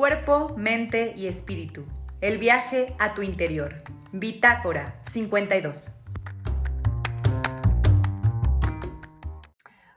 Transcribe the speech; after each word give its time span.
Cuerpo, 0.00 0.54
mente 0.56 1.12
y 1.14 1.26
espíritu. 1.26 1.84
El 2.22 2.38
viaje 2.38 2.94
a 2.98 3.12
tu 3.12 3.20
interior. 3.20 3.82
Bitácora 4.12 4.94
52. 5.02 6.02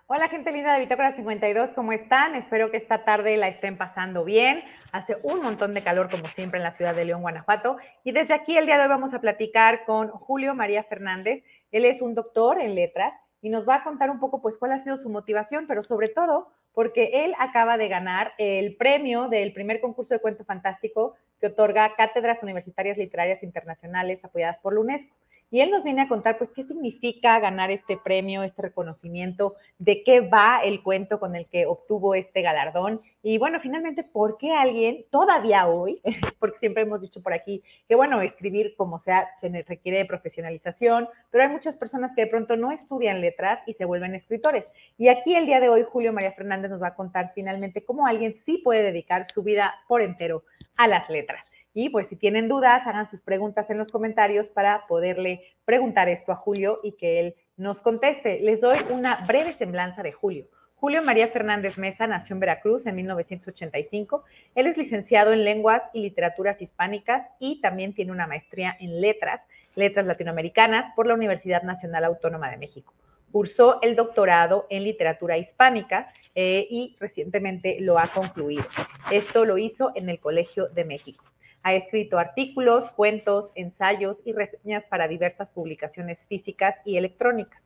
Hola 0.07 0.27
gente 0.27 0.51
linda 0.51 0.73
de 0.73 0.81
Bitácora 0.81 1.13
52, 1.13 1.69
¿cómo 1.69 1.93
están? 1.93 2.35
Espero 2.35 2.69
que 2.69 2.75
esta 2.75 3.05
tarde 3.05 3.37
la 3.37 3.47
estén 3.47 3.77
pasando 3.77 4.25
bien. 4.25 4.65
Hace 4.91 5.15
un 5.23 5.41
montón 5.41 5.73
de 5.73 5.83
calor 5.85 6.11
como 6.11 6.27
siempre 6.27 6.57
en 6.57 6.63
la 6.63 6.73
ciudad 6.73 6.93
de 6.93 7.05
León, 7.05 7.21
Guanajuato. 7.21 7.77
Y 8.03 8.11
desde 8.11 8.33
aquí 8.33 8.57
el 8.57 8.65
día 8.65 8.75
de 8.75 8.83
hoy 8.83 8.89
vamos 8.89 9.13
a 9.13 9.21
platicar 9.21 9.85
con 9.85 10.09
Julio 10.09 10.53
María 10.53 10.83
Fernández. 10.83 11.45
Él 11.71 11.85
es 11.85 12.01
un 12.01 12.13
doctor 12.13 12.59
en 12.59 12.75
letras 12.75 13.13
y 13.41 13.47
nos 13.47 13.65
va 13.65 13.75
a 13.75 13.83
contar 13.85 14.09
un 14.09 14.19
poco 14.19 14.41
pues 14.41 14.57
cuál 14.57 14.73
ha 14.73 14.79
sido 14.79 14.97
su 14.97 15.07
motivación, 15.09 15.65
pero 15.65 15.81
sobre 15.81 16.09
todo 16.09 16.51
porque 16.73 17.25
él 17.25 17.33
acaba 17.37 17.77
de 17.77 17.87
ganar 17.87 18.33
el 18.37 18.75
premio 18.75 19.27
del 19.29 19.53
primer 19.53 19.79
concurso 19.79 20.13
de 20.13 20.19
cuento 20.19 20.43
fantástico 20.43 21.15
que 21.39 21.47
otorga 21.47 21.95
cátedras 21.95 22.41
universitarias 22.41 22.97
literarias 22.97 23.43
internacionales 23.43 24.23
apoyadas 24.23 24.59
por 24.59 24.73
la 24.73 24.79
UNESCO. 24.79 25.15
Y 25.53 25.61
él 25.61 25.69
nos 25.69 25.83
viene 25.83 26.01
a 26.01 26.07
contar, 26.07 26.39
pues, 26.39 26.49
qué 26.49 26.63
significa 26.63 27.39
ganar 27.39 27.69
este 27.69 27.95
premio, 27.95 28.41
este 28.41 28.63
reconocimiento, 28.63 29.55
de 29.77 30.03
qué 30.03 30.19
va 30.21 30.61
el 30.63 30.81
cuento 30.81 31.19
con 31.19 31.35
el 31.35 31.47
que 31.47 31.67
obtuvo 31.67 32.15
este 32.15 32.41
galardón. 32.41 33.01
Y 33.21 33.37
bueno, 33.37 33.59
finalmente, 33.59 34.03
¿por 34.03 34.39
qué 34.39 34.51
alguien 34.51 35.05
todavía 35.11 35.67
hoy, 35.67 36.01
porque 36.39 36.57
siempre 36.57 36.81
hemos 36.81 37.01
dicho 37.01 37.21
por 37.21 37.33
aquí 37.33 37.61
que, 37.87 37.93
bueno, 37.93 38.19
escribir 38.21 38.73
como 38.75 38.97
sea, 38.97 39.29
se 39.39 39.49
requiere 39.61 39.99
de 39.99 40.05
profesionalización, 40.05 41.07
pero 41.29 41.43
hay 41.43 41.51
muchas 41.51 41.75
personas 41.75 42.13
que 42.15 42.21
de 42.21 42.31
pronto 42.31 42.57
no 42.57 42.71
estudian 42.71 43.21
letras 43.21 43.61
y 43.67 43.73
se 43.73 43.85
vuelven 43.85 44.15
escritores. 44.15 44.67
Y 44.97 45.09
aquí 45.09 45.35
el 45.35 45.45
día 45.45 45.59
de 45.59 45.69
hoy, 45.69 45.85
Julio 45.87 46.13
María 46.13 46.31
Fernández 46.31 46.71
nos 46.71 46.81
va 46.81 46.87
a 46.87 46.95
contar 46.95 47.31
finalmente 47.35 47.85
cómo 47.85 48.07
alguien 48.07 48.33
sí 48.43 48.57
puede 48.57 48.81
dedicar 48.81 49.27
su 49.27 49.43
vida 49.43 49.75
por 49.87 50.01
entero 50.01 50.45
a 50.77 50.87
las 50.87 51.07
letras. 51.11 51.52
Y 51.73 51.89
pues 51.89 52.07
si 52.07 52.15
tienen 52.15 52.47
dudas, 52.47 52.85
hagan 52.85 53.07
sus 53.07 53.21
preguntas 53.21 53.69
en 53.69 53.77
los 53.77 53.89
comentarios 53.89 54.49
para 54.49 54.85
poderle 54.87 55.41
preguntar 55.65 56.07
esto 56.07 56.31
a 56.31 56.35
Julio 56.35 56.79
y 56.83 56.93
que 56.93 57.19
él 57.19 57.35
nos 57.57 57.81
conteste. 57.81 58.39
Les 58.41 58.61
doy 58.61 58.77
una 58.89 59.23
breve 59.27 59.53
semblanza 59.53 60.03
de 60.03 60.11
Julio. 60.11 60.47
Julio 60.75 61.01
María 61.01 61.29
Fernández 61.29 61.77
Mesa 61.77 62.07
nació 62.07 62.33
en 62.33 62.41
Veracruz 62.41 62.85
en 62.85 62.95
1985. 62.95 64.25
Él 64.53 64.67
es 64.67 64.77
licenciado 64.77 65.31
en 65.31 65.45
lenguas 65.45 65.81
y 65.93 66.01
literaturas 66.01 66.61
hispánicas 66.61 67.25
y 67.39 67.61
también 67.61 67.93
tiene 67.93 68.11
una 68.11 68.27
maestría 68.27 68.75
en 68.79 68.99
letras, 68.99 69.41
letras 69.75 70.05
latinoamericanas 70.05 70.87
por 70.93 71.07
la 71.07 71.13
Universidad 71.13 71.63
Nacional 71.63 72.03
Autónoma 72.03 72.51
de 72.51 72.57
México. 72.57 72.93
Cursó 73.31 73.81
el 73.81 73.95
doctorado 73.95 74.67
en 74.69 74.83
literatura 74.83 75.37
hispánica 75.37 76.11
eh, 76.35 76.67
y 76.69 76.97
recientemente 76.99 77.77
lo 77.79 77.97
ha 77.97 78.07
concluido. 78.09 78.65
Esto 79.09 79.45
lo 79.45 79.57
hizo 79.57 79.93
en 79.95 80.09
el 80.09 80.19
Colegio 80.19 80.67
de 80.67 80.83
México. 80.83 81.23
Ha 81.63 81.73
escrito 81.73 82.19
artículos, 82.19 82.91
cuentos, 82.91 83.51
ensayos 83.55 84.17
y 84.25 84.33
reseñas 84.33 84.85
para 84.85 85.07
diversas 85.07 85.49
publicaciones 85.49 86.19
físicas 86.27 86.75
y 86.85 86.97
electrónicas. 86.97 87.61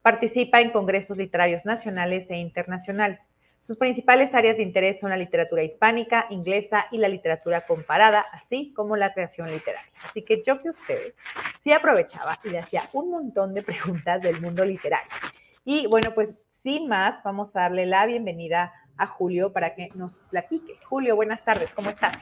Participa 0.00 0.60
en 0.60 0.70
congresos 0.70 1.16
literarios 1.16 1.64
nacionales 1.64 2.28
e 2.30 2.36
internacionales. 2.36 3.20
Sus 3.60 3.78
principales 3.78 4.34
áreas 4.34 4.56
de 4.56 4.64
interés 4.64 4.98
son 4.98 5.10
la 5.10 5.16
literatura 5.16 5.62
hispánica, 5.62 6.26
inglesa 6.30 6.86
y 6.90 6.98
la 6.98 7.08
literatura 7.08 7.60
comparada, 7.60 8.26
así 8.32 8.72
como 8.74 8.96
la 8.96 9.12
creación 9.12 9.52
literaria. 9.52 9.92
Así 10.02 10.22
que 10.22 10.42
yo 10.44 10.60
que 10.60 10.70
ustedes 10.70 11.14
sí 11.62 11.72
aprovechaba 11.72 12.40
y 12.42 12.48
le 12.48 12.58
hacía 12.58 12.88
un 12.92 13.10
montón 13.10 13.54
de 13.54 13.62
preguntas 13.62 14.20
del 14.20 14.40
mundo 14.40 14.64
literario. 14.64 15.12
Y 15.64 15.86
bueno, 15.86 16.12
pues 16.12 16.34
sin 16.62 16.88
más, 16.88 17.22
vamos 17.22 17.54
a 17.54 17.60
darle 17.60 17.86
la 17.86 18.06
bienvenida 18.06 18.72
a 18.96 19.06
Julio 19.06 19.52
para 19.52 19.74
que 19.74 19.90
nos 19.94 20.18
platique. 20.30 20.74
Julio, 20.88 21.14
buenas 21.14 21.44
tardes, 21.44 21.70
¿cómo 21.74 21.90
estás? 21.90 22.16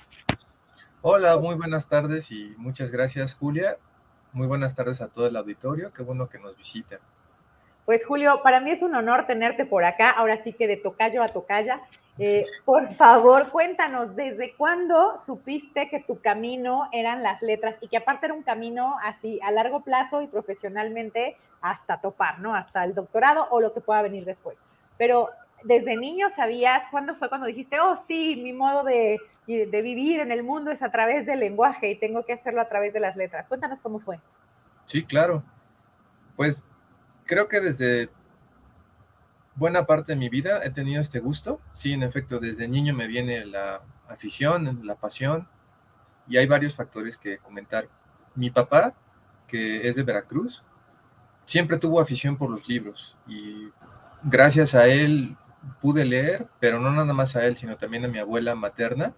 Hola, 1.02 1.38
muy 1.38 1.54
buenas 1.54 1.88
tardes 1.88 2.30
y 2.30 2.54
muchas 2.58 2.90
gracias, 2.90 3.34
Julia. 3.34 3.78
Muy 4.34 4.46
buenas 4.46 4.74
tardes 4.74 5.00
a 5.00 5.08
todo 5.08 5.26
el 5.26 5.34
auditorio. 5.34 5.94
Qué 5.94 6.02
bueno 6.02 6.28
que 6.28 6.38
nos 6.38 6.54
visita. 6.58 6.98
Pues 7.86 8.04
Julio, 8.04 8.42
para 8.42 8.60
mí 8.60 8.70
es 8.70 8.82
un 8.82 8.94
honor 8.94 9.26
tenerte 9.26 9.64
por 9.64 9.82
acá, 9.82 10.10
ahora 10.10 10.44
sí 10.44 10.52
que 10.52 10.66
de 10.66 10.76
tocayo 10.76 11.22
a 11.22 11.28
tocaya. 11.28 11.80
Eh, 12.18 12.42
por 12.66 12.94
favor, 12.96 13.48
cuéntanos, 13.48 14.14
¿desde 14.14 14.52
cuándo 14.56 15.16
supiste 15.16 15.88
que 15.88 16.00
tu 16.00 16.20
camino 16.20 16.90
eran 16.92 17.22
las 17.22 17.40
letras 17.40 17.76
y 17.80 17.88
que 17.88 17.96
aparte 17.96 18.26
era 18.26 18.34
un 18.34 18.42
camino 18.42 18.98
así 19.02 19.40
a 19.42 19.50
largo 19.52 19.80
plazo 19.80 20.20
y 20.20 20.26
profesionalmente 20.26 21.38
hasta 21.62 21.98
topar, 22.02 22.40
¿no? 22.40 22.54
Hasta 22.54 22.84
el 22.84 22.94
doctorado 22.94 23.48
o 23.50 23.62
lo 23.62 23.72
que 23.72 23.80
pueda 23.80 24.02
venir 24.02 24.26
después. 24.26 24.58
Pero 24.98 25.30
desde 25.64 25.96
niño 25.96 26.28
sabías, 26.28 26.82
¿cuándo 26.90 27.14
fue 27.14 27.30
cuando 27.30 27.46
dijiste, 27.46 27.80
oh 27.80 27.96
sí, 28.06 28.36
mi 28.36 28.52
modo 28.52 28.84
de 28.84 29.18
de 29.58 29.82
vivir 29.82 30.20
en 30.20 30.32
el 30.32 30.42
mundo 30.42 30.70
es 30.70 30.82
a 30.82 30.90
través 30.90 31.26
del 31.26 31.40
lenguaje 31.40 31.90
y 31.90 31.98
tengo 31.98 32.24
que 32.24 32.32
hacerlo 32.32 32.60
a 32.60 32.68
través 32.68 32.92
de 32.92 33.00
las 33.00 33.16
letras. 33.16 33.46
Cuéntanos 33.48 33.80
cómo 33.80 34.00
fue. 34.00 34.20
Sí, 34.84 35.04
claro. 35.04 35.42
Pues 36.36 36.62
creo 37.24 37.48
que 37.48 37.60
desde 37.60 38.10
buena 39.54 39.86
parte 39.86 40.12
de 40.12 40.16
mi 40.16 40.28
vida 40.28 40.60
he 40.64 40.70
tenido 40.70 41.00
este 41.00 41.20
gusto. 41.20 41.60
Sí, 41.74 41.92
en 41.92 42.02
efecto, 42.02 42.38
desde 42.38 42.68
niño 42.68 42.94
me 42.94 43.06
viene 43.06 43.44
la 43.44 43.82
afición, 44.08 44.80
la 44.84 44.96
pasión 44.96 45.48
y 46.28 46.36
hay 46.36 46.46
varios 46.46 46.74
factores 46.74 47.18
que 47.18 47.38
comentar. 47.38 47.88
Mi 48.34 48.50
papá, 48.50 48.94
que 49.46 49.88
es 49.88 49.96
de 49.96 50.02
Veracruz, 50.02 50.62
siempre 51.44 51.78
tuvo 51.78 52.00
afición 52.00 52.36
por 52.36 52.50
los 52.50 52.68
libros 52.68 53.16
y 53.26 53.70
gracias 54.22 54.74
a 54.74 54.86
él 54.86 55.36
pude 55.80 56.04
leer, 56.04 56.46
pero 56.58 56.78
no 56.78 56.90
nada 56.90 57.12
más 57.12 57.36
a 57.36 57.44
él, 57.44 57.56
sino 57.56 57.76
también 57.76 58.04
a 58.04 58.08
mi 58.08 58.18
abuela 58.18 58.54
materna, 58.54 59.14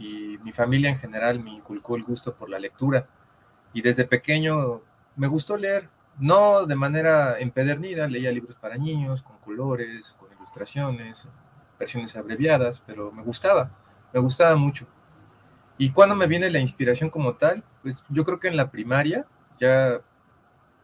y 0.00 0.38
mi 0.42 0.50
familia 0.50 0.90
en 0.90 0.96
general 0.96 1.38
me 1.38 1.52
inculcó 1.52 1.94
el 1.94 2.02
gusto 2.02 2.34
por 2.34 2.48
la 2.48 2.58
lectura. 2.58 3.06
Y 3.72 3.82
desde 3.82 4.04
pequeño 4.06 4.80
me 5.14 5.28
gustó 5.28 5.56
leer, 5.56 5.88
no 6.18 6.66
de 6.66 6.74
manera 6.74 7.38
empedernida, 7.38 8.08
leía 8.08 8.32
libros 8.32 8.56
para 8.56 8.76
niños, 8.76 9.22
con 9.22 9.38
colores, 9.38 10.16
con 10.18 10.32
ilustraciones, 10.32 11.28
versiones 11.78 12.16
abreviadas, 12.16 12.80
pero 12.84 13.12
me 13.12 13.22
gustaba, 13.22 13.70
me 14.12 14.20
gustaba 14.20 14.56
mucho. 14.56 14.86
Y 15.78 15.90
cuando 15.90 16.16
me 16.16 16.26
viene 16.26 16.50
la 16.50 16.58
inspiración 16.58 17.10
como 17.10 17.34
tal, 17.34 17.62
pues 17.82 18.02
yo 18.08 18.24
creo 18.24 18.40
que 18.40 18.48
en 18.48 18.56
la 18.56 18.70
primaria, 18.70 19.26
ya, 19.60 20.00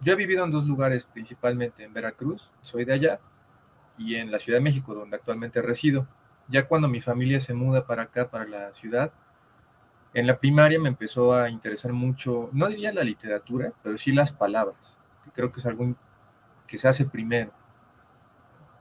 yo 0.00 0.12
he 0.12 0.16
vivido 0.16 0.44
en 0.44 0.50
dos 0.50 0.66
lugares 0.66 1.04
principalmente, 1.04 1.84
en 1.84 1.92
Veracruz, 1.92 2.50
soy 2.62 2.84
de 2.84 2.92
allá, 2.92 3.20
y 3.98 4.16
en 4.16 4.30
la 4.30 4.38
Ciudad 4.38 4.58
de 4.58 4.64
México, 4.64 4.94
donde 4.94 5.16
actualmente 5.16 5.62
resido. 5.62 6.06
Ya 6.48 6.66
cuando 6.66 6.88
mi 6.88 7.00
familia 7.00 7.40
se 7.40 7.54
muda 7.54 7.86
para 7.86 8.04
acá, 8.04 8.28
para 8.28 8.46
la 8.46 8.72
ciudad, 8.74 9.12
en 10.14 10.26
la 10.26 10.38
primaria 10.38 10.80
me 10.80 10.88
empezó 10.88 11.34
a 11.34 11.50
interesar 11.50 11.92
mucho, 11.92 12.48
no 12.52 12.68
diría 12.68 12.92
la 12.92 13.04
literatura, 13.04 13.72
pero 13.82 13.98
sí 13.98 14.12
las 14.12 14.32
palabras, 14.32 14.96
creo 15.34 15.52
que 15.52 15.60
es 15.60 15.66
algo 15.66 15.94
que 16.66 16.78
se 16.78 16.88
hace 16.88 17.04
primero, 17.04 17.52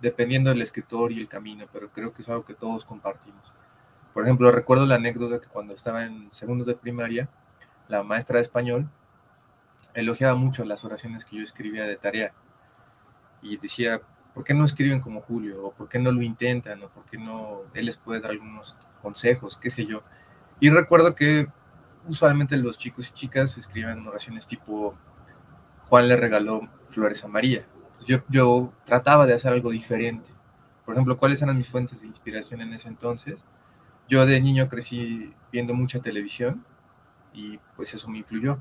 dependiendo 0.02 0.50
del 0.50 0.62
escritor 0.62 1.12
y 1.12 1.20
el 1.20 1.28
camino, 1.28 1.66
pero 1.74 1.90
creo 1.90 2.14
que 2.14 2.22
es 2.22 2.30
algo 2.30 2.46
que 2.46 2.54
todos 2.54 2.86
compartimos. 2.86 3.52
Por 4.14 4.24
ejemplo, 4.24 4.50
recuerdo 4.52 4.86
la 4.86 4.96
anécdota 4.96 5.42
que 5.42 5.48
cuando 5.48 5.74
estaba 5.74 6.04
en 6.04 6.32
segundos 6.32 6.68
de 6.68 6.76
primaria, 6.76 7.28
la 7.90 8.02
maestra 8.02 8.38
de 8.38 8.44
español 8.44 8.90
elogiaba 9.94 10.36
mucho 10.36 10.64
las 10.64 10.86
oraciones 10.86 11.26
que 11.26 11.38
yo 11.38 11.44
escribía 11.44 11.86
de 11.86 11.98
tarea 11.98 12.34
y 13.42 13.58
decía, 13.58 14.02
¿por 14.36 14.44
qué 14.44 14.54
no 14.54 14.66
escriben 14.66 15.00
como 15.00 15.22
Julio? 15.22 15.66
¿O 15.66 15.72
por 15.72 15.88
qué 15.88 15.98
no 15.98 16.12
lo 16.12 16.22
intentan? 16.22 16.84
¿O 16.84 16.90
por 16.90 17.06
qué 17.06 17.18
no 17.18 17.62
él 17.74 17.86
les 17.86 17.98
puede 17.98 18.20
dar 18.20 18.32
algunos 18.32 18.78
consejos? 19.02 19.58
¿Qué 19.58 19.72
sé 19.72 19.86
yo? 19.86 20.04
Y 20.60 20.70
recuerdo 20.70 21.16
que 21.16 21.48
usualmente 22.06 22.58
los 22.58 22.78
chicos 22.78 23.10
y 23.10 23.14
chicas 23.14 23.58
escriben 23.58 24.06
oraciones 24.06 24.46
tipo 24.46 24.94
Juan 25.80 26.08
le 26.10 26.18
regaló 26.18 26.68
flores 26.90 27.24
a 27.24 27.28
María. 27.28 27.66
yo, 28.06 28.20
yo 28.28 28.74
trataba 28.86 29.26
de 29.26 29.34
hacer 29.34 29.54
algo 29.54 29.72
diferente. 29.72 30.32
Por 30.86 30.96
ejemplo, 30.96 31.18
¿cuáles 31.18 31.42
eran 31.42 31.58
mis 31.58 31.70
fuentes 31.70 32.02
de 32.02 32.08
inspiración 32.08 32.62
en 32.62 32.74
ese 32.74 32.90
entonces? 32.90 33.46
Yo 34.10 34.26
de 34.26 34.40
niño 34.42 34.68
crecí 34.68 35.34
viendo 35.52 35.74
mucha 35.74 36.00
televisión 36.00 36.64
y 37.34 37.58
pues 37.76 37.94
eso 37.94 38.10
me 38.10 38.20
influyó. 38.20 38.60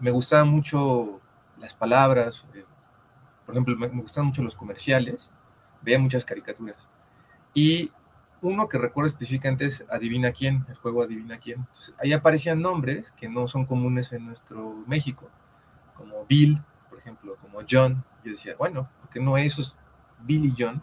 Me 0.00 0.10
gustaban 0.10 0.48
mucho 0.48 1.20
las 1.58 1.72
palabras, 1.72 2.46
eh, 2.54 2.64
por 3.44 3.54
ejemplo, 3.54 3.76
me, 3.76 3.88
gustaban 3.88 4.28
mucho 4.28 4.42
los 4.42 4.56
comerciales, 4.56 5.30
veía 5.82 5.98
muchas 5.98 6.24
caricaturas. 6.24 6.88
Y 7.52 7.92
uno 8.40 8.68
que 8.68 8.78
recuerdo 8.78 9.08
específicamente 9.08 9.66
es 9.66 9.84
Adivina 9.90 10.32
quién, 10.32 10.64
el 10.68 10.74
juego 10.76 11.02
Adivina 11.02 11.38
quién. 11.38 11.66
ahí 11.98 12.12
aparecían 12.12 12.60
nombres 12.60 13.12
que 13.12 13.28
no 13.28 13.48
son 13.48 13.64
comunes 13.64 14.12
en 14.12 14.26
nuestro 14.26 14.84
México, 14.86 15.30
como 15.96 16.24
Bill, 16.26 16.60
por 16.88 16.98
ejemplo, 16.98 17.36
como 17.36 17.60
John. 17.68 18.04
Yo 18.24 18.32
decía, 18.32 18.54
bueno, 18.56 18.88
¿por 19.00 19.08
qué 19.10 19.20
no 19.20 19.36
esos 19.36 19.76
Bill 20.20 20.46
y 20.46 20.54
John 20.58 20.82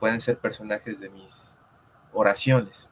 pueden 0.00 0.20
ser 0.20 0.38
personajes 0.38 1.00
de 1.00 1.10
mis 1.10 1.56
oraciones? 2.12 2.88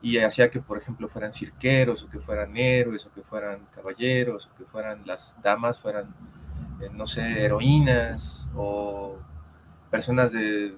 Y 0.00 0.18
hacía 0.18 0.50
que, 0.50 0.60
por 0.60 0.78
ejemplo, 0.78 1.08
fueran 1.08 1.32
cirqueros, 1.32 2.04
o 2.04 2.08
que 2.08 2.20
fueran 2.20 2.56
héroes, 2.56 3.04
o 3.06 3.12
que 3.12 3.22
fueran 3.22 3.66
caballeros, 3.74 4.46
o 4.46 4.54
que 4.54 4.64
fueran 4.64 5.02
las 5.04 5.36
damas, 5.42 5.80
fueran 5.80 6.14
no 6.92 7.06
sé, 7.06 7.44
heroínas 7.44 8.48
o 8.54 9.18
personas 9.90 10.32
de, 10.32 10.76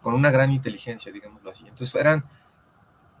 con 0.00 0.14
una 0.14 0.30
gran 0.30 0.52
inteligencia, 0.52 1.12
digámoslo 1.12 1.50
así. 1.50 1.64
Entonces 1.66 1.94
eran 1.94 2.24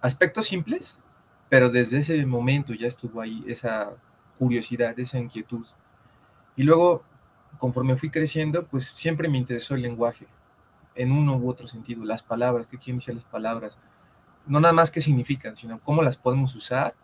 aspectos 0.00 0.46
simples, 0.46 1.00
pero 1.48 1.68
desde 1.70 1.98
ese 1.98 2.24
momento 2.26 2.74
ya 2.74 2.86
estuvo 2.86 3.20
ahí 3.20 3.42
esa 3.46 3.92
curiosidad, 4.38 4.98
esa 4.98 5.18
inquietud. 5.18 5.66
Y 6.56 6.62
luego, 6.62 7.04
conforme 7.58 7.96
fui 7.96 8.10
creciendo, 8.10 8.66
pues 8.66 8.86
siempre 8.86 9.28
me 9.28 9.38
interesó 9.38 9.74
el 9.74 9.82
lenguaje, 9.82 10.26
en 10.94 11.12
uno 11.12 11.36
u 11.36 11.50
otro 11.50 11.66
sentido, 11.68 12.04
las 12.04 12.22
palabras, 12.22 12.68
qué 12.68 12.78
quieren 12.78 12.98
decir 12.98 13.14
las 13.14 13.24
palabras, 13.24 13.78
no 14.46 14.60
nada 14.60 14.72
más 14.72 14.90
qué 14.90 15.00
significan, 15.00 15.56
sino 15.56 15.80
cómo 15.80 16.02
las 16.02 16.16
podemos 16.16 16.54
usar 16.54 16.94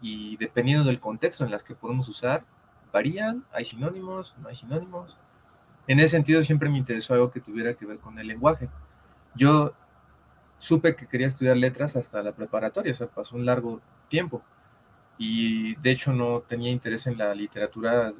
y 0.00 0.36
dependiendo 0.38 0.84
del 0.84 0.98
contexto 0.98 1.44
en 1.44 1.50
las 1.50 1.62
que 1.62 1.74
podemos 1.74 2.08
usar, 2.08 2.44
varían, 2.92 3.44
hay 3.52 3.64
sinónimos, 3.64 4.36
no 4.38 4.48
hay 4.48 4.56
sinónimos. 4.56 5.18
En 5.86 5.98
ese 5.98 6.10
sentido 6.10 6.44
siempre 6.44 6.68
me 6.68 6.78
interesó 6.78 7.14
algo 7.14 7.30
que 7.30 7.40
tuviera 7.40 7.74
que 7.74 7.86
ver 7.86 7.98
con 7.98 8.18
el 8.18 8.26
lenguaje. 8.26 8.68
Yo 9.34 9.74
supe 10.58 10.94
que 10.94 11.06
quería 11.06 11.26
estudiar 11.26 11.56
letras 11.56 11.96
hasta 11.96 12.22
la 12.22 12.32
preparatoria, 12.32 12.92
o 12.92 12.96
sea, 12.96 13.08
pasó 13.08 13.36
un 13.36 13.46
largo 13.46 13.80
tiempo. 14.08 14.42
Y 15.18 15.74
de 15.76 15.90
hecho 15.90 16.12
no 16.12 16.40
tenía 16.42 16.70
interés 16.70 17.06
en 17.06 17.18
la 17.18 17.34
literatura 17.34 18.12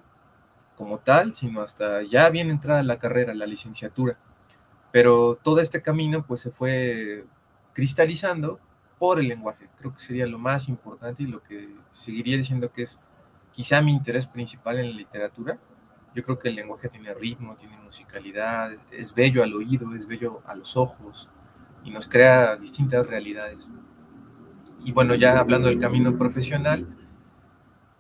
como 0.77 0.99
tal, 0.99 1.35
sino 1.35 1.63
hasta 1.63 2.03
ya 2.03 2.29
bien 2.31 2.51
entrada 2.51 2.83
la 2.83 2.99
carrera, 2.99 3.35
la 3.35 3.47
licenciatura. 3.47 4.19
Pero 4.93 5.39
todo 5.43 5.61
este 5.61 5.83
camino 5.83 6.27
pues 6.27 6.41
se 6.41 6.51
fue 6.51 7.25
cristalizando 7.73 8.59
por 8.99 9.21
el 9.21 9.29
lenguaje. 9.29 9.69
Creo 9.79 9.95
que 9.95 10.01
sería 10.01 10.27
lo 10.27 10.39
más 10.39 10.69
importante 10.69 11.23
y 11.23 11.27
lo 11.27 11.43
que 11.43 11.69
seguiría 11.91 12.37
diciendo 12.37 12.73
que 12.73 12.83
es 12.83 13.01
quizá 13.53 13.81
mi 13.83 13.93
interés 13.93 14.27
principal 14.27 14.79
en 14.79 14.91
la 14.91 14.97
literatura. 14.97 15.59
Yo 16.15 16.23
creo 16.23 16.39
que 16.39 16.49
el 16.49 16.57
lenguaje 16.57 16.89
tiene 16.89 17.15
ritmo, 17.15 17.57
tiene 17.57 17.79
musicalidad, 17.79 18.73
es 18.91 19.15
bello 19.15 19.43
al 19.43 19.55
oído, 19.55 19.95
es 19.95 20.07
bello 20.07 20.43
a 20.47 20.55
los 20.55 20.77
ojos 20.77 21.29
y 21.85 21.91
nos 21.91 22.07
crea 22.07 22.57
distintas 22.57 23.07
realidades. 23.07 23.69
Y 24.85 24.93
bueno, 24.93 25.15
ya 25.15 25.39
hablando 25.39 25.69
del 25.69 25.79
camino 25.79 26.17
profesional, 26.17 26.87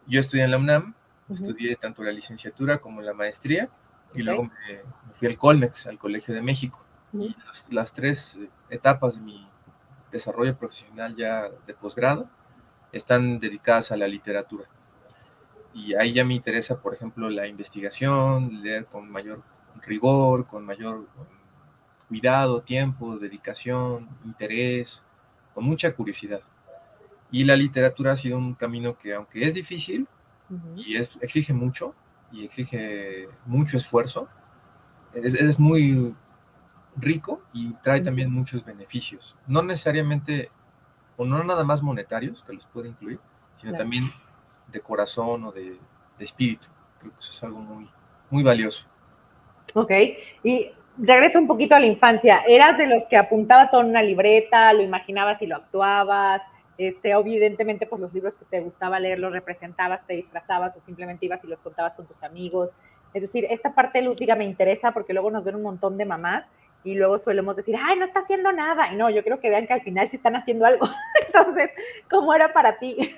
yo 0.06 0.18
estudié 0.18 0.44
en 0.44 0.50
la 0.50 0.58
UNAM, 0.58 0.94
estudié 1.28 1.76
tanto 1.76 2.02
la 2.02 2.10
licenciatura 2.10 2.78
como 2.78 3.00
la 3.00 3.14
maestría 3.14 3.68
y 4.14 4.22
luego 4.22 4.44
me, 4.44 4.52
fui 5.12 5.28
al 5.28 5.36
Colmex, 5.36 5.86
al 5.86 5.98
Colegio 5.98 6.34
de 6.34 6.42
México. 6.42 6.84
Y 7.12 7.36
las 7.70 7.92
tres 7.92 8.38
etapas 8.70 9.16
de 9.16 9.20
mi 9.20 9.48
desarrollo 10.10 10.56
profesional 10.56 11.16
ya 11.16 11.48
de 11.66 11.74
posgrado 11.74 12.28
están 12.92 13.38
dedicadas 13.38 13.92
a 13.92 13.96
la 13.96 14.08
literatura. 14.08 14.64
Y 15.72 15.94
ahí 15.94 16.12
ya 16.12 16.24
me 16.24 16.34
interesa, 16.34 16.80
por 16.80 16.94
ejemplo, 16.94 17.30
la 17.30 17.46
investigación, 17.46 18.62
leer 18.62 18.86
con 18.86 19.08
mayor 19.10 19.42
rigor, 19.82 20.46
con 20.46 20.64
mayor 20.64 21.06
cuidado, 22.08 22.62
tiempo, 22.62 23.18
dedicación, 23.18 24.08
interés, 24.24 25.02
con 25.54 25.64
mucha 25.64 25.92
curiosidad. 25.94 26.40
Y 27.30 27.44
la 27.44 27.54
literatura 27.54 28.12
ha 28.12 28.16
sido 28.16 28.36
un 28.36 28.54
camino 28.54 28.98
que, 28.98 29.14
aunque 29.14 29.46
es 29.46 29.54
difícil 29.54 30.08
y 30.74 30.96
es, 30.96 31.16
exige 31.20 31.52
mucho, 31.52 31.94
y 32.32 32.44
exige 32.44 33.28
mucho 33.46 33.76
esfuerzo, 33.76 34.28
es, 35.14 35.34
es 35.34 35.58
muy 35.58 36.14
rico 36.96 37.42
y 37.52 37.72
trae 37.74 38.00
también 38.00 38.32
muchos 38.32 38.64
beneficios. 38.64 39.36
No 39.46 39.62
necesariamente, 39.62 40.50
o 41.16 41.24
no 41.24 41.42
nada 41.44 41.62
más 41.62 41.82
monetarios, 41.82 42.42
que 42.42 42.52
los 42.52 42.66
puede 42.66 42.88
incluir, 42.88 43.20
sino 43.60 43.74
también 43.74 44.12
de 44.70 44.80
corazón 44.80 45.44
o 45.44 45.52
de, 45.52 45.76
de, 46.18 46.24
espíritu. 46.24 46.68
Creo 46.98 47.12
que 47.12 47.20
eso 47.20 47.32
es 47.32 47.42
algo 47.42 47.60
muy, 47.60 47.88
muy 48.30 48.42
valioso. 48.42 48.86
Ok, 49.74 49.90
y 50.42 50.70
regreso 50.98 51.38
un 51.38 51.46
poquito 51.46 51.74
a 51.74 51.80
la 51.80 51.86
infancia. 51.86 52.42
¿Eras 52.46 52.76
de 52.78 52.86
los 52.86 53.06
que 53.06 53.16
apuntaba 53.16 53.70
todo 53.70 53.82
en 53.82 53.88
una 53.88 54.02
libreta, 54.02 54.72
lo 54.72 54.82
imaginabas 54.82 55.40
y 55.42 55.46
lo 55.46 55.56
actuabas? 55.56 56.42
Este, 56.78 57.10
evidentemente, 57.10 57.86
pues 57.86 58.00
los 58.00 58.14
libros 58.14 58.34
que 58.34 58.46
te 58.46 58.60
gustaba 58.60 58.98
leer 58.98 59.18
los 59.18 59.32
representabas, 59.32 60.06
te 60.06 60.14
disfrazabas 60.14 60.76
o 60.76 60.80
simplemente 60.80 61.26
ibas 61.26 61.44
y 61.44 61.46
los 61.46 61.60
contabas 61.60 61.94
con 61.94 62.06
tus 62.06 62.22
amigos. 62.22 62.70
Es 63.12 63.22
decir, 63.22 63.46
esta 63.50 63.74
parte 63.74 64.00
lúdica 64.00 64.34
me 64.34 64.44
interesa 64.44 64.92
porque 64.92 65.12
luego 65.12 65.30
nos 65.30 65.44
ven 65.44 65.56
un 65.56 65.62
montón 65.62 65.98
de 65.98 66.06
mamás 66.06 66.46
y 66.82 66.94
luego 66.94 67.18
solemos 67.18 67.56
decir, 67.56 67.76
ay, 67.78 67.98
no 67.98 68.06
está 68.06 68.20
haciendo 68.20 68.52
nada. 68.52 68.92
Y 68.92 68.96
no, 68.96 69.10
yo 69.10 69.22
creo 69.22 69.40
que 69.40 69.50
vean 69.50 69.66
que 69.66 69.74
al 69.74 69.82
final 69.82 70.08
sí 70.08 70.16
están 70.16 70.36
haciendo 70.36 70.64
algo. 70.64 70.86
Entonces, 71.26 71.70
¿cómo 72.08 72.32
era 72.32 72.52
para 72.52 72.78
ti? 72.78 73.14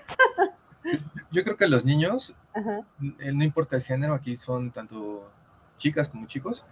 Yo 1.31 1.45
creo 1.45 1.57
que 1.57 1.69
los 1.69 1.85
niños, 1.85 2.35
eh, 3.21 3.33
no 3.33 3.45
importa 3.45 3.77
el 3.77 3.83
género, 3.83 4.15
aquí 4.15 4.37
son 4.37 4.71
tanto 4.71 5.31
chicas 5.79 6.09
como 6.09 6.27
chicos, 6.27 6.65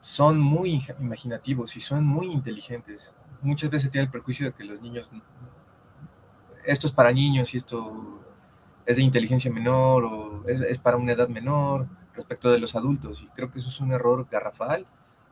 son 0.00 0.40
muy 0.40 0.80
imaginativos 1.00 1.76
y 1.76 1.80
son 1.80 2.04
muy 2.04 2.26
inteligentes. 2.26 3.12
Muchas 3.42 3.70
veces 3.70 3.90
tiene 3.90 4.04
el 4.04 4.10
prejuicio 4.10 4.46
de 4.46 4.52
que 4.52 4.64
los 4.64 4.80
niños, 4.80 5.10
esto 6.64 6.86
es 6.86 6.92
para 6.92 7.12
niños 7.12 7.54
y 7.54 7.58
esto 7.58 8.20
es 8.86 8.96
de 8.96 9.02
inteligencia 9.02 9.50
menor 9.50 10.04
o 10.04 10.48
es, 10.48 10.60
es 10.60 10.78
para 10.78 10.96
una 10.96 11.12
edad 11.12 11.28
menor 11.28 11.88
respecto 12.14 12.50
de 12.50 12.58
los 12.58 12.74
adultos. 12.74 13.22
Y 13.22 13.26
creo 13.28 13.50
que 13.50 13.58
eso 13.58 13.68
es 13.68 13.80
un 13.80 13.92
error 13.92 14.26
garrafal 14.30 14.86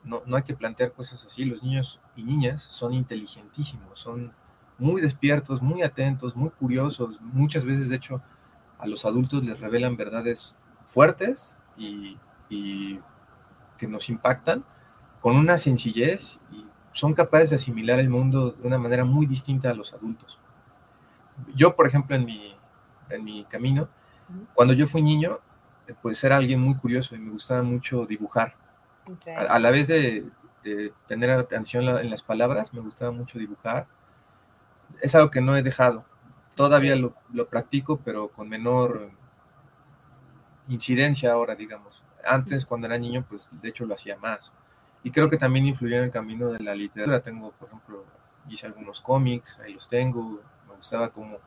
no, 0.07 0.23
no 0.25 0.37
hay 0.37 0.43
que 0.45 0.55
plantear 0.55 0.93
cosas 0.93 1.25
así. 1.27 1.45
Los 1.45 1.63
niños 1.63 2.01
y 2.15 2.23
niñas 2.23 2.63
son 2.63 2.95
inteligentísimos, 2.95 3.99
son 3.99 4.33
muy 4.79 5.01
despiertos, 5.01 5.63
muy 5.63 5.83
atentos, 5.83 6.37
muy 6.37 6.51
curiosos. 6.51 7.21
Muchas 7.21 7.65
veces, 7.65 7.89
de 7.89 7.97
hecho, 7.97 8.23
a 8.79 8.87
los 8.87 9.05
adultos 9.05 9.45
les 9.45 9.61
revelan 9.61 9.97
verdades 9.97 10.55
fuertes 10.83 11.55
y, 11.77 12.19
y, 12.49 13.01
que 13.79 13.89
nos 13.89 14.09
impactan 14.09 14.65
con 15.21 15.37
una 15.37 15.59
sencillez 15.59 16.39
y 16.53 16.65
son 16.93 17.13
capaces 17.13 17.51
de 17.51 17.57
asimilar 17.57 17.99
el 17.99 18.09
mundo 18.09 18.53
de 18.53 18.67
una 18.67 18.79
manera 18.79 19.05
muy 19.05 19.27
distinta 19.27 19.71
a 19.71 19.75
los 19.75 19.93
adultos. 19.93 20.39
Yo, 21.55 21.77
por 21.77 21.87
ejemplo, 21.87 22.17
en 22.17 22.25
mi, 22.25 22.57
en 23.11 23.25
mi 23.25 23.45
camino, 23.45 23.89
cuando 24.55 24.73
yo 24.75 24.87
fui 24.87 25.03
niño, 25.03 25.41
pues 26.03 26.23
era 26.25 26.37
alguien 26.37 26.61
muy 26.61 26.75
curioso 26.75 27.15
y 27.15 27.19
me 27.19 27.31
gustaba 27.31 27.63
mucho 27.63 28.07
dibujar. 28.07 28.57
A, 29.37 29.59
la 29.59 29.71
vez 29.71 29.89
de, 29.89 30.31
tener 31.07 31.31
atención 31.31 31.87
en 31.89 32.11
las 32.11 32.23
palabras, 32.23 32.73
me 32.73 32.81
gustaba 32.81 33.13
mucho 33.13 33.39
dibujar. 33.39 33.87
Es 35.01 35.15
algo 35.15 35.31
que 35.31 35.41
no 35.41 35.57
he 35.57 35.63
dejado. 35.63 36.05
Todavía 36.55 36.97
lo, 36.97 37.15
practico, 37.49 38.01
pero 38.05 38.29
con 38.29 38.49
menor 38.49 39.11
incidencia 40.69 41.33
ahora, 41.33 41.55
digamos. 41.55 42.03
Antes, 42.25 42.65
cuando 42.65 42.87
era 42.87 42.99
niño, 42.99 43.25
pues 43.29 43.49
de 43.51 43.69
hecho 43.69 43.85
lo 43.87 43.95
hacía 43.95 44.17
más. 44.17 44.53
Y 45.03 45.11
creo 45.11 45.29
que 45.29 45.37
también 45.37 45.67
influyó 45.67 45.99
en 45.99 46.05
el 46.05 46.11
camino 46.11 46.49
de 46.49 46.61
la 46.61 46.75
literatura. 46.75 47.21
Tengo, 47.21 47.53
por 47.53 47.69
ejemplo, 47.69 48.05
hice 48.49 48.67
algunos 48.67 49.01
cómics, 49.01 49.61
ahí 49.61 49.75
los 49.75 49.87
tengo. 49.87 50.41
Me 50.69 50.75
gustaba 50.75 51.11
cómo 51.11 51.39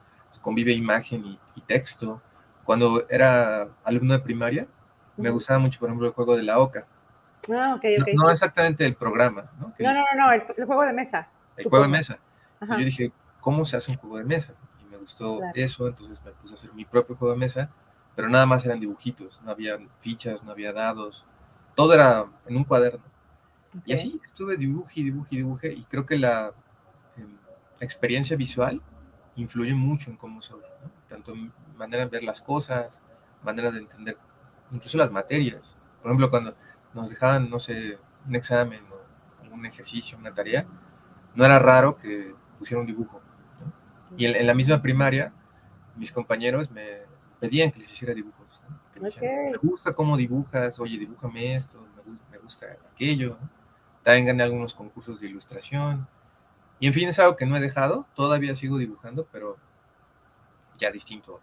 convive 0.41 0.71
imagen 0.73 1.25
y, 1.25 1.39
y 1.55 1.61
texto. 1.61 2.21
Cuando 2.63 3.05
era 3.09 3.67
alumno 3.83 4.13
de 4.13 4.19
primaria, 4.19 4.67
me 5.17 5.31
gustaba 5.31 5.59
mucho, 5.59 5.79
por 5.79 5.89
ejemplo, 5.89 6.07
el 6.07 6.13
juego 6.13 6.37
de 6.37 6.43
la 6.43 6.59
oca 6.59 6.85
Ah, 7.51 7.79
no, 8.13 8.29
exactamente 8.29 8.85
el 8.85 8.95
programa, 8.95 9.49
¿no? 9.59 9.73
no, 9.79 9.93
no, 9.93 10.05
no, 10.15 10.31
el, 10.31 10.43
pues 10.43 10.59
el 10.59 10.65
juego 10.65 10.83
de 10.83 10.93
mesa. 10.93 11.27
El 11.57 11.65
juego 11.67 11.85
de 11.85 11.91
mesa. 11.91 12.19
Yo 12.61 12.77
dije, 12.77 13.11
¿cómo 13.39 13.65
se 13.65 13.77
hace 13.77 13.91
un 13.91 13.97
juego 13.97 14.17
de 14.17 14.25
mesa? 14.25 14.53
Y 14.81 14.89
me 14.89 14.97
gustó 14.97 15.39
eso, 15.53 15.87
entonces 15.87 16.21
me 16.23 16.31
puse 16.31 16.53
a 16.53 16.55
hacer 16.55 16.73
mi 16.73 16.85
propio 16.85 17.15
juego 17.15 17.33
de 17.33 17.39
mesa, 17.39 17.69
pero 18.15 18.29
nada 18.29 18.45
más 18.45 18.65
eran 18.65 18.79
dibujitos, 18.79 19.39
no 19.43 19.51
había 19.51 19.79
fichas, 19.99 20.43
no 20.43 20.51
había 20.51 20.73
dados, 20.73 21.25
todo 21.75 21.93
era 21.93 22.25
en 22.45 22.57
un 22.57 22.63
cuaderno. 22.63 23.03
Y 23.85 23.93
así 23.93 24.19
estuve 24.25 24.57
dibuje, 24.57 25.01
dibuje, 25.01 25.35
dibuje, 25.35 25.73
y 25.73 25.83
creo 25.83 26.05
que 26.05 26.17
la 26.17 26.51
em, 27.17 27.37
experiencia 27.79 28.35
visual 28.35 28.81
influye 29.35 29.73
mucho 29.73 30.09
en 30.09 30.17
cómo 30.17 30.41
soy, 30.41 30.61
tanto 31.07 31.33
en 31.33 31.53
manera 31.77 32.03
de 32.03 32.09
ver 32.09 32.23
las 32.23 32.41
cosas, 32.41 33.01
manera 33.43 33.71
de 33.71 33.79
entender 33.79 34.17
incluso 34.71 34.97
las 34.97 35.11
materias. 35.11 35.77
Por 36.01 36.11
ejemplo, 36.11 36.29
cuando 36.29 36.55
nos 36.93 37.09
dejaban, 37.09 37.49
no 37.49 37.59
sé, 37.59 37.97
un 38.27 38.35
examen 38.35 38.81
o 38.91 39.53
un 39.53 39.65
ejercicio, 39.65 40.17
una 40.17 40.33
tarea, 40.33 40.65
no 41.35 41.45
era 41.45 41.59
raro 41.59 41.95
que 41.95 42.35
pusiera 42.57 42.81
un 42.81 42.87
dibujo. 42.87 43.21
Y 44.17 44.25
en, 44.25 44.45
la 44.47 44.53
misma 44.53 44.81
primaria, 44.81 45.33
mis 45.95 46.11
compañeros 46.11 46.69
me 46.71 46.99
pedían 47.39 47.71
que 47.71 47.79
les 47.79 47.91
hiciera 47.91 48.13
dibujos. 48.13 48.61
me, 48.99 49.57
gusta 49.61 49.93
cómo 49.93 50.17
dibujas, 50.17 50.79
oye, 50.79 50.97
dibújame 50.97 51.55
esto, 51.55 51.85
me, 52.31 52.37
gusta 52.37 52.67
aquello. 52.91 53.37
También 54.03 54.27
gané 54.27 54.43
algunos 54.43 54.73
concursos 54.73 55.21
de 55.21 55.27
ilustración. 55.27 56.07
Y 56.79 56.87
en 56.87 56.93
fin, 56.93 57.09
es 57.09 57.19
algo 57.19 57.35
que 57.35 57.45
no 57.45 57.55
he 57.57 57.59
dejado, 57.59 58.05
todavía 58.15 58.55
sigo 58.55 58.77
dibujando, 58.77 59.27
pero 59.31 59.57
ya 60.77 60.89
distinto 60.91 61.39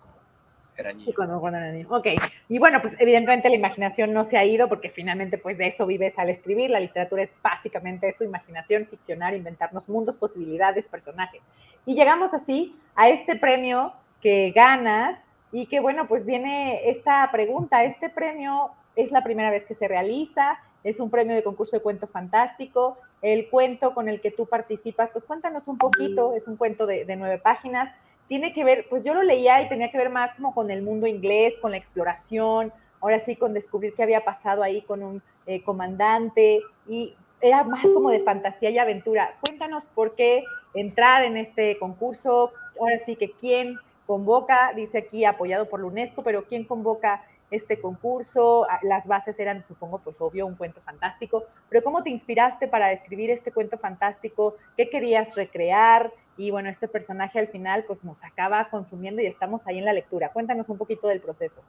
era 0.76 0.92
niño. 0.92 1.12
cuando, 1.14 1.48
era 1.48 1.72
niño. 1.72 1.86
Ok, 1.90 2.06
y 2.48 2.58
bueno, 2.58 2.80
pues 2.82 2.94
evidentemente 2.98 3.48
la 3.48 3.56
imaginación 3.56 4.12
no 4.12 4.24
se 4.24 4.36
ha 4.36 4.44
ido 4.44 4.68
porque 4.68 4.90
finalmente 4.90 5.38
pues 5.38 5.58
de 5.58 5.68
eso 5.68 5.86
vives 5.86 6.18
al 6.18 6.30
escribir. 6.30 6.70
La 6.70 6.80
literatura 6.80 7.22
es 7.22 7.30
básicamente 7.42 8.08
eso, 8.08 8.24
imaginación, 8.24 8.86
ficcionar, 8.86 9.34
inventarnos 9.34 9.88
mundos, 9.88 10.16
posibilidades, 10.16 10.86
personajes. 10.86 11.40
Y 11.84 11.94
llegamos 11.94 12.34
así 12.34 12.76
a 12.94 13.08
este 13.08 13.36
premio 13.36 13.92
que 14.20 14.52
ganas 14.54 15.18
y 15.52 15.66
que 15.66 15.80
bueno, 15.80 16.06
pues 16.08 16.24
viene 16.24 16.90
esta 16.90 17.28
pregunta. 17.30 17.84
Este 17.84 18.10
premio 18.10 18.70
es 18.96 19.10
la 19.12 19.22
primera 19.22 19.50
vez 19.50 19.64
que 19.64 19.74
se 19.74 19.88
realiza, 19.88 20.58
es 20.84 21.00
un 21.00 21.10
premio 21.10 21.34
de 21.34 21.42
concurso 21.42 21.76
de 21.76 21.82
cuento 21.82 22.06
fantástico. 22.06 22.98
El 23.22 23.48
cuento 23.48 23.94
con 23.94 24.08
el 24.08 24.20
que 24.20 24.30
tú 24.30 24.46
participas, 24.46 25.10
pues 25.10 25.24
cuéntanos 25.24 25.68
un 25.68 25.78
poquito, 25.78 26.34
es 26.34 26.46
un 26.46 26.56
cuento 26.56 26.86
de, 26.86 27.04
de 27.04 27.16
nueve 27.16 27.38
páginas 27.38 27.92
tiene 28.28 28.52
que 28.52 28.64
ver, 28.64 28.86
pues 28.88 29.04
yo 29.04 29.14
lo 29.14 29.22
leía 29.22 29.62
y 29.62 29.68
tenía 29.68 29.90
que 29.90 29.98
ver 29.98 30.10
más 30.10 30.34
como 30.34 30.54
con 30.54 30.70
el 30.70 30.82
mundo 30.82 31.06
inglés, 31.06 31.54
con 31.60 31.70
la 31.70 31.76
exploración, 31.76 32.72
ahora 33.00 33.18
sí 33.20 33.36
con 33.36 33.54
descubrir 33.54 33.94
qué 33.94 34.02
había 34.02 34.24
pasado 34.24 34.62
ahí 34.62 34.82
con 34.82 35.02
un 35.02 35.22
eh, 35.46 35.62
comandante 35.62 36.60
y 36.88 37.14
era 37.40 37.64
más 37.64 37.82
como 37.82 38.10
de 38.10 38.20
fantasía 38.20 38.70
y 38.70 38.78
aventura. 38.78 39.36
Cuéntanos 39.40 39.84
por 39.94 40.14
qué 40.14 40.44
entrar 40.74 41.24
en 41.24 41.36
este 41.36 41.78
concurso, 41.78 42.52
ahora 42.80 42.98
sí 43.04 43.16
que 43.16 43.30
quién 43.32 43.78
convoca, 44.06 44.72
dice 44.74 44.98
aquí 44.98 45.24
apoyado 45.24 45.68
por 45.68 45.80
la 45.80 45.86
UNESCO, 45.86 46.22
pero 46.22 46.44
quién 46.44 46.64
convoca 46.64 47.24
este 47.50 47.80
concurso, 47.80 48.66
las 48.82 49.06
bases 49.06 49.38
eran, 49.38 49.64
supongo, 49.64 49.98
pues 49.98 50.20
obvio, 50.20 50.46
un 50.46 50.56
cuento 50.56 50.80
fantástico, 50.80 51.44
pero 51.68 51.84
¿cómo 51.84 52.02
te 52.02 52.10
inspiraste 52.10 52.66
para 52.66 52.92
escribir 52.92 53.30
este 53.30 53.52
cuento 53.52 53.78
fantástico? 53.78 54.56
¿Qué 54.76 54.90
querías 54.90 55.34
recrear? 55.36 56.12
Y 56.36 56.50
bueno, 56.50 56.68
este 56.68 56.88
personaje 56.88 57.38
al 57.38 57.48
final 57.48 57.84
pues 57.86 58.04
nos 58.04 58.22
acaba 58.22 58.68
consumiendo 58.68 59.22
y 59.22 59.26
estamos 59.26 59.66
ahí 59.66 59.78
en 59.78 59.84
la 59.84 59.92
lectura. 59.92 60.32
Cuéntanos 60.32 60.68
un 60.68 60.78
poquito 60.78 61.08
del 61.08 61.20
proceso. 61.20 61.62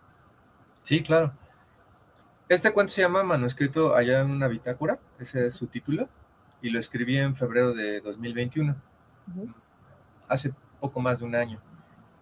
Sí, 0.83 1.03
claro. 1.03 1.33
Este 2.49 2.71
cuento 2.71 2.93
se 2.93 3.01
llama 3.01 3.23
Manuscrito 3.23 3.95
allá 3.95 4.21
en 4.21 4.31
una 4.31 4.47
bitácora, 4.47 4.99
ese 5.19 5.47
es 5.47 5.53
su 5.53 5.67
título, 5.67 6.07
y 6.61 6.69
lo 6.69 6.79
escribí 6.79 7.17
en 7.17 7.35
febrero 7.35 7.73
de 7.73 7.99
2021, 7.99 8.73
hace 10.29 10.53
poco 10.79 11.01
más 11.01 11.19
de 11.19 11.25
un 11.25 11.35
año. 11.35 11.59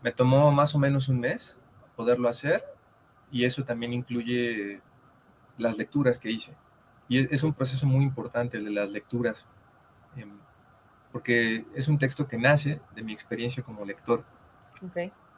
Me 0.01 0.11
tomó 0.11 0.51
más 0.51 0.73
o 0.73 0.79
menos 0.79 1.09
un 1.09 1.19
mes 1.19 1.59
poderlo 1.95 2.27
hacer 2.27 2.63
y 3.31 3.45
eso 3.45 3.63
también 3.63 3.93
incluye 3.93 4.81
las 5.57 5.77
lecturas 5.77 6.17
que 6.17 6.31
hice. 6.31 6.53
Y 7.07 7.31
es, 7.33 7.43
un 7.43 7.53
proceso 7.53 7.85
muy 7.85 8.03
importante 8.03 8.57
el 8.57 8.65
de 8.65 8.71
las 8.71 8.89
lecturas, 8.89 9.45
em, 10.15 10.39
porque 11.15 11.63
es 11.73 11.87
un 11.87 11.97
texto 11.97 12.27
que 12.27 12.37
nace 12.37 12.81
de 12.93 13.01
mi 13.01 13.13
experiencia 13.13 13.63
como 13.63 13.85
lector, 13.85 14.25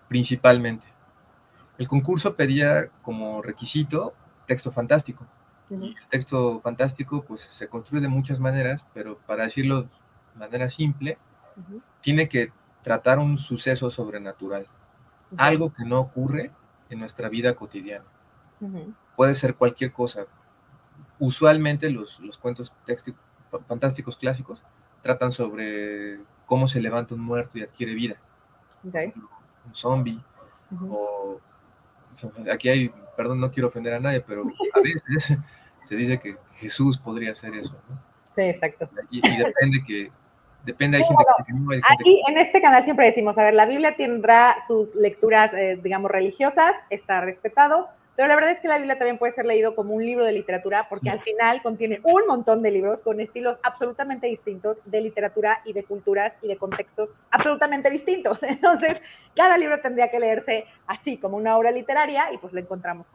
principalmente. 0.08 0.88
El 1.78 1.88
concurso 1.88 2.36
pedía 2.36 2.88
como 3.04 3.44
requisito 3.44 4.16
texto 4.48 4.72
fantástico. 4.72 5.28
Y 5.70 5.90
el 5.90 6.08
texto 6.10 6.60
fantástico 6.62 7.24
pues 7.24 7.42
se 7.42 7.68
construye 7.68 8.02
de 8.02 8.08
muchas 8.08 8.40
maneras, 8.40 8.88
pero 8.96 9.20
para 9.28 9.44
decirlo 9.44 9.84
de 9.84 9.90
manera 10.40 10.68
simple, 10.68 11.20
tiene 12.02 12.28
que 12.28 12.52
tratar 12.82 13.20
un 13.20 13.38
suceso 13.38 13.92
sobrenatural, 13.92 14.66
algo 15.38 15.72
que 15.72 15.86
no 15.86 16.00
ocurre 16.00 16.50
en 16.90 16.98
nuestra 16.98 17.30
vida 17.30 17.54
cotidiana. 17.54 18.06
Puede 19.16 19.36
ser 19.36 19.54
cualquier 19.54 19.92
cosa. 19.92 20.26
Usualmente 21.20 21.92
los, 21.92 22.20
los 22.20 22.40
cuentos 22.40 22.74
fantásticos 23.68 24.18
clásicos 24.18 24.64
tratan 25.02 25.32
sobre 25.32 26.20
cómo 26.46 26.68
se 26.68 26.82
levanta 26.82 27.16
un 27.16 27.22
muerto 27.22 27.58
y 27.58 27.64
adquiere 27.64 27.94
vida. 27.94 28.16
Un 28.84 29.74
zombie. 29.74 30.20
O 30.90 31.40
aquí 32.52 32.70
hay, 32.70 32.92
perdón, 33.16 33.40
no 33.40 33.52
quiero 33.52 33.68
ofender 33.68 33.94
a 33.94 34.00
nadie, 34.00 34.22
pero 34.22 34.44
a 34.74 34.80
veces 34.80 35.38
se 35.84 35.96
dice 35.96 36.20
que 36.20 36.38
Jesús 36.56 36.98
podría 36.98 37.32
hacer 37.32 37.56
eso. 37.56 37.78
Sí, 38.36 38.42
exacto. 38.42 38.90
Y, 39.10 39.22
depende 39.22 39.84
que, 39.86 40.12
depende, 40.64 40.98
hay 40.98 41.04
gente 41.04 41.24
que 41.46 41.54
no, 41.54 41.72
hay 41.72 41.82
gente 41.82 41.94
Aquí 42.02 42.22
en 42.28 42.38
este 42.38 42.62
canal 42.62 42.84
siempre 42.84 43.08
decimos, 43.08 43.38
a 43.38 43.44
ver, 43.44 43.54
la 43.54 43.66
Biblia 43.66 43.96
tendrá 43.96 44.58
sus 44.68 44.96
lecturas, 44.96 45.54
eh, 45.54 45.80
digamos, 45.82 46.12
religiosas, 46.12 46.76
está 46.90 47.22
respetado, 47.22 47.90
pero 48.18 48.30
la 48.30 48.36
verdad 48.36 48.54
es 48.54 48.60
que 48.60 48.68
la 48.68 48.80
Biblia 48.80 48.98
también 48.98 49.20
puede 49.20 49.32
ser 49.34 49.46
leído 49.46 49.76
como 49.76 49.94
un 49.94 50.04
libro 50.04 50.26
de 50.26 50.32
literatura 50.32 50.88
porque 50.90 51.12
al 51.12 51.22
final 51.22 51.62
contiene 51.62 52.00
un 52.02 52.24
montón 52.28 52.64
de 52.64 52.72
libros 52.72 53.04
con 53.04 53.20
estilos 53.20 53.58
absolutamente 53.62 54.26
distintos 54.26 54.80
de 54.86 55.02
literatura 55.02 55.62
y 55.66 55.74
de 55.74 55.84
culturas 55.84 56.34
y 56.42 56.48
de 56.48 56.58
contextos 56.58 57.10
absolutamente 57.30 57.92
distintos. 57.92 58.42
Entonces, 58.42 58.98
cada 59.36 59.56
libro 59.60 59.80
tendría 59.82 60.10
que 60.10 60.20
leerse 60.20 60.66
así, 60.88 61.18
como 61.18 61.38
una 61.38 61.56
obra 61.56 61.70
literaria, 61.70 62.34
y 62.34 62.40
pues 62.40 62.54
lo 62.54 62.60
encontramos. 62.60 63.12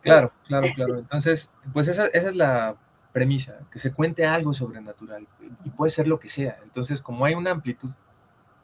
Claro, 0.00 0.30
claro, 0.46 0.68
claro. 0.76 0.98
Entonces, 1.00 1.50
pues 1.72 1.88
esa, 1.88 2.06
esa 2.06 2.28
es 2.28 2.36
la 2.36 2.76
premisa, 3.10 3.58
que 3.72 3.80
se 3.80 3.92
cuente 3.92 4.26
algo 4.26 4.54
sobrenatural 4.54 5.26
y 5.64 5.70
puede 5.70 5.90
ser 5.90 6.06
lo 6.06 6.20
que 6.20 6.28
sea. 6.28 6.56
Entonces, 6.62 7.02
como 7.02 7.24
hay 7.24 7.34
una 7.34 7.50
amplitud 7.50 7.90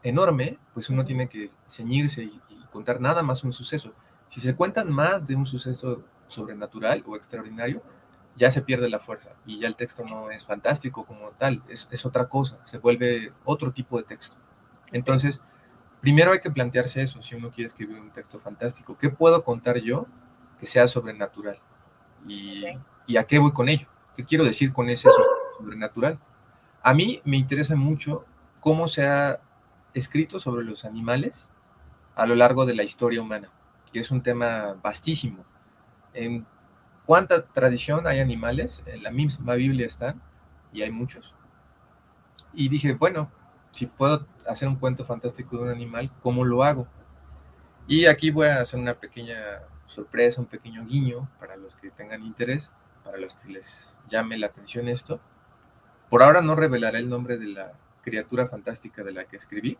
enorme, 0.01 0.57
pues 0.73 0.89
uno 0.89 1.03
tiene 1.03 1.27
que 1.27 1.49
ceñirse 1.67 2.23
y, 2.23 2.41
y 2.49 2.55
contar 2.71 3.01
nada 3.01 3.21
más 3.21 3.43
un 3.43 3.51
suceso. 3.51 3.93
Si 4.33 4.41
se 4.41 4.55
cuentan 4.55 4.91
más 4.91 5.27
de 5.27 5.35
un 5.35 5.45
suceso 5.45 6.01
sobrenatural 6.25 7.03
o 7.05 7.15
extraordinario, 7.15 7.83
ya 8.35 8.49
se 8.49 8.63
pierde 8.63 8.89
la 8.89 8.97
fuerza 8.97 9.29
y 9.45 9.59
ya 9.59 9.67
el 9.67 9.75
texto 9.75 10.03
no 10.03 10.31
es 10.31 10.43
fantástico 10.43 11.05
como 11.05 11.29
tal, 11.37 11.61
es, 11.69 12.03
otra 12.03 12.27
cosa, 12.27 12.57
se 12.65 12.79
vuelve 12.79 13.31
otro 13.45 13.71
tipo 13.71 13.95
de 13.95 14.05
texto. 14.05 14.37
Entonces, 14.91 15.39
primero 16.01 16.31
hay 16.31 16.39
que 16.39 16.49
plantearse 16.49 17.03
eso, 17.03 17.21
si 17.21 17.35
uno 17.35 17.51
quiere 17.51 17.67
escribir 17.67 17.99
un 17.99 18.09
texto 18.09 18.39
fantástico, 18.39 18.97
¿qué 18.97 19.11
puedo 19.11 19.43
contar 19.43 19.77
yo 19.77 20.07
que 20.59 20.65
sea 20.65 20.87
sobrenatural? 20.87 21.59
¿Y, 22.27 22.63
¿y 23.05 23.17
a 23.17 23.25
qué 23.25 23.37
voy 23.37 23.51
con 23.51 23.69
ello? 23.69 23.85
¿Qué 24.15 24.25
quiero 24.25 24.45
decir 24.45 24.73
con 24.73 24.89
ese 24.89 25.09
sobrenatural? 25.59 26.17
A 26.81 26.95
mí 26.95 27.21
me 27.23 27.37
interesa 27.37 27.75
mucho 27.75 28.25
cómo 28.61 28.87
se 28.87 29.05
ha 29.05 29.39
escrito 29.93 30.39
sobre 30.39 30.65
los 30.65 30.85
animales 30.85 31.51
a 32.15 32.25
lo 32.25 32.33
largo 32.33 32.65
de 32.65 32.73
la 32.73 32.81
historia 32.81 33.21
humana 33.21 33.51
que 33.93 33.99
es 33.99 34.11
un 34.11 34.21
tema 34.21 34.75
vastísimo. 34.81 35.45
En 36.13 36.45
cuánta 37.05 37.45
tradición 37.45 38.07
hay 38.07 38.19
animales, 38.19 38.83
en 38.87 39.03
la 39.03 39.11
misma 39.11 39.53
Biblia 39.53 39.85
están, 39.85 40.21
y 40.73 40.81
hay 40.81 40.91
muchos. 40.91 41.33
Y 42.53 42.67
dije, 42.67 42.93
bueno, 42.93 43.31
si 43.71 43.85
puedo 43.85 44.27
hacer 44.47 44.67
un 44.67 44.75
cuento 44.75 45.05
fantástico 45.05 45.57
de 45.57 45.63
un 45.63 45.69
animal, 45.69 46.11
¿cómo 46.21 46.43
lo 46.43 46.63
hago? 46.63 46.87
Y 47.87 48.07
aquí 48.07 48.31
voy 48.31 48.47
a 48.47 48.61
hacer 48.61 48.79
una 48.79 48.95
pequeña 48.95 49.37
sorpresa, 49.85 50.41
un 50.41 50.47
pequeño 50.47 50.85
guiño 50.85 51.29
para 51.39 51.55
los 51.55 51.75
que 51.75 51.91
tengan 51.91 52.23
interés, 52.23 52.71
para 53.03 53.17
los 53.17 53.35
que 53.35 53.49
les 53.49 53.97
llame 54.09 54.37
la 54.37 54.47
atención 54.47 54.87
esto. 54.87 55.19
Por 56.09 56.23
ahora 56.23 56.41
no 56.41 56.55
revelaré 56.55 56.99
el 56.99 57.09
nombre 57.09 57.37
de 57.37 57.47
la 57.47 57.73
criatura 58.01 58.47
fantástica 58.47 59.03
de 59.03 59.11
la 59.11 59.25
que 59.25 59.37
escribí, 59.37 59.77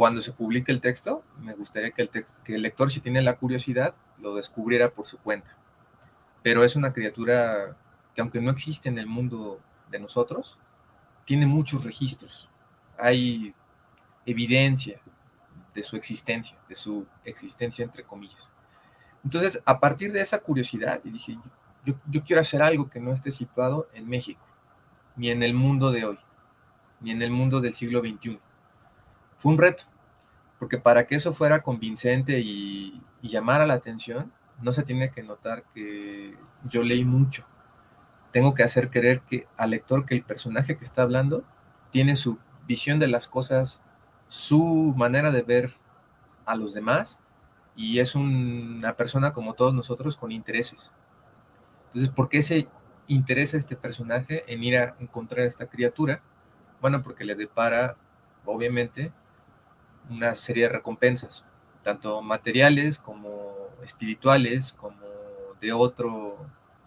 cuando 0.00 0.22
se 0.22 0.32
publique 0.32 0.72
el 0.72 0.80
texto, 0.80 1.22
me 1.42 1.52
gustaría 1.52 1.90
que 1.90 2.08
el, 2.46 2.62
lector, 2.62 2.90
si 2.90 3.00
tiene 3.00 3.20
la 3.20 3.36
curiosidad, 3.36 3.94
lo 4.16 4.34
descubriera 4.34 4.88
por 4.94 5.04
su 5.04 5.18
cuenta. 5.18 5.54
Pero 6.42 6.64
es 6.64 6.74
una 6.74 6.94
criatura 6.94 7.76
que 8.14 8.22
aunque 8.22 8.40
no 8.40 8.50
existe 8.50 8.88
en 8.88 8.96
el 8.96 9.04
mundo 9.06 9.60
de 9.90 10.00
nosotros, 10.00 10.58
tiene 11.26 11.44
muchos 11.44 11.84
registros. 11.84 12.48
Hay 12.98 13.54
evidencia 14.24 15.02
de 15.74 15.82
su 15.82 15.96
existencia, 15.96 16.56
de 16.66 16.76
su 16.76 17.06
existencia 17.26 17.84
entre 17.84 18.02
comillas. 18.02 18.54
Entonces, 19.22 19.62
a 19.66 19.80
partir 19.80 20.12
de 20.12 20.22
esa 20.22 20.38
curiosidad, 20.38 21.02
dije, 21.04 21.36
yo, 21.84 21.92
yo, 22.08 22.24
quiero 22.24 22.40
hacer 22.40 22.62
algo 22.62 22.88
que 22.88 23.00
no 23.00 23.12
esté 23.12 23.30
situado 23.30 23.86
en 23.92 24.08
México, 24.08 24.46
ni 25.14 25.28
en 25.28 25.42
el 25.42 25.52
mundo 25.52 25.92
de 25.92 26.06
hoy, 26.06 26.18
ni 27.02 27.10
en 27.10 27.20
el 27.20 27.30
mundo 27.30 27.60
del 27.60 27.74
siglo 27.74 28.00
XXI. 28.00 28.40
Fue 29.36 29.52
un 29.52 29.58
reto, 29.58 29.89
porque 30.60 30.76
para 30.76 31.06
que 31.06 31.16
eso 31.16 31.32
fuera 31.32 31.62
convincente 31.62 32.38
y, 32.38 33.02
llamara 33.22 33.66
la 33.66 33.74
atención, 33.74 34.32
no 34.60 34.72
se 34.72 34.82
tiene 34.82 35.10
que 35.10 35.22
notar 35.22 35.64
que 35.74 36.36
yo 36.64 36.82
leí 36.82 37.04
mucho. 37.04 37.46
Tengo 38.30 38.54
que 38.54 38.62
hacer 38.62 38.90
creer 38.90 39.22
al 39.56 39.70
lector 39.70 40.04
que 40.04 40.14
el 40.14 40.22
personaje 40.22 40.76
que 40.76 40.84
está 40.84 41.02
hablando 41.02 41.44
tiene 41.90 42.16
su 42.16 42.38
visión 42.66 42.98
de 42.98 43.08
las 43.08 43.26
cosas, 43.26 43.80
su 44.28 44.94
manera 44.96 45.30
de 45.30 45.42
ver 45.42 45.72
a 46.44 46.56
los 46.56 46.74
demás 46.74 47.20
y 47.74 47.98
es 47.98 48.14
una 48.14 48.96
persona 48.96 49.32
como 49.32 49.54
todos 49.54 49.72
nosotros 49.72 50.16
con 50.16 50.30
intereses. 50.30 50.92
Entonces, 51.86 52.10
¿por 52.10 52.28
qué 52.28 52.42
se 52.42 52.68
interesa 53.06 53.56
este 53.56 53.76
personaje 53.76 54.44
en 54.46 54.62
ir 54.62 54.76
a 54.76 54.94
encontrar 54.98 55.40
a 55.40 55.48
esta 55.48 55.66
criatura? 55.66 56.22
Bueno, 56.80 57.02
porque 57.02 57.24
le 57.24 57.34
depara, 57.34 57.96
obviamente, 58.44 59.12
una 60.10 60.34
serie 60.34 60.64
de 60.64 60.70
recompensas, 60.70 61.44
tanto 61.82 62.20
materiales 62.20 62.98
como 62.98 63.54
espirituales, 63.82 64.72
como 64.74 64.98
de, 65.60 65.72
otro, 65.72 66.36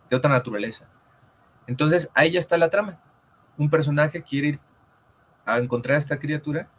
de 0.09 0.15
otra 0.15 0.29
naturaleza. 0.29 0.89
Entonces, 1.65 2.09
ahí 2.13 2.31
ya 2.31 2.39
está 2.39 2.57
la 2.57 2.69
trama. 2.69 2.99
Un 3.57 3.69
personaje 3.69 4.21
quiere 4.21 4.47
ir 4.49 4.59
a 5.45 5.57
encontrar 5.57 5.95
a 5.95 5.99
esta 5.99 6.19
criatura 6.19 6.69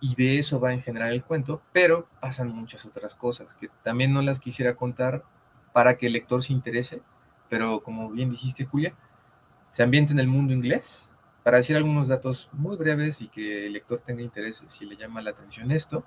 y 0.00 0.14
de 0.16 0.38
eso 0.38 0.58
va 0.58 0.72
en 0.72 0.82
general 0.82 1.12
el 1.12 1.22
cuento, 1.22 1.62
pero 1.72 2.08
pasan 2.20 2.48
muchas 2.48 2.84
otras 2.84 3.14
cosas 3.14 3.54
que 3.54 3.70
también 3.82 4.12
no 4.12 4.20
las 4.20 4.40
quisiera 4.40 4.74
contar 4.74 5.22
para 5.72 5.96
que 5.96 6.06
el 6.06 6.12
lector 6.14 6.42
se 6.42 6.52
interese, 6.52 7.02
pero 7.48 7.82
como 7.82 8.10
bien 8.10 8.28
dijiste, 8.28 8.64
Julia, 8.64 8.94
se 9.70 9.84
ambienta 9.84 10.12
en 10.12 10.18
el 10.18 10.26
mundo 10.26 10.52
inglés, 10.52 11.11
para 11.42 11.58
decir 11.58 11.76
algunos 11.76 12.08
datos 12.08 12.48
muy 12.52 12.76
breves 12.76 13.20
y 13.20 13.28
que 13.28 13.66
el 13.66 13.72
lector 13.72 14.00
tenga 14.00 14.22
interés 14.22 14.64
si 14.68 14.86
le 14.86 14.96
llama 14.96 15.20
la 15.22 15.30
atención 15.30 15.70
esto, 15.72 16.04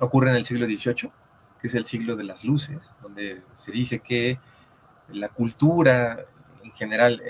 ocurre 0.00 0.30
en 0.30 0.36
el 0.36 0.44
siglo 0.44 0.66
XVIII, 0.66 1.10
que 1.60 1.68
es 1.68 1.74
el 1.74 1.84
siglo 1.84 2.16
de 2.16 2.24
las 2.24 2.44
luces, 2.44 2.92
donde 3.02 3.42
se 3.54 3.70
dice 3.72 3.98
que 4.00 4.38
la 5.08 5.28
cultura 5.28 6.24
en 6.62 6.72
general 6.72 7.22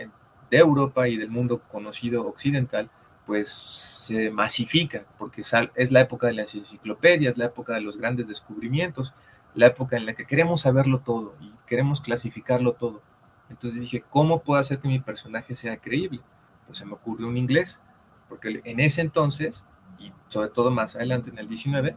de 0.50 0.56
Europa 0.56 1.08
y 1.08 1.16
del 1.16 1.30
mundo 1.30 1.62
conocido 1.68 2.26
occidental, 2.26 2.90
pues 3.26 3.48
se 3.48 4.30
masifica, 4.30 5.04
porque 5.18 5.42
es 5.74 5.92
la 5.92 6.00
época 6.00 6.26
de 6.26 6.32
las 6.34 6.54
enciclopedias, 6.54 7.36
la 7.36 7.46
época 7.46 7.74
de 7.74 7.80
los 7.80 7.98
grandes 7.98 8.28
descubrimientos, 8.28 9.14
la 9.54 9.66
época 9.66 9.96
en 9.96 10.06
la 10.06 10.14
que 10.14 10.26
queremos 10.26 10.62
saberlo 10.62 11.00
todo 11.00 11.34
y 11.40 11.52
queremos 11.66 12.00
clasificarlo 12.00 12.72
todo. 12.72 13.02
Entonces 13.48 13.80
dije, 13.80 14.04
¿cómo 14.10 14.42
puedo 14.42 14.60
hacer 14.60 14.78
que 14.78 14.88
mi 14.88 15.00
personaje 15.00 15.54
sea 15.54 15.76
creíble? 15.76 16.20
Pues 16.70 16.78
se 16.78 16.86
me 16.86 16.92
ocurrió 16.92 17.26
un 17.26 17.36
inglés, 17.36 17.80
porque 18.28 18.60
en 18.62 18.78
ese 18.78 19.00
entonces, 19.00 19.64
y 19.98 20.12
sobre 20.28 20.50
todo 20.50 20.70
más 20.70 20.94
adelante 20.94 21.30
en 21.30 21.38
el 21.38 21.48
19, 21.48 21.96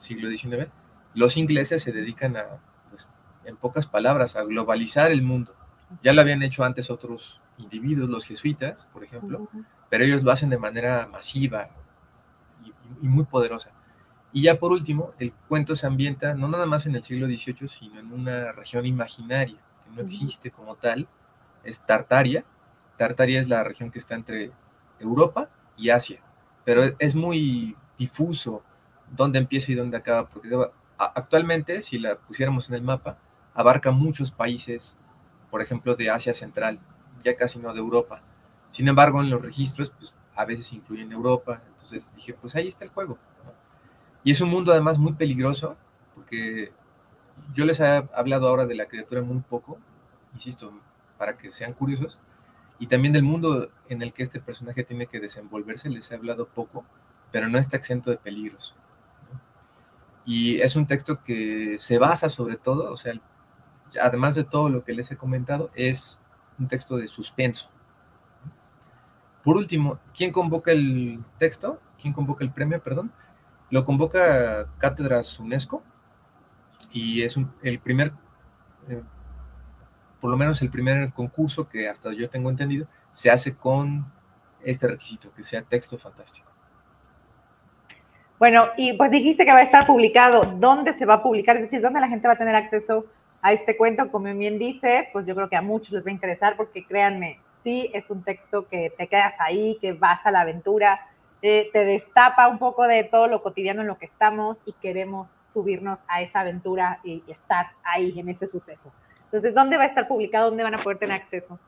siglo 0.00 0.28
XIX, 0.28 0.66
los 1.14 1.36
ingleses 1.36 1.84
se 1.84 1.92
dedican 1.92 2.36
a, 2.36 2.58
pues, 2.90 3.06
en 3.44 3.56
pocas 3.56 3.86
palabras, 3.86 4.34
a 4.34 4.42
globalizar 4.42 5.12
el 5.12 5.22
mundo. 5.22 5.54
Ya 6.02 6.12
lo 6.14 6.20
habían 6.20 6.42
hecho 6.42 6.64
antes 6.64 6.90
otros 6.90 7.40
individuos, 7.58 8.10
los 8.10 8.26
jesuitas, 8.26 8.88
por 8.92 9.04
ejemplo, 9.04 9.48
pero 9.88 10.02
ellos 10.02 10.24
lo 10.24 10.32
hacen 10.32 10.50
de 10.50 10.58
manera 10.58 11.06
masiva 11.06 11.68
y, 13.00 13.06
muy 13.06 13.24
poderosa. 13.24 13.70
Y 14.32 14.42
ya 14.42 14.58
por 14.58 14.72
último, 14.72 15.12
el 15.20 15.32
cuento 15.32 15.76
se 15.76 15.86
ambienta 15.86 16.34
no 16.34 16.48
nada 16.48 16.66
más 16.66 16.86
en 16.86 16.96
el 16.96 17.04
siglo 17.04 17.28
XVIII, 17.28 17.68
sino 17.68 18.00
en 18.00 18.12
una 18.12 18.50
región 18.50 18.84
imaginaria, 18.84 19.60
que 19.84 19.90
no 19.94 20.02
existe 20.02 20.50
como 20.50 20.74
tal, 20.74 21.06
es 21.62 21.80
Tartaria. 21.82 22.44
Tartaria 22.98 23.40
es 23.40 23.48
la 23.48 23.64
región 23.64 23.90
que 23.90 23.98
está 23.98 24.14
entre 24.14 24.52
Europa 25.00 25.48
y 25.78 25.88
Asia, 25.88 26.20
pero 26.64 26.82
es 26.98 27.14
muy 27.14 27.76
difuso 27.96 28.62
dónde 29.10 29.38
empieza 29.38 29.72
y 29.72 29.74
dónde 29.74 29.96
acaba, 29.96 30.28
porque 30.28 30.50
actualmente, 30.98 31.80
si 31.80 31.98
la 31.98 32.16
pusiéramos 32.18 32.68
en 32.68 32.74
el 32.74 32.82
mapa, 32.82 33.16
abarca 33.54 33.90
muchos 33.90 34.30
países, 34.30 34.96
por 35.50 35.62
ejemplo, 35.62 35.94
de 35.94 36.10
Asia 36.10 36.34
Central, 36.34 36.78
ya 37.22 37.34
casi 37.36 37.58
no 37.58 37.72
de 37.72 37.78
Europa. 37.78 38.20
Sin 38.70 38.86
embargo, 38.86 39.20
en 39.22 39.30
los 39.30 39.40
registros, 39.40 39.90
pues 39.90 40.12
a 40.34 40.44
veces 40.44 40.72
incluyen 40.72 41.10
Europa. 41.10 41.62
Entonces 41.68 42.12
dije, 42.14 42.34
pues 42.34 42.54
ahí 42.54 42.68
está 42.68 42.84
el 42.84 42.90
juego. 42.90 43.18
Y 44.22 44.32
es 44.32 44.40
un 44.40 44.50
mundo 44.50 44.72
además 44.72 44.98
muy 44.98 45.12
peligroso, 45.14 45.76
porque 46.14 46.72
yo 47.54 47.64
les 47.64 47.80
he 47.80 47.86
hablado 48.14 48.48
ahora 48.48 48.66
de 48.66 48.74
la 48.74 48.86
criatura 48.86 49.22
muy 49.22 49.40
poco, 49.40 49.78
insisto, 50.34 50.72
para 51.16 51.36
que 51.36 51.50
sean 51.50 51.72
curiosos, 51.72 52.18
y 52.78 52.86
también 52.86 53.12
del 53.12 53.22
mundo 53.22 53.70
en 53.88 54.02
el 54.02 54.12
que 54.12 54.22
este 54.22 54.40
personaje 54.40 54.84
tiene 54.84 55.06
que 55.06 55.20
desenvolverse, 55.20 55.88
les 55.88 56.10
he 56.10 56.14
hablado 56.14 56.46
poco, 56.46 56.84
pero 57.32 57.48
no 57.48 57.58
está 57.58 57.76
exento 57.76 58.10
de 58.10 58.18
peligros. 58.18 58.76
Y 60.24 60.60
es 60.60 60.76
un 60.76 60.86
texto 60.86 61.22
que 61.22 61.76
se 61.78 61.98
basa 61.98 62.28
sobre 62.28 62.56
todo, 62.56 62.92
o 62.92 62.96
sea, 62.96 63.14
además 64.00 64.34
de 64.34 64.44
todo 64.44 64.68
lo 64.68 64.84
que 64.84 64.92
les 64.92 65.10
he 65.10 65.16
comentado, 65.16 65.70
es 65.74 66.20
un 66.58 66.68
texto 66.68 66.96
de 66.96 67.08
suspenso. 67.08 67.70
Por 69.42 69.56
último, 69.56 69.98
¿quién 70.14 70.32
convoca 70.32 70.72
el 70.72 71.24
texto? 71.38 71.80
¿Quién 72.00 72.12
convoca 72.12 72.44
el 72.44 72.52
premio, 72.52 72.82
perdón? 72.82 73.12
Lo 73.70 73.84
convoca 73.84 74.68
Cátedras 74.78 75.38
UNESCO 75.40 75.82
y 76.92 77.22
es 77.22 77.36
el 77.62 77.78
primer, 77.80 78.12
eh, 78.88 79.02
por 80.20 80.30
lo 80.30 80.36
menos 80.36 80.62
el 80.62 80.70
primer 80.70 81.12
concurso 81.12 81.68
que 81.68 81.88
hasta 81.88 82.12
yo 82.12 82.28
tengo 82.28 82.50
entendido, 82.50 82.86
se 83.12 83.30
hace 83.30 83.54
con 83.54 84.06
este 84.64 84.88
requisito, 84.88 85.32
que 85.34 85.42
sea 85.42 85.62
texto 85.62 85.98
fantástico. 85.98 86.50
Bueno, 88.38 88.68
y 88.76 88.92
pues 88.92 89.10
dijiste 89.10 89.44
que 89.44 89.52
va 89.52 89.58
a 89.58 89.62
estar 89.62 89.86
publicado. 89.86 90.44
¿Dónde 90.44 90.96
se 90.96 91.04
va 91.04 91.14
a 91.14 91.22
publicar? 91.22 91.56
Es 91.56 91.62
decir, 91.62 91.80
¿dónde 91.80 92.00
la 92.00 92.08
gente 92.08 92.28
va 92.28 92.34
a 92.34 92.38
tener 92.38 92.54
acceso 92.54 93.06
a 93.42 93.52
este 93.52 93.76
cuento? 93.76 94.10
Como 94.12 94.32
bien 94.34 94.58
dices, 94.58 95.08
pues 95.12 95.26
yo 95.26 95.34
creo 95.34 95.48
que 95.48 95.56
a 95.56 95.62
muchos 95.62 95.92
les 95.92 96.06
va 96.06 96.10
a 96.10 96.12
interesar 96.14 96.56
porque 96.56 96.84
créanme, 96.84 97.40
sí 97.64 97.90
es 97.92 98.10
un 98.10 98.22
texto 98.22 98.68
que 98.68 98.92
te 98.96 99.08
quedas 99.08 99.34
ahí, 99.40 99.76
que 99.80 99.92
vas 99.92 100.24
a 100.24 100.30
la 100.30 100.42
aventura, 100.42 101.00
eh, 101.42 101.68
te 101.72 101.84
destapa 101.84 102.48
un 102.48 102.58
poco 102.58 102.86
de 102.86 103.04
todo 103.04 103.28
lo 103.28 103.42
cotidiano 103.42 103.82
en 103.82 103.86
lo 103.86 103.98
que 103.98 104.06
estamos 104.06 104.58
y 104.66 104.72
queremos 104.72 105.36
subirnos 105.52 105.98
a 106.08 106.20
esa 106.20 106.40
aventura 106.40 107.00
y, 107.04 107.22
estar 107.28 107.70
ahí 107.84 108.18
en 108.18 108.28
ese 108.28 108.46
suceso. 108.46 108.92
Entonces, 109.28 109.54
¿dónde 109.54 109.76
va 109.76 109.82
a 109.82 109.86
estar 109.86 110.08
publicado? 110.08 110.48
¿Dónde 110.48 110.62
van 110.62 110.74
a 110.74 110.82
poder 110.82 110.98
tener 110.98 111.14
acceso? 111.14 111.58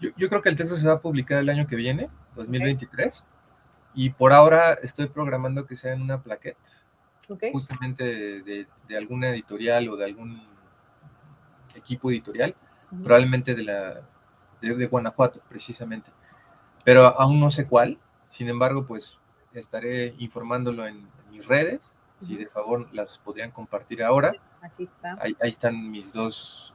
Yo, 0.00 0.28
creo 0.28 0.42
que 0.42 0.48
el 0.48 0.56
texto 0.56 0.76
se 0.76 0.86
va 0.86 0.94
a 0.94 1.00
publicar 1.00 1.38
el 1.38 1.48
año 1.48 1.66
que 1.68 1.76
viene, 1.76 2.10
2023. 2.34 3.24
Y 3.94 4.10
por 4.10 4.32
ahora 4.32 4.74
estoy 4.74 5.06
programando 5.06 5.66
que 5.66 5.76
sea 5.76 5.92
en 5.92 6.02
una 6.02 6.20
plaquette, 6.20 6.58
justamente 7.52 8.04
de, 8.42 8.66
alguna 8.96 9.30
editorial 9.30 9.88
o 9.88 9.96
de 9.96 10.04
algún 10.04 10.42
equipo 11.76 12.10
editorial, 12.10 12.56
probablemente 13.02 13.54
de 13.54 13.62
la 13.62 14.02
de, 14.60 14.86
Guanajuato, 14.86 15.40
precisamente. 15.48 16.10
Pero 16.82 17.06
aún 17.06 17.38
no 17.38 17.50
sé 17.50 17.66
cuál. 17.66 17.98
Sin 18.30 18.48
embargo, 18.48 18.84
pues 18.84 19.18
estaré 19.52 20.14
informándolo 20.18 20.86
en, 20.86 21.08
mis 21.30 21.46
redes. 21.46 21.94
Si 22.16 22.36
de 22.36 22.46
favor 22.46 22.88
las 22.92 23.18
podrían 23.18 23.50
compartir 23.50 24.02
ahora. 24.02 24.32
Aquí 24.64 24.84
está. 24.84 25.16
Ahí, 25.20 25.36
están 25.42 25.90
mis 25.90 26.12
dos. 26.12 26.74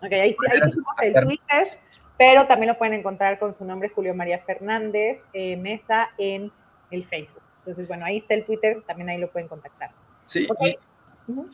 Ok, 0.00 0.12
ahí, 0.12 0.36
ahí 0.50 1.08
el 1.08 1.14
Twitter 1.24 1.68
pero 2.16 2.46
también 2.46 2.72
lo 2.72 2.78
pueden 2.78 2.94
encontrar 2.94 3.38
con 3.38 3.54
su 3.54 3.64
nombre 3.64 3.88
Julio 3.88 4.14
María 4.14 4.38
Fernández 4.40 5.20
eh, 5.32 5.56
Mesa 5.56 6.10
en 6.18 6.52
el 6.90 7.06
Facebook. 7.06 7.42
Entonces, 7.58 7.88
bueno, 7.88 8.04
ahí 8.04 8.18
está 8.18 8.34
el 8.34 8.44
Twitter, 8.44 8.82
también 8.86 9.08
ahí 9.08 9.18
lo 9.18 9.30
pueden 9.30 9.48
contactar. 9.48 9.90
Sí, 10.26 10.46
y, 10.60 10.78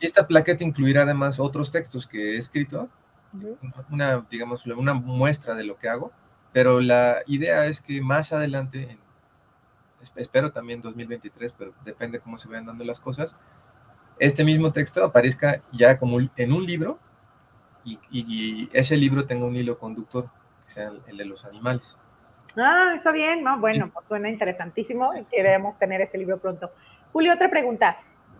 esta 0.01 0.27
plaqueta 0.27 0.63
incluirá 0.63 1.03
además 1.03 1.39
otros 1.39 1.71
textos 1.71 2.05
que 2.05 2.35
he 2.35 2.37
escrito, 2.37 2.89
una, 3.89 4.25
digamos, 4.29 4.65
una 4.65 4.93
muestra 4.93 5.55
de 5.55 5.63
lo 5.63 5.77
que 5.77 5.87
hago, 5.87 6.11
pero 6.51 6.81
la 6.81 7.21
idea 7.25 7.65
es 7.65 7.79
que 7.79 8.01
más 8.01 8.33
adelante, 8.33 8.97
espero 10.17 10.51
también 10.51 10.81
2023, 10.81 11.53
pero 11.57 11.73
depende 11.85 12.19
cómo 12.19 12.37
se 12.37 12.49
vayan 12.49 12.65
dando 12.65 12.83
las 12.83 12.99
cosas, 12.99 13.37
este 14.21 14.43
mismo 14.43 14.71
texto 14.71 15.03
aparezca 15.03 15.61
ya 15.73 15.97
como 15.97 16.19
en 16.19 16.53
un 16.53 16.65
libro 16.65 16.99
y, 17.83 17.99
y 18.09 18.69
ese 18.71 18.95
libro 18.95 19.25
tenga 19.25 19.45
un 19.45 19.55
hilo 19.55 19.77
conductor 19.77 20.29
sea 20.71 20.91
el, 21.07 21.17
de 21.17 21.25
los 21.25 21.45
animales. 21.45 21.97
Ah, 22.57 22.93
está 22.95 23.11
bien, 23.11 23.43
¿no? 23.43 23.59
Bueno, 23.59 23.89
pues 23.93 24.07
suena 24.07 24.29
interesantísimo 24.29 25.13
y 25.15 25.23
queremos 25.25 25.77
tener 25.77 26.01
ese 26.01 26.17
libro 26.17 26.37
pronto. 26.37 26.71
Julio, 27.13 27.33
otra 27.33 27.49
pregunta. 27.49 27.97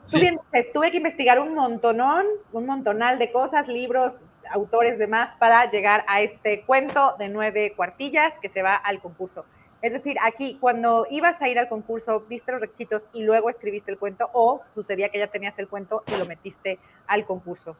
Tú 0.09 0.19
bien 0.19 0.39
tuve 0.73 0.91
que 0.91 0.97
investigar 0.97 1.39
un 1.39 1.53
montonón, 1.53 2.25
un 2.51 2.65
montonal 2.65 3.19
de 3.19 3.31
cosas, 3.31 3.67
libros, 3.67 4.13
autores, 4.49 4.97
demás, 4.97 5.29
para 5.39 5.69
llegar 5.69 6.03
a 6.07 6.21
este 6.21 6.63
cuento 6.63 7.15
de 7.19 7.29
nueve 7.29 7.73
cuartillas 7.75 8.33
que 8.41 8.49
se 8.49 8.61
va 8.61 8.75
al 8.75 8.99
concurso. 8.99 9.45
Es 9.81 9.93
decir, 9.93 10.17
aquí, 10.23 10.57
cuando 10.59 11.07
ibas 11.09 11.41
a 11.41 11.49
ir 11.49 11.57
al 11.57 11.67
concurso, 11.67 12.25
viste 12.29 12.51
los 12.51 12.61
requisitos 12.61 13.03
y 13.13 13.23
luego 13.23 13.49
escribiste 13.49 13.91
el 13.91 13.97
cuento, 13.97 14.29
o 14.33 14.61
sucedía 14.75 15.09
que 15.09 15.19
ya 15.19 15.27
tenías 15.27 15.57
el 15.57 15.67
cuento 15.67 16.03
y 16.07 16.15
lo 16.17 16.25
metiste 16.25 16.79
al 17.07 17.25
concurso. 17.25 17.75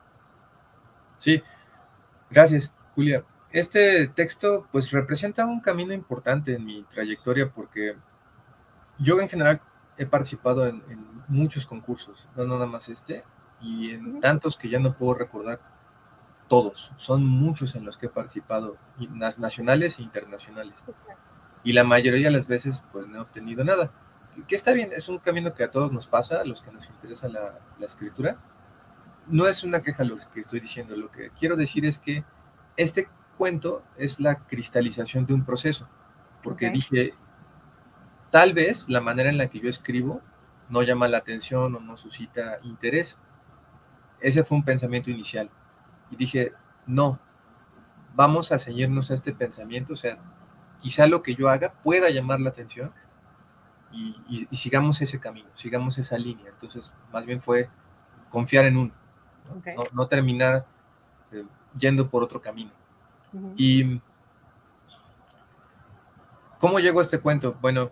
Sí, 1.18 1.42
gracias, 2.30 2.72
Julia 2.96 3.24
este 3.52 4.08
texto 4.08 4.68
pues 4.72 4.92
representa 4.92 5.46
un 5.46 5.60
camino 5.60 5.94
importante 5.94 6.56
en 6.56 6.66
mi 6.66 6.84
trayectoria 6.84 7.52
porque 7.52 7.96
yo 8.98 9.20
en 9.20 9.30
general 9.30 9.60
he 9.98 10.06
participado 10.06 10.66
en, 10.68 10.82
muchos 11.28 11.66
concursos, 11.66 12.28
no 12.36 12.46
nada 12.46 12.66
más 12.66 12.90
este, 12.90 13.24
y 13.62 13.92
en 13.92 14.20
tantos 14.20 14.58
que 14.58 14.68
ya 14.68 14.80
no 14.80 14.98
puedo 14.98 15.14
recordar 15.14 15.62
todos. 16.50 16.92
Son 16.98 17.26
muchos 17.26 17.76
en 17.76 17.86
los 17.86 17.96
que 17.96 18.08
he 18.08 18.10
participado, 18.10 18.76
nacionales 19.38 19.98
e 19.98 20.02
internacionales. 20.02 20.76
Y 21.64 21.74
la 21.74 21.84
mayoría 21.84 22.28
de 22.28 22.32
las 22.32 22.48
veces 22.48 22.84
pues 22.92 23.08
no 23.08 23.18
he 23.18 23.22
obtenido 23.22 23.64
nada. 23.64 23.92
Que, 24.48 24.56
está 24.56 24.74
bien, 24.74 24.92
es 24.96 25.10
un 25.10 25.20
camino 25.20 25.54
que 25.54 25.64
a 25.64 25.72
todos 25.72 25.92
nos 25.92 26.08
pasa, 26.08 26.42
a 26.42 26.46
los 26.46 26.62
que 26.62 26.72
nos 26.72 26.88
interesa 26.90 27.28
la, 27.28 27.60
la 27.78 27.86
escritura. 27.86 28.38
No 29.28 29.48
es 29.48 29.64
una 29.64 29.82
queja 29.82 30.04
lo 30.04 30.18
que 30.34 30.40
estoy 30.40 30.60
diciendo, 30.60 30.96
lo 30.96 31.12
que 31.12 31.30
quiero 31.32 31.56
decir 31.56 31.86
es 31.86 32.00
que 32.00 32.24
este 32.78 33.08
cuento 33.38 33.84
es 33.98 34.20
la 34.20 34.36
cristalización 34.36 35.26
de 35.26 35.34
un 35.34 35.44
proceso, 35.44 35.88
porque 36.42 36.70
dije, 36.70 37.14
tal 38.30 38.54
vez 38.54 38.90
la 38.90 39.02
manera 39.02 39.30
en 39.30 39.38
la 39.38 39.48
que 39.48 39.60
yo 39.60 39.70
escribo 39.70 40.22
no 40.70 40.82
llama 40.84 41.08
la 41.08 41.18
atención 41.18 41.76
o 41.76 41.80
no 41.80 41.98
suscita 41.98 42.60
interés. 42.64 43.18
Ese 44.22 44.44
fue 44.44 44.58
un 44.58 44.64
pensamiento 44.64 45.10
inicial. 45.12 45.50
Y 46.10 46.16
dije, 46.16 46.54
no, 46.88 47.20
vamos 48.16 48.52
a 48.52 48.60
ceñirnos 48.60 49.12
a 49.12 49.16
este 49.16 49.34
pensamiento, 49.34 49.94
o 49.94 49.98
sea, 49.98 50.18
quizá 50.82 51.08
lo 51.08 51.22
que 51.22 51.36
yo 51.36 51.48
haga 51.48 51.72
pueda 51.84 52.10
llamar 52.10 52.40
la 52.40 52.50
atención 52.50 52.92
y, 53.94 54.48
sigamos 54.56 55.02
ese 55.02 55.20
camino, 55.20 55.50
sigamos 55.54 55.98
esa 55.98 56.18
línea. 56.18 56.50
Entonces, 56.50 56.92
más 57.12 57.26
bien 57.26 57.40
fue 57.40 57.70
confiar 58.30 58.66
en 58.66 58.78
uno, 58.78 58.94
no, 59.94 60.08
terminar 60.08 60.66
eh, 61.32 61.44
yendo 61.78 62.10
por 62.10 62.24
otro 62.24 62.42
camino. 62.42 62.72
Y 63.56 64.02
¿cómo 66.58 66.80
llegó 66.80 67.00
a 67.00 67.04
este 67.04 67.20
cuento? 67.20 67.58
Bueno, 67.62 67.92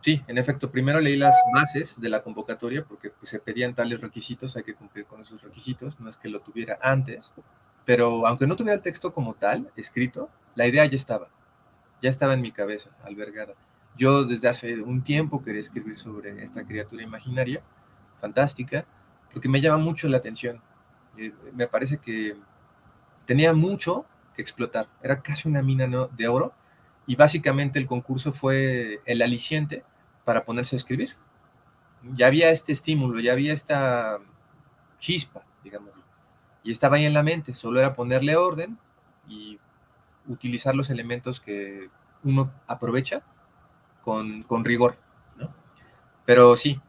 sí, 0.00 0.22
en 0.26 0.38
efecto, 0.38 0.70
primero 0.70 1.00
leí 1.00 1.16
las 1.16 1.34
bases 1.52 2.00
de 2.00 2.08
la 2.08 2.22
convocatoria 2.22 2.84
porque 2.84 3.10
pues, 3.10 3.30
se 3.30 3.38
pedían 3.38 3.74
tales 3.74 4.00
requisitos, 4.00 4.56
hay 4.56 4.62
que 4.62 4.74
cumplir 4.74 5.06
con 5.06 5.20
esos 5.20 5.42
requisitos, 5.42 5.98
no 6.00 6.10
es 6.10 6.16
que 6.16 6.28
lo 6.28 6.40
tuviera 6.40 6.78
antes, 6.82 7.32
pero 7.84 8.26
aunque 8.26 8.46
no 8.46 8.56
tuviera 8.56 8.76
el 8.76 8.82
texto 8.82 9.12
como 9.12 9.34
tal, 9.34 9.70
escrito, 9.76 10.28
la 10.54 10.66
idea 10.66 10.84
ya 10.86 10.96
estaba, 10.96 11.28
ya 12.04 12.10
estaba 12.10 12.34
en 12.34 12.42
mi 12.42 12.52
cabeza, 12.52 12.90
albergada. 13.02 13.54
Yo 13.96 14.24
desde 14.24 14.46
hace 14.46 14.78
un 14.82 15.02
tiempo 15.02 15.40
quería 15.42 15.62
escribir 15.62 15.98
sobre 15.98 16.42
esta 16.44 16.66
criatura 16.66 17.02
imaginaria, 17.02 17.62
fantástica, 18.20 18.84
porque 19.32 19.48
me 19.48 19.62
llama 19.62 19.78
mucho 19.78 20.06
la 20.08 20.18
atención. 20.18 20.60
Eh, 21.16 21.32
me 21.54 21.66
parece 21.66 21.96
que 21.96 22.36
tenía 23.24 23.54
mucho 23.54 24.04
que 24.34 24.42
explotar. 24.42 24.86
Era 25.02 25.22
casi 25.22 25.48
una 25.48 25.62
mina 25.62 25.86
de 26.14 26.28
oro 26.28 26.52
y 27.06 27.16
básicamente 27.16 27.78
el 27.78 27.86
concurso 27.86 28.34
fue 28.34 29.00
el 29.06 29.22
aliciente 29.22 29.82
para 30.26 30.44
ponerse 30.44 30.76
a 30.76 30.80
escribir. 30.80 31.16
Ya 32.16 32.26
había 32.26 32.50
este 32.50 32.74
estímulo, 32.74 33.18
ya 33.18 33.32
había 33.32 33.54
esta 33.54 34.18
chispa, 34.98 35.42
digámoslo. 35.62 36.02
Y 36.62 36.70
estaba 36.70 36.96
ahí 36.96 37.06
en 37.06 37.14
la 37.14 37.22
mente, 37.22 37.54
solo 37.54 37.80
era 37.80 37.94
ponerle 37.94 38.36
orden 38.36 38.76
y 39.26 39.58
utilizar 40.28 40.74
los 40.74 40.90
elementos 40.90 41.40
que 41.40 41.88
uno 42.22 42.50
aprovecha 42.66 43.22
con, 44.02 44.42
con 44.42 44.64
rigor. 44.64 44.96
Pero 46.24 46.56
sí, 46.56 46.80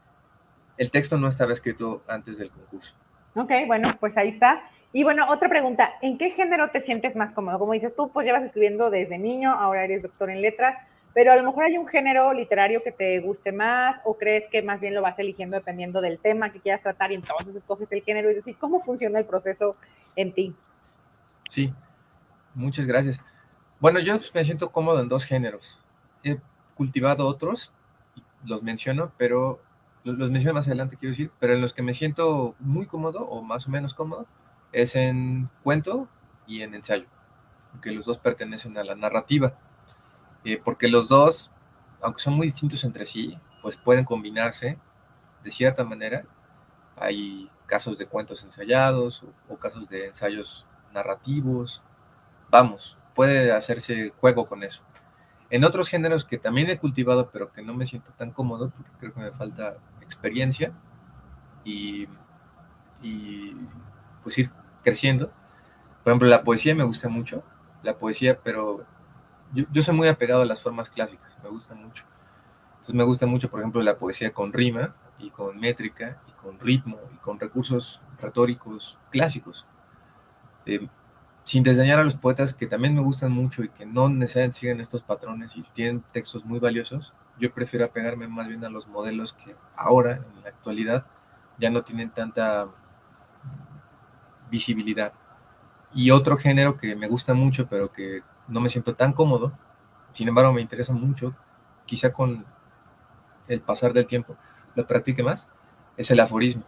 el 0.78 0.90
texto 0.90 1.18
no 1.18 1.28
estaba 1.28 1.52
escrito 1.52 2.02
antes 2.08 2.38
del 2.38 2.50
concurso. 2.50 2.94
Ok, 3.34 3.50
bueno, 3.66 3.94
pues 4.00 4.16
ahí 4.16 4.28
está. 4.28 4.62
Y 4.92 5.04
bueno, 5.04 5.28
otra 5.28 5.48
pregunta, 5.48 5.92
¿en 6.00 6.16
qué 6.16 6.30
género 6.30 6.70
te 6.70 6.80
sientes 6.80 7.16
más 7.16 7.32
cómodo? 7.32 7.58
Como 7.58 7.74
dices 7.74 7.94
tú, 7.94 8.10
pues 8.10 8.26
llevas 8.26 8.42
escribiendo 8.44 8.88
desde 8.88 9.18
niño, 9.18 9.52
ahora 9.52 9.84
eres 9.84 10.02
doctor 10.02 10.30
en 10.30 10.40
letras, 10.40 10.78
pero 11.12 11.32
a 11.32 11.36
lo 11.36 11.42
mejor 11.42 11.64
hay 11.64 11.76
un 11.76 11.86
género 11.86 12.32
literario 12.32 12.82
que 12.82 12.92
te 12.92 13.20
guste 13.20 13.52
más 13.52 14.00
o 14.04 14.16
crees 14.16 14.44
que 14.50 14.62
más 14.62 14.80
bien 14.80 14.94
lo 14.94 15.02
vas 15.02 15.18
eligiendo 15.18 15.56
dependiendo 15.56 16.00
del 16.00 16.18
tema 16.18 16.50
que 16.50 16.60
quieras 16.60 16.82
tratar 16.82 17.12
y 17.12 17.16
entonces 17.16 17.54
escoges 17.54 17.90
el 17.90 18.02
género. 18.02 18.30
Es 18.30 18.36
decir, 18.36 18.56
¿cómo 18.58 18.82
funciona 18.82 19.18
el 19.18 19.26
proceso 19.26 19.76
en 20.14 20.32
ti? 20.32 20.54
Sí, 21.48 21.72
muchas 22.56 22.88
gracias. 22.88 23.20
Bueno, 23.78 24.00
yo 24.00 24.18
me 24.34 24.44
siento 24.44 24.72
cómodo 24.72 25.00
en 25.00 25.08
dos 25.08 25.24
géneros. 25.24 25.78
He 26.24 26.40
cultivado 26.74 27.26
otros, 27.28 27.72
los 28.44 28.62
menciono, 28.62 29.12
pero 29.16 29.60
los 30.02 30.30
menciono 30.30 30.54
más 30.54 30.66
adelante, 30.66 30.96
quiero 30.96 31.12
decir, 31.12 31.30
pero 31.38 31.54
en 31.54 31.60
los 31.60 31.72
que 31.72 31.82
me 31.82 31.94
siento 31.94 32.54
muy 32.58 32.86
cómodo 32.86 33.24
o 33.24 33.42
más 33.42 33.66
o 33.66 33.70
menos 33.70 33.94
cómodo 33.94 34.26
es 34.72 34.94
en 34.94 35.48
cuento 35.62 36.08
y 36.46 36.62
en 36.62 36.74
ensayo, 36.74 37.06
que 37.82 37.90
los 37.90 38.06
dos 38.06 38.18
pertenecen 38.18 38.76
a 38.78 38.84
la 38.84 38.94
narrativa, 38.94 39.54
eh, 40.44 40.60
porque 40.62 40.88
los 40.88 41.08
dos, 41.08 41.50
aunque 42.00 42.22
son 42.22 42.34
muy 42.34 42.46
distintos 42.46 42.84
entre 42.84 43.06
sí, 43.06 43.38
pues 43.62 43.76
pueden 43.76 44.04
combinarse 44.04 44.78
de 45.42 45.50
cierta 45.50 45.82
manera. 45.82 46.24
Hay 46.96 47.50
casos 47.66 47.98
de 47.98 48.06
cuentos 48.06 48.44
ensayados 48.44 49.24
o, 49.48 49.56
casos 49.56 49.88
de 49.88 50.06
ensayos 50.06 50.64
narrativos. 50.92 51.82
Vamos, 52.56 52.96
puede 53.14 53.52
hacerse 53.52 54.14
juego 54.18 54.46
con 54.46 54.62
eso. 54.62 54.80
En 55.50 55.62
otros 55.62 55.90
géneros 55.90 56.24
que 56.24 56.38
también 56.38 56.70
he 56.70 56.78
cultivado, 56.78 57.28
pero 57.30 57.52
que 57.52 57.60
no 57.60 57.74
me 57.74 57.84
siento 57.84 58.12
tan 58.12 58.30
cómodo, 58.30 58.70
porque 58.70 58.90
creo 58.98 59.12
que 59.12 59.20
me 59.20 59.30
falta 59.30 59.76
experiencia 60.00 60.72
y, 61.64 62.08
y 63.02 63.54
pues 64.22 64.38
ir 64.38 64.50
creciendo. 64.82 65.30
Por 66.02 66.12
ejemplo, 66.12 66.28
la 66.28 66.44
poesía 66.44 66.74
me 66.74 66.84
gusta 66.84 67.10
mucho, 67.10 67.44
la 67.82 67.98
poesía, 67.98 68.40
pero 68.42 68.86
yo, 69.52 69.82
soy 69.82 69.94
muy 69.94 70.08
apegado 70.08 70.40
a 70.40 70.46
las 70.46 70.62
formas 70.62 70.88
clásicas, 70.88 71.36
me 71.42 71.50
gusta 71.50 71.74
mucho. 71.74 72.04
Entonces 72.70 72.94
me 72.94 73.04
gusta 73.04 73.26
mucho, 73.26 73.50
por 73.50 73.60
ejemplo, 73.60 73.82
la 73.82 73.98
poesía 73.98 74.32
con 74.32 74.54
rima 74.54 74.94
y 75.18 75.28
con 75.28 75.60
métrica 75.60 76.22
y 76.26 76.32
con 76.32 76.58
ritmo 76.58 77.00
y 77.14 77.18
con 77.18 77.38
recursos 77.38 78.00
retóricos 78.18 78.98
clásicos. 79.10 79.66
Eh, 80.64 80.88
sin 81.46 81.62
desdeñar 81.62 82.00
a 82.00 82.04
los 82.04 82.16
poetas 82.16 82.54
que 82.54 82.66
también 82.66 82.96
me 82.96 83.00
gustan 83.00 83.30
mucho 83.30 83.62
y 83.62 83.68
que 83.68 83.86
no 83.86 84.08
necesariamente 84.08 84.58
siguen 84.58 84.80
estos 84.80 85.02
patrones 85.02 85.56
y 85.56 85.62
tienen 85.62 86.02
textos 86.12 86.44
muy 86.44 86.58
valiosos, 86.58 87.12
yo 87.38 87.54
prefiero 87.54 87.84
apegarme 87.84 88.26
más 88.26 88.48
bien 88.48 88.64
a 88.64 88.68
los 88.68 88.88
modelos 88.88 89.32
que 89.32 89.54
ahora, 89.76 90.16
en 90.16 90.42
la 90.42 90.48
actualidad, 90.48 91.06
ya 91.56 91.70
no 91.70 91.84
tienen 91.84 92.10
tanta 92.10 92.66
visibilidad. 94.50 95.12
Y 95.94 96.10
otro 96.10 96.36
género 96.36 96.76
que 96.76 96.96
me 96.96 97.06
gusta 97.06 97.32
mucho, 97.32 97.68
pero 97.68 97.92
que 97.92 98.24
no 98.48 98.60
me 98.60 98.68
siento 98.68 98.96
tan 98.96 99.12
cómodo, 99.12 99.52
sin 100.10 100.26
embargo 100.26 100.52
me 100.52 100.62
interesa 100.62 100.92
mucho, 100.94 101.36
quizá 101.86 102.12
con 102.12 102.44
el 103.46 103.60
pasar 103.60 103.92
del 103.92 104.08
tiempo 104.08 104.36
lo 104.74 104.84
practique 104.84 105.22
más, 105.22 105.46
es 105.96 106.10
el 106.10 106.18
aforismo. 106.18 106.64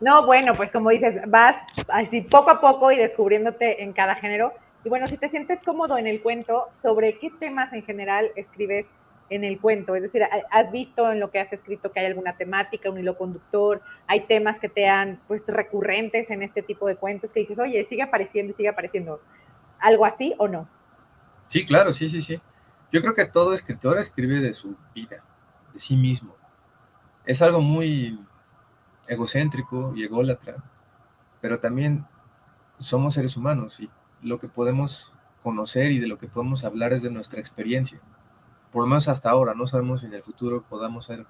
No, 0.00 0.24
bueno, 0.24 0.56
pues 0.56 0.72
como 0.72 0.90
dices, 0.90 1.20
vas 1.28 1.56
así 1.88 2.22
poco 2.22 2.50
a 2.50 2.60
poco 2.60 2.90
y 2.90 2.96
descubriéndote 2.96 3.82
en 3.82 3.92
cada 3.92 4.14
género. 4.14 4.52
Y 4.82 4.88
bueno, 4.88 5.06
si 5.06 5.18
te 5.18 5.28
sientes 5.28 5.60
cómodo 5.62 5.98
en 5.98 6.06
el 6.06 6.22
cuento, 6.22 6.68
¿sobre 6.82 7.18
qué 7.18 7.30
temas 7.38 7.70
en 7.74 7.84
general 7.84 8.30
escribes 8.34 8.86
en 9.28 9.44
el 9.44 9.60
cuento? 9.60 9.94
Es 9.94 10.02
decir, 10.02 10.22
¿has 10.50 10.72
visto 10.72 11.12
en 11.12 11.20
lo 11.20 11.30
que 11.30 11.38
has 11.38 11.52
escrito 11.52 11.92
que 11.92 12.00
hay 12.00 12.06
alguna 12.06 12.34
temática, 12.36 12.90
un 12.90 12.98
hilo 12.98 13.18
conductor? 13.18 13.82
¿Hay 14.06 14.22
temas 14.22 14.58
que 14.58 14.70
te 14.70 14.88
han 14.88 15.20
pues 15.28 15.46
recurrentes 15.46 16.30
en 16.30 16.42
este 16.42 16.62
tipo 16.62 16.86
de 16.86 16.96
cuentos 16.96 17.32
que 17.34 17.40
dices, 17.40 17.58
oye, 17.58 17.84
sigue 17.84 18.02
apareciendo 18.02 18.52
y 18.52 18.54
sigue 18.54 18.70
apareciendo? 18.70 19.20
¿Algo 19.80 20.06
así 20.06 20.34
o 20.38 20.48
no? 20.48 20.66
Sí, 21.46 21.66
claro, 21.66 21.92
sí, 21.92 22.08
sí, 22.08 22.22
sí. 22.22 22.40
Yo 22.90 23.02
creo 23.02 23.14
que 23.14 23.26
todo 23.26 23.52
escritor 23.52 23.98
escribe 23.98 24.40
de 24.40 24.54
su 24.54 24.76
vida, 24.94 25.22
de 25.74 25.78
sí 25.78 25.94
mismo. 25.94 26.34
Es 27.26 27.42
algo 27.42 27.60
muy 27.60 28.18
egocéntrico 29.10 29.92
y 29.94 30.04
ególatra, 30.04 30.64
pero 31.40 31.60
también 31.60 32.06
somos 32.78 33.14
seres 33.14 33.36
humanos 33.36 33.80
y 33.80 33.90
lo 34.22 34.38
que 34.38 34.48
podemos 34.48 35.12
conocer 35.42 35.92
y 35.92 35.98
de 35.98 36.08
lo 36.08 36.18
que 36.18 36.28
podemos 36.28 36.64
hablar 36.64 36.92
es 36.92 37.02
de 37.02 37.10
nuestra 37.10 37.40
experiencia 37.40 38.00
por 38.70 38.82
lo 38.82 38.88
menos 38.88 39.08
hasta 39.08 39.30
ahora, 39.30 39.54
no 39.54 39.66
sabemos 39.66 40.00
si 40.00 40.06
en 40.06 40.14
el 40.14 40.22
futuro 40.22 40.62
podamos 40.68 41.06
ser 41.06 41.26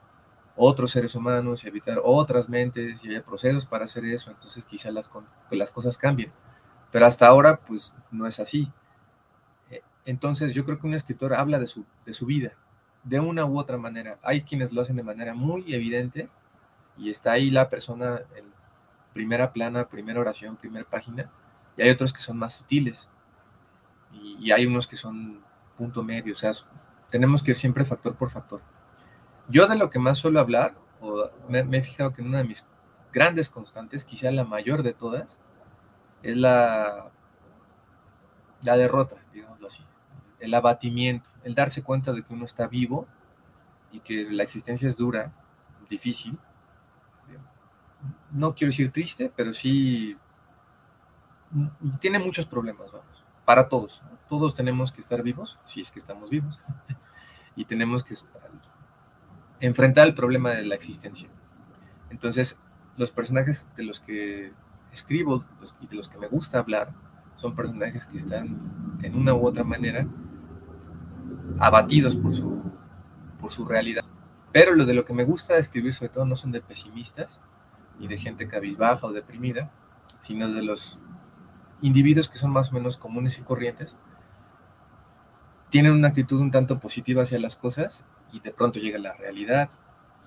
otros 0.56 0.90
seres 0.90 1.14
humanos 1.14 1.64
y 1.64 1.68
evitar 1.68 2.00
otras 2.04 2.48
mentes 2.48 3.04
y 3.04 3.14
hay 3.14 3.20
procesos 3.20 3.64
para 3.64 3.86
hacer 3.86 4.04
eso, 4.04 4.30
entonces 4.30 4.66
quizá 4.66 4.90
las, 4.90 5.08
las 5.50 5.72
cosas 5.72 5.96
cambien. 5.96 6.32
Pero 6.90 7.06
hasta 7.06 7.26
ahora, 7.26 7.60
pues 7.60 7.94
no 8.10 8.26
es 8.26 8.40
así. 8.40 8.70
E, 9.70 9.82
entonces 10.04 10.52
yo 10.52 10.64
creo 10.64 10.78
que 10.78 10.86
un 10.86 10.94
escritor 10.94 11.34
habla 11.34 11.58
de 11.58 11.66
su, 11.66 11.84
de 12.04 12.12
su 12.12 12.26
vida, 12.26 12.52
de 13.04 13.20
una 13.20 13.46
u 13.46 13.58
otra 13.58 13.78
manera. 13.78 14.18
Hay 14.22 14.42
quienes 14.42 14.72
lo 14.72 14.82
hacen 14.82 14.96
de 14.96 15.02
manera 15.02 15.34
muy 15.34 15.72
evidente 15.72 16.28
y 17.00 17.10
está 17.10 17.32
ahí 17.32 17.50
la 17.50 17.68
persona 17.68 18.20
en 18.36 18.44
primera 19.12 19.52
plana, 19.52 19.88
primera 19.88 20.20
oración, 20.20 20.56
primera 20.56 20.88
página, 20.88 21.30
y 21.76 21.82
hay 21.82 21.90
otros 21.90 22.12
que 22.12 22.20
son 22.20 22.36
más 22.36 22.54
sutiles. 22.54 23.08
Y, 24.12 24.50
hay 24.52 24.66
unos 24.66 24.86
que 24.86 24.96
son 24.96 25.40
punto 25.76 26.02
medio, 26.02 26.32
o 26.32 26.36
sea, 26.36 26.52
tenemos 27.10 27.42
que 27.42 27.52
ir 27.52 27.56
siempre 27.56 27.84
factor 27.84 28.16
por 28.16 28.30
factor. 28.30 28.60
Yo 29.48 29.66
de 29.66 29.76
lo 29.76 29.88
que 29.88 29.98
más 29.98 30.18
suelo 30.18 30.40
hablar, 30.40 30.74
o 31.00 31.30
me, 31.48 31.60
he 31.60 31.82
fijado 31.82 32.12
que 32.12 32.22
una 32.22 32.38
de 32.38 32.44
mis 32.44 32.66
grandes 33.12 33.48
constantes, 33.48 34.04
quizá 34.04 34.30
la 34.30 34.44
mayor 34.44 34.82
de 34.82 34.92
todas, 34.92 35.38
es 36.22 36.36
la, 36.36 37.10
la 38.62 38.76
derrota, 38.76 39.16
digámoslo 39.32 39.68
así, 39.68 39.84
el 40.38 40.52
abatimiento, 40.54 41.30
el 41.44 41.54
darse 41.54 41.82
cuenta 41.82 42.12
de 42.12 42.22
que 42.22 42.34
uno 42.34 42.44
está 42.44 42.66
vivo 42.66 43.06
y 43.92 44.00
que 44.00 44.30
la 44.30 44.42
existencia 44.42 44.86
es 44.86 44.96
dura, 44.96 45.32
difícil. 45.88 46.38
No 48.30 48.54
quiero 48.54 48.70
decir 48.70 48.92
triste, 48.92 49.32
pero 49.34 49.52
sí 49.52 50.16
tiene 52.00 52.18
muchos 52.18 52.46
problemas, 52.46 52.90
vamos, 52.92 53.24
para 53.44 53.68
todos. 53.68 54.02
Todos 54.28 54.54
tenemos 54.54 54.92
que 54.92 55.00
estar 55.00 55.22
vivos, 55.22 55.58
si 55.64 55.80
es 55.80 55.90
que 55.90 55.98
estamos 55.98 56.30
vivos 56.30 56.58
y 57.56 57.64
tenemos 57.64 58.04
que 58.04 58.14
enfrentar 59.60 60.06
el 60.06 60.14
problema 60.14 60.50
de 60.50 60.64
la 60.64 60.74
existencia. 60.74 61.28
Entonces, 62.10 62.58
los 62.96 63.10
personajes 63.10 63.66
de 63.76 63.82
los 63.82 64.00
que 64.00 64.52
escribo 64.92 65.44
y 65.80 65.86
de 65.86 65.96
los 65.96 66.08
que 66.08 66.18
me 66.18 66.28
gusta 66.28 66.58
hablar 66.58 66.92
son 67.36 67.54
personajes 67.54 68.06
que 68.06 68.18
están 68.18 68.98
en 69.02 69.16
una 69.16 69.34
u 69.34 69.46
otra 69.46 69.64
manera 69.64 70.06
abatidos 71.58 72.16
por 72.16 72.32
su, 72.32 72.62
por 73.38 73.50
su 73.50 73.64
realidad. 73.64 74.04
Pero 74.52 74.74
lo 74.74 74.84
de 74.84 74.94
lo 74.94 75.04
que 75.04 75.14
me 75.14 75.24
gusta 75.24 75.56
escribir 75.56 75.94
sobre 75.94 76.10
todo 76.10 76.24
no 76.24 76.36
son 76.36 76.52
de 76.52 76.60
pesimistas, 76.60 77.40
ni 78.00 78.08
de 78.08 78.18
gente 78.18 78.48
cabizbaja 78.48 79.06
o 79.06 79.12
deprimida, 79.12 79.70
sino 80.22 80.48
de 80.48 80.62
los 80.62 80.98
individuos 81.82 82.28
que 82.28 82.38
son 82.38 82.50
más 82.50 82.70
o 82.70 82.74
menos 82.74 82.96
comunes 82.96 83.38
y 83.38 83.42
corrientes, 83.42 83.96
tienen 85.68 85.92
una 85.92 86.08
actitud 86.08 86.40
un 86.40 86.50
tanto 86.50 86.80
positiva 86.80 87.22
hacia 87.22 87.38
las 87.38 87.56
cosas 87.56 88.04
y 88.32 88.40
de 88.40 88.50
pronto 88.50 88.80
llega 88.80 88.98
la 88.98 89.12
realidad 89.12 89.70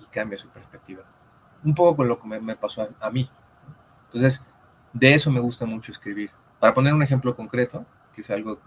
y 0.00 0.06
cambia 0.06 0.38
su 0.38 0.48
perspectiva. 0.48 1.02
Un 1.62 1.74
poco 1.74 1.96
con 1.96 2.08
lo 2.08 2.18
que 2.18 2.26
me, 2.26 2.56
pasó 2.56 2.88
a, 3.00 3.10
mí. 3.10 3.28
Entonces, 4.06 4.42
de 4.92 5.14
eso 5.14 5.30
me 5.30 5.40
gusta 5.40 5.66
mucho 5.66 5.92
escribir. 5.92 6.30
Para 6.60 6.74
poner 6.74 6.94
un 6.94 7.02
ejemplo 7.02 7.34
concreto, 7.34 7.84
que 8.14 8.20
es 8.20 8.30
algo 8.30 8.58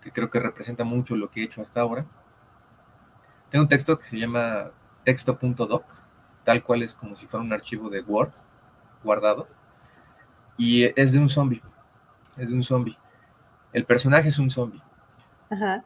que 0.00 0.12
creo 0.12 0.30
que 0.30 0.38
representa 0.38 0.84
mucho 0.84 1.16
lo 1.16 1.30
que 1.30 1.40
he 1.40 1.44
hecho 1.44 1.62
hasta 1.62 1.80
ahora, 1.80 2.06
tengo 3.50 3.62
un 3.62 3.68
texto 3.68 3.98
que 3.98 4.04
se 4.04 4.18
llama 4.18 4.70
texto.doc, 5.04 5.84
tal 6.48 6.62
cual 6.62 6.82
es 6.82 6.94
como 6.94 7.14
si 7.14 7.26
fuera 7.26 7.44
un 7.44 7.52
archivo 7.52 7.90
de 7.90 8.00
Word 8.00 8.32
guardado, 9.04 9.46
y 10.56 10.84
es 10.98 11.12
de 11.12 11.18
un 11.18 11.28
zombie, 11.28 11.60
es 12.38 12.48
de 12.48 12.54
un 12.54 12.64
zombie. 12.64 12.96
El 13.74 13.84
personaje 13.84 14.30
es 14.30 14.38
un 14.38 14.50
zombie. 14.50 14.80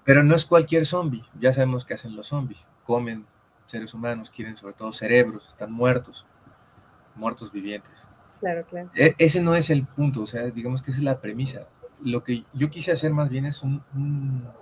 Pero 0.04 0.22
no 0.22 0.36
es 0.36 0.46
cualquier 0.46 0.86
zombie. 0.86 1.24
Ya 1.36 1.52
sabemos 1.52 1.84
qué 1.84 1.94
hacen 1.94 2.14
los 2.14 2.28
zombies. 2.28 2.68
Comen 2.84 3.26
seres 3.66 3.92
humanos, 3.92 4.30
quieren 4.30 4.56
sobre 4.56 4.74
todo 4.74 4.92
cerebros, 4.92 5.48
están 5.48 5.72
muertos, 5.72 6.26
muertos 7.16 7.50
vivientes. 7.50 8.06
Claro, 8.38 8.64
claro. 8.64 8.88
E, 8.94 9.16
ese 9.18 9.42
no 9.42 9.56
es 9.56 9.68
el 9.68 9.84
punto, 9.84 10.22
o 10.22 10.26
sea, 10.28 10.42
digamos 10.42 10.80
que 10.80 10.92
esa 10.92 11.00
es 11.00 11.04
la 11.04 11.20
premisa. 11.20 11.66
Lo 12.00 12.22
que 12.22 12.44
yo 12.52 12.70
quise 12.70 12.92
hacer 12.92 13.12
más 13.12 13.28
bien 13.30 13.46
es 13.46 13.64
un, 13.64 13.82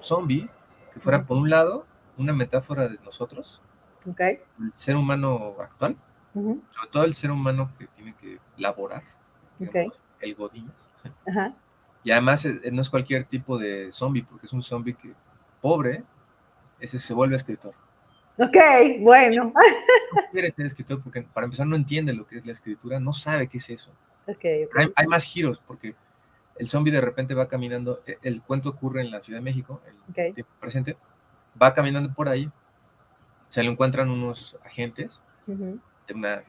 zombie 0.00 0.48
que 0.94 1.00
fuera, 1.00 1.26
por 1.26 1.36
un 1.36 1.50
lado, 1.50 1.84
una 2.16 2.32
metáfora 2.32 2.88
de 2.88 2.96
nosotros, 3.04 3.60
okay. 4.06 4.40
el 4.58 4.72
ser 4.74 4.96
humano 4.96 5.56
actual, 5.60 5.96
sobre 6.34 6.90
todo 6.90 7.04
el 7.04 7.14
ser 7.14 7.30
humano 7.30 7.70
que 7.78 7.86
tiene 7.88 8.14
que 8.14 8.38
laborar, 8.56 9.02
el 10.20 10.34
Godínez. 10.34 10.90
Y 12.02 12.10
además 12.10 12.44
eh, 12.46 12.60
no 12.72 12.80
es 12.82 12.88
cualquier 12.88 13.24
tipo 13.24 13.58
de 13.58 13.92
zombie, 13.92 14.22
porque 14.22 14.46
es 14.46 14.52
un 14.52 14.62
zombie 14.62 14.94
que, 14.94 15.12
pobre, 15.60 16.02
ese 16.78 16.98
se 16.98 17.12
vuelve 17.12 17.36
escritor. 17.36 17.74
Ok, 18.38 18.56
bueno. 19.00 19.52
No 20.12 20.22
quiere 20.32 20.50
ser 20.50 20.66
escritor 20.66 21.00
porque 21.00 21.22
para 21.22 21.44
empezar 21.44 21.66
no 21.66 21.76
entiende 21.76 22.12
lo 22.12 22.26
que 22.26 22.38
es 22.38 22.46
la 22.46 22.52
escritura, 22.52 22.98
no 22.98 23.12
sabe 23.12 23.46
qué 23.46 23.58
es 23.58 23.70
eso. 23.70 23.90
Okay, 24.26 24.66
Hay, 24.96 25.06
más 25.06 25.24
giros 25.24 25.60
porque 25.64 25.94
el 26.56 26.68
zombie 26.68 26.92
de 26.92 27.00
repente 27.00 27.34
va 27.34 27.46
caminando, 27.48 28.02
e, 28.06 28.18
el, 28.22 28.42
cuento 28.42 28.70
ocurre 28.70 29.02
en 29.02 29.10
la 29.10 29.20
Ciudad 29.20 29.38
de 29.38 29.44
México, 29.44 29.80
el 30.14 30.34
tiempo 30.34 30.52
presente, 30.58 30.96
va 31.60 31.74
caminando 31.74 32.12
por 32.12 32.28
ahí, 32.28 32.50
se 33.50 33.62
lo 33.62 33.70
encuentran 33.70 34.10
unos 34.10 34.56
agentes 34.64 35.22
de 35.46 36.14
una, 36.14 36.42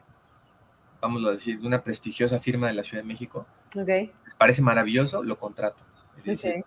vamos 1.00 1.24
a 1.26 1.32
decir, 1.32 1.60
de 1.60 1.66
una 1.66 1.82
prestigiosa 1.82 2.40
firma 2.40 2.68
de 2.68 2.74
la 2.74 2.82
Ciudad 2.82 3.02
de 3.02 3.08
México. 3.08 3.46
Okay. 3.74 4.12
Les 4.24 4.34
parece 4.34 4.62
maravilloso, 4.62 5.22
lo 5.22 5.38
contratan. 5.38 5.84
Dice, 6.24 6.64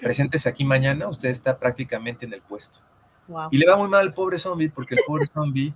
presentes 0.00 0.46
aquí 0.46 0.64
mañana, 0.64 1.08
usted 1.08 1.30
está 1.30 1.58
prácticamente 1.58 2.26
en 2.26 2.34
el 2.34 2.42
puesto. 2.42 2.80
Y 3.50 3.58
le 3.58 3.70
va 3.70 3.76
muy 3.76 3.88
mal 3.88 4.00
al 4.00 4.12
pobre 4.12 4.38
zombie 4.38 4.70
porque 4.70 4.96
el 4.96 5.02
pobre 5.06 5.26
zombie 5.26 5.72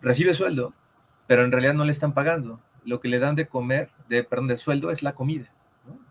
recibe 0.00 0.34
sueldo, 0.34 0.72
pero 1.26 1.44
en 1.44 1.52
realidad 1.52 1.74
no 1.74 1.84
le 1.84 1.92
están 1.92 2.14
pagando. 2.14 2.60
Lo 2.84 2.98
que 2.98 3.08
le 3.08 3.18
dan 3.18 3.36
de 3.36 3.46
comer, 3.46 3.90
de, 4.08 4.24
perdón, 4.24 4.48
de 4.48 4.56
sueldo 4.56 4.90
es 4.90 5.02
la 5.02 5.12
comida. 5.12 5.52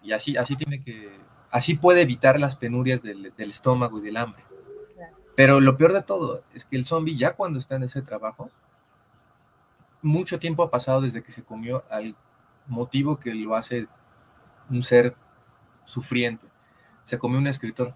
Y 0.04 0.14
así, 0.14 0.38
así 0.38 0.56
tiene 0.56 0.84
que, 0.84 1.20
así 1.50 1.74
puede 1.74 2.02
evitar 2.02 2.40
las 2.40 2.56
penurias 2.56 3.02
del, 3.02 3.34
estómago 3.38 4.00
y 4.00 4.02
del 4.02 4.18
hambre. 4.18 4.44
Pero 5.36 5.60
lo 5.60 5.78
peor 5.78 5.94
de 5.94 6.02
todo 6.02 6.44
es 6.54 6.66
que 6.66 6.76
el 6.76 6.86
zombie, 6.86 7.16
ya 7.16 7.34
cuando 7.34 7.60
está 7.60 7.76
en 7.76 7.84
ese 7.84 8.02
trabajo, 8.02 8.50
mucho 10.02 10.40
tiempo 10.40 10.64
ha 10.64 10.72
pasado 10.72 11.02
desde 11.02 11.24
que 11.24 11.32
se 11.32 11.44
comió 11.44 11.84
al 11.90 12.16
motivo 12.68 13.20
que 13.20 13.34
lo 13.34 13.56
hace 13.56 13.88
un 14.70 14.84
ser 14.84 15.16
sufriente. 15.86 16.48
Se 17.06 17.18
comió 17.18 17.40
un 17.40 17.48
escritor 17.48 17.96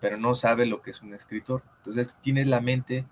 pero 0.00 0.16
no 0.16 0.34
sabe 0.34 0.66
lo 0.66 0.82
que 0.82 0.90
es 0.90 1.02
un 1.02 1.14
escritor. 1.14 1.62
Entonces 1.78 2.14
tiene 2.20 2.44
la 2.44 2.60
mente, 2.60 3.06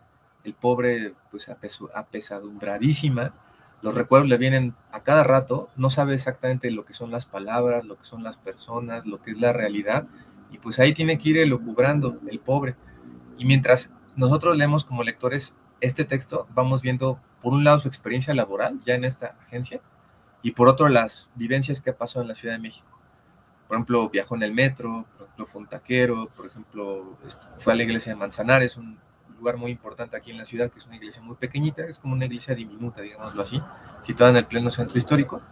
el 0.44 0.54
pobre, 0.54 1.14
pues 1.30 1.48
apesadumbradísima, 1.48 3.34
los 3.82 3.94
recuerdos 3.94 4.28
le 4.28 4.38
vienen 4.38 4.74
a 4.90 5.02
cada 5.02 5.22
rato, 5.24 5.68
no 5.76 5.90
sabe 5.90 6.14
exactamente 6.14 6.70
lo 6.70 6.84
que 6.84 6.94
son 6.94 7.10
las 7.10 7.26
palabras, 7.26 7.84
lo 7.84 7.98
que 7.98 8.04
son 8.04 8.22
las 8.22 8.36
personas, 8.36 9.06
lo 9.06 9.20
que 9.20 9.32
es 9.32 9.40
la 9.40 9.52
realidad, 9.52 10.06
y 10.50 10.58
pues 10.58 10.78
ahí 10.78 10.94
tiene 10.94 11.18
que 11.18 11.30
ir 11.30 11.38
elucubrando 11.38 12.18
el 12.28 12.40
pobre. 12.40 12.76
Y 13.38 13.44
mientras 13.44 13.92
nosotros 14.16 14.56
leemos 14.56 14.84
como 14.84 15.02
lectores 15.02 15.54
este 15.80 16.04
texto, 16.04 16.46
vamos 16.54 16.82
viendo 16.82 17.20
por 17.42 17.52
un 17.52 17.64
lado 17.64 17.78
su 17.80 17.88
experiencia 17.88 18.34
laboral 18.34 18.80
ya 18.84 18.94
en 18.94 19.04
esta 19.04 19.36
agencia, 19.46 19.80
y 20.42 20.52
por 20.52 20.68
otro 20.68 20.88
las 20.88 21.28
vivencias 21.34 21.80
que 21.80 21.90
ha 21.90 21.96
pasado 21.96 22.22
en 22.22 22.28
la 22.28 22.34
Ciudad 22.34 22.54
de 22.54 22.60
México 22.60 22.96
por 23.66 23.76
ejemplo, 23.76 24.08
viajó 24.08 24.36
en 24.36 24.42
el 24.42 24.52
metro, 24.52 25.06
por 25.12 25.26
ejemplo, 25.26 25.46
fue 25.46 25.60
un 25.60 25.66
taquero, 25.66 26.28
por 26.36 26.46
ejemplo, 26.46 27.16
fue 27.56 27.72
a 27.72 27.76
la 27.76 27.82
iglesia 27.82 28.12
de 28.12 28.16
Manzanares, 28.16 28.76
un 28.76 28.98
lugar 29.38 29.56
muy 29.56 29.72
importante 29.72 30.16
aquí 30.16 30.30
en 30.30 30.38
la 30.38 30.44
ciudad, 30.44 30.70
que 30.70 30.78
es 30.78 30.86
una 30.86 30.96
iglesia 30.96 31.20
muy 31.20 31.36
pequeñita, 31.36 31.84
es 31.84 31.98
como 31.98 32.14
una 32.14 32.26
iglesia 32.26 32.54
diminuta, 32.54 33.02
digámoslo 33.02 33.42
así, 33.42 33.60
situada 34.02 34.30
en 34.30 34.36
el 34.38 34.46
pleno 34.46 34.70
centro 34.70 34.96
histórico. 34.98 35.42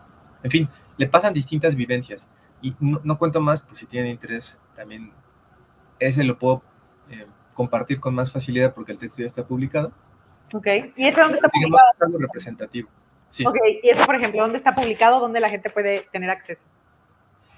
En 0.42 0.50
fin, 0.50 0.68
le 0.96 1.08
pasan 1.08 1.34
distintas 1.34 1.74
vivencias. 1.74 2.28
Y 2.62 2.74
no, 2.80 3.18
cuento 3.18 3.40
más, 3.40 3.60
pues 3.62 3.80
si 3.80 3.86
tienen 3.86 4.12
interés, 4.12 4.60
también 4.74 5.12
ese 5.98 6.22
lo 6.24 6.38
puedo 6.38 6.62
eh, 7.10 7.26
compartir 7.54 8.00
con 8.00 8.14
más 8.14 8.30
facilidad 8.30 8.74
porque 8.74 8.92
el 8.92 8.98
texto 8.98 9.22
ya 9.22 9.26
está 9.26 9.46
publicado. 9.46 9.92
Ok, 10.52 10.66
¿y 10.96 11.06
eso 11.06 11.20
dónde 11.20 11.36
está 11.36 11.48
publicado? 11.48 11.90
Es 11.94 12.02
algo 12.02 12.18
representativo. 12.18 12.88
Sí. 13.30 13.46
Ok, 13.46 13.56
y 13.82 13.90
eso, 13.90 14.04
por 14.06 14.14
ejemplo, 14.14 14.42
¿dónde 14.42 14.58
está 14.58 14.74
publicado? 14.74 15.20
¿Dónde 15.20 15.40
la 15.40 15.48
gente 15.48 15.70
puede 15.70 16.06
tener 16.12 16.30
acceso? 16.30 16.62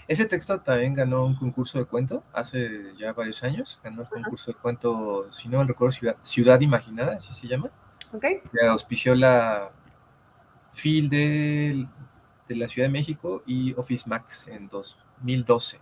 Ese 0.09 0.25
texto 0.25 0.61
también 0.61 0.95
ganó 0.95 1.27
un 1.27 1.35
concurso 1.35 1.79
de 1.79 1.85
cuento 1.85 2.23
hace 2.33 2.95
ya 2.97 3.13
varios 3.13 3.43
años. 3.43 3.81
Ganó 3.83 4.03
el 4.03 4.09
concurso 4.09 4.53
de 4.53 4.59
cuento, 4.59 5.29
si 5.33 5.49
no 5.49 5.63
recuerdo, 5.65 5.97
Ciudad, 6.23 6.61
Imaginada, 6.61 7.17
así 7.17 7.33
se 7.33 7.49
llama. 7.49 7.71
Ok. 8.13 8.23
Que 8.23 8.67
auspició 8.67 9.15
la 9.17 9.73
FIL 10.71 11.11
de, 11.11 11.87
de, 12.47 12.57
la 12.57 12.69
Ciudad 12.69 12.87
de 12.87 12.93
México 12.93 13.43
y 13.47 13.75
Office 13.75 14.09
Max 14.09 14.47
en 14.47 14.69
2012. 14.69 15.81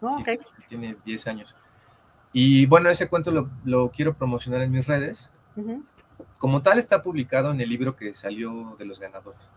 Oh, 0.00 0.22
tiene 0.68 0.96
10 1.04 1.26
años. 1.26 1.54
Y 2.32 2.66
bueno, 2.66 2.90
ese 2.90 3.08
cuento 3.08 3.30
lo, 3.30 3.50
lo 3.64 3.90
quiero 3.90 4.14
promocionar 4.14 4.62
en 4.62 4.70
mis 4.70 4.86
redes. 4.86 5.30
Como 6.38 6.62
tal, 6.62 6.78
está 6.78 7.02
publicado 7.02 7.50
en 7.50 7.60
el 7.60 7.68
libro 7.68 7.96
que 7.96 8.14
salió 8.14 8.76
de 8.78 8.84
los 8.84 9.00
ganadores. 9.00 9.50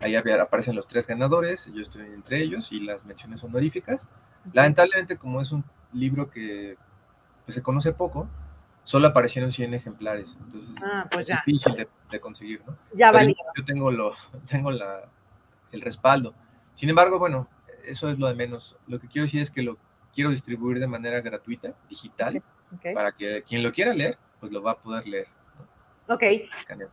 Ahí 0.00 0.16
aparecen 0.16 0.74
los 0.74 0.88
tres 0.88 1.06
ganadores, 1.06 1.70
yo 1.72 1.80
estoy 1.80 2.06
entre 2.06 2.42
ellos 2.42 2.72
y 2.72 2.80
las 2.80 3.04
menciones 3.04 3.44
honoríficas. 3.44 4.08
Lamentablemente, 4.52 5.16
como 5.16 5.40
es 5.40 5.52
un 5.52 5.64
libro 5.92 6.28
que 6.28 6.76
pues, 7.44 7.54
se 7.54 7.62
conoce 7.62 7.92
poco, 7.92 8.28
solo 8.82 9.08
aparecieron 9.08 9.52
100 9.52 9.74
ejemplares. 9.74 10.36
Entonces, 10.40 10.70
ah, 10.82 11.06
pues 11.10 11.28
es 11.28 11.36
difícil 11.46 11.86
de, 12.10 12.20
conseguir, 12.20 12.62
¿no? 12.66 12.76
Ya 12.94 13.12
vale. 13.12 13.34
Yo 13.56 13.64
tengo, 13.64 13.90
lo, 13.90 14.14
tengo 14.50 14.70
la, 14.72 15.08
el 15.70 15.80
respaldo. 15.80 16.34
Sin 16.74 16.88
embargo, 16.88 17.18
bueno, 17.18 17.48
eso 17.84 18.08
es 18.08 18.18
lo 18.18 18.26
de 18.26 18.34
menos. 18.34 18.76
Lo 18.88 18.98
que 18.98 19.06
quiero 19.06 19.26
decir 19.26 19.40
es 19.40 19.50
que 19.50 19.62
lo 19.62 19.78
quiero 20.14 20.30
distribuir 20.30 20.78
de 20.78 20.86
manera 20.86 21.20
gratuita, 21.20 21.72
digital, 21.88 22.42
para 22.94 23.12
que 23.12 23.42
quien 23.42 23.62
lo 23.62 23.72
quiera 23.72 23.92
leer, 23.92 24.16
pues 24.40 24.52
lo 24.52 24.62
va 24.62 24.72
a 24.72 24.78
poder 24.78 25.06
leer. 25.06 25.26
Ok. 26.08 26.22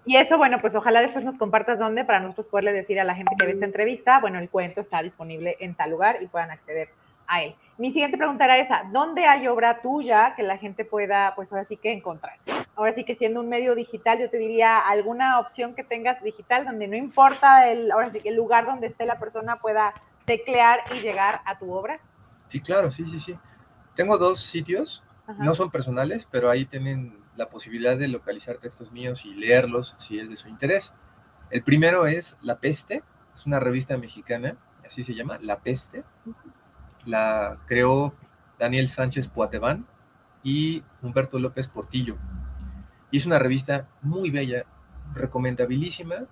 Y 0.06 0.16
eso, 0.16 0.38
bueno, 0.38 0.62
pues 0.62 0.74
ojalá 0.76 1.02
después 1.02 1.26
nos 1.26 1.38
compartas 1.38 1.80
dónde 1.80 2.06
para 2.06 2.22
nosotros 2.22 2.48
poderle 2.48 2.72
decir 2.72 3.00
a 3.00 3.04
la 3.04 3.14
gente 3.14 3.36
que 3.38 3.46
ve 3.46 3.52
esta 3.54 3.66
entrevista, 3.66 4.20
bueno, 4.20 4.40
el 4.40 4.50
cuento 4.50 4.82
está 4.82 5.04
disponible 5.04 5.58
en 5.60 5.76
tal 5.76 5.92
lugar 5.92 6.20
y 6.22 6.28
puedan 6.28 6.50
acceder 6.50 6.90
a 7.28 7.44
él. 7.44 7.56
Mi 7.78 7.92
siguiente 7.92 8.18
pregunta 8.18 8.46
era 8.46 8.58
esa, 8.58 8.84
¿dónde 8.92 9.26
hay 9.26 9.48
obra 9.48 9.82
tuya 9.82 10.34
que 10.36 10.44
la 10.44 10.58
gente 10.58 10.86
pueda, 10.86 11.34
pues 11.36 11.52
ahora 11.52 11.66
sí 11.66 11.78
que 11.78 11.92
encontrar? 11.92 12.38
Ahora 12.76 12.94
sí 12.94 13.04
que 13.04 13.16
siendo 13.16 13.42
un 13.42 13.50
medio 13.50 13.76
digital, 13.76 14.20
yo 14.20 14.30
te 14.30 14.38
diría 14.38 14.80
alguna 14.80 15.40
opción 15.40 15.76
que 15.76 15.84
tengas 15.84 16.22
digital 16.24 16.66
donde 16.66 16.88
no 16.88 16.96
importa 16.96 17.70
el, 17.70 17.92
ahora 17.92 18.12
sí 18.12 18.22
que 18.22 18.30
el 18.30 18.36
lugar 18.36 18.66
donde 18.66 18.88
esté 18.88 19.06
la 19.06 19.20
persona 19.20 19.58
pueda 19.58 19.94
teclear 20.26 20.80
y 20.96 21.00
llegar 21.00 21.42
a 21.46 21.58
tu 21.58 21.72
obra. 21.74 22.00
Sí, 22.52 22.60
claro, 22.60 22.92
sí, 22.92 23.06
sí, 23.06 23.18
sí. 23.18 23.40
Tengo 23.96 24.18
dos 24.18 24.42
sitios, 24.42 25.02
no 25.40 25.56
son 25.56 25.72
personales, 25.72 26.28
pero 26.30 26.50
ahí 26.50 26.66
tienen 26.66 27.18
la 27.38 27.48
posibilidad 27.48 27.96
de 27.96 28.10
localizar 28.10 28.58
textos 28.58 28.92
míos 28.92 29.24
y 29.24 29.34
leerlos 29.34 29.96
si 30.00 30.20
es 30.20 30.30
de 30.30 30.36
su 30.36 30.50
interés. 30.50 30.94
El 31.50 31.64
primero 31.64 32.08
es 32.08 32.38
La 32.42 32.60
Peste, 32.60 33.04
es 33.34 33.46
una 33.46 33.62
revista 33.62 33.96
mexicana, 33.96 34.58
así 34.86 35.02
se 35.02 35.16
llama, 35.16 35.38
La 35.40 35.60
Peste. 35.60 36.04
La 37.06 37.58
creó 37.68 38.16
Daniel 38.60 38.90
Sánchez 38.90 39.30
Poateván 39.30 39.88
y 40.44 40.84
Humberto 41.02 41.40
López 41.40 41.70
Portillo. 41.70 42.18
Y 43.12 43.18
es 43.18 43.26
una 43.26 43.40
revista 43.40 43.88
muy 44.02 44.30
bella, 44.30 44.66
recomendabilísima. 45.14 46.26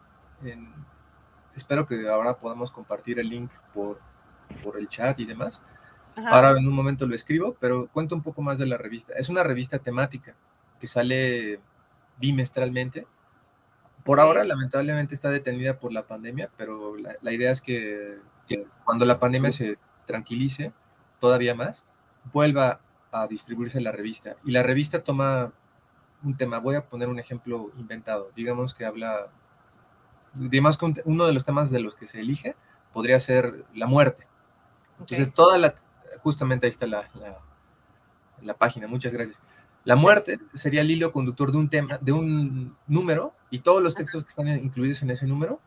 espero 1.55 1.85
que 1.85 2.09
ahora 2.09 2.37
podamos 2.39 2.71
compartir 2.71 3.19
el 3.19 3.29
link 3.29 3.51
por, 3.73 4.01
por 4.61 4.77
el 4.77 4.89
chat 4.89 5.17
y 5.17 5.23
demás. 5.23 5.61
Ahora 6.15 6.51
en 6.51 6.67
un 6.67 6.73
momento 6.73 7.07
lo 7.07 7.15
escribo, 7.15 7.55
pero 7.59 7.87
cuento 7.87 8.15
un 8.15 8.21
poco 8.21 8.41
más 8.41 8.57
de 8.57 8.65
la 8.65 8.77
revista. 8.77 9.13
Es 9.13 9.29
una 9.29 9.43
revista 9.43 9.79
temática 9.79 10.35
que 10.79 10.87
sale 10.87 11.59
bimestralmente. 12.19 13.07
Por 14.03 14.19
ahora, 14.19 14.43
lamentablemente, 14.43 15.15
está 15.15 15.29
detenida 15.29 15.77
por 15.77 15.93
la 15.93 16.07
pandemia, 16.07 16.49
pero 16.57 16.95
la, 16.97 17.33
idea 17.33 17.51
es 17.51 17.61
que, 17.61 18.19
cuando 18.83 19.05
la 19.05 19.19
pandemia 19.19 19.51
se 19.51 19.77
tranquilice 20.05 20.73
todavía 21.19 21.53
más, 21.53 21.83
vuelva 22.31 22.79
a 23.11 23.27
distribuirse 23.27 23.81
la 23.81 23.91
revista. 23.91 24.35
Y 24.43 24.51
la 24.51 24.63
revista 24.63 25.03
toma 25.03 25.51
un 26.23 26.35
tema, 26.35 26.59
voy 26.59 26.75
a 26.75 26.87
poner 26.87 27.07
un 27.07 27.19
ejemplo 27.19 27.71
inventado, 27.77 28.31
digamos 28.35 28.73
que 28.73 28.85
habla, 28.85 29.27
que 30.49 31.01
uno 31.05 31.25
de 31.25 31.33
los 31.33 31.43
temas 31.43 31.69
de 31.69 31.79
los 31.79 31.95
que 31.95 32.07
se 32.07 32.19
elige 32.19 32.55
podría 32.93 33.19
ser 33.19 33.65
la 33.73 33.87
muerte. 33.87 34.27
Entonces, 34.99 35.33
toda 35.33 35.57
la, 35.57 35.75
justamente 36.21 36.65
ahí 36.65 36.69
está 36.69 36.87
la, 36.87 37.09
la 38.41 38.53
página, 38.53 38.87
muchas 38.87 39.13
gracias. 39.13 39.41
La 39.85 39.95
muerte 39.95 40.39
sería 40.53 40.81
el 40.81 40.91
hilo 40.91 41.11
conductor 41.11 41.51
de 41.51 41.57
un 41.57 41.69
tema, 41.69 41.97
de 41.99 42.11
un 42.11 42.75
número, 42.87 43.33
y 43.49 43.59
todos 43.59 43.81
los 43.81 43.95
textos 43.95 44.23
que 44.23 44.29
están 44.29 44.47
incluidos 44.47 45.01
en 45.01 45.09
ese 45.11 45.25
número 45.25 45.59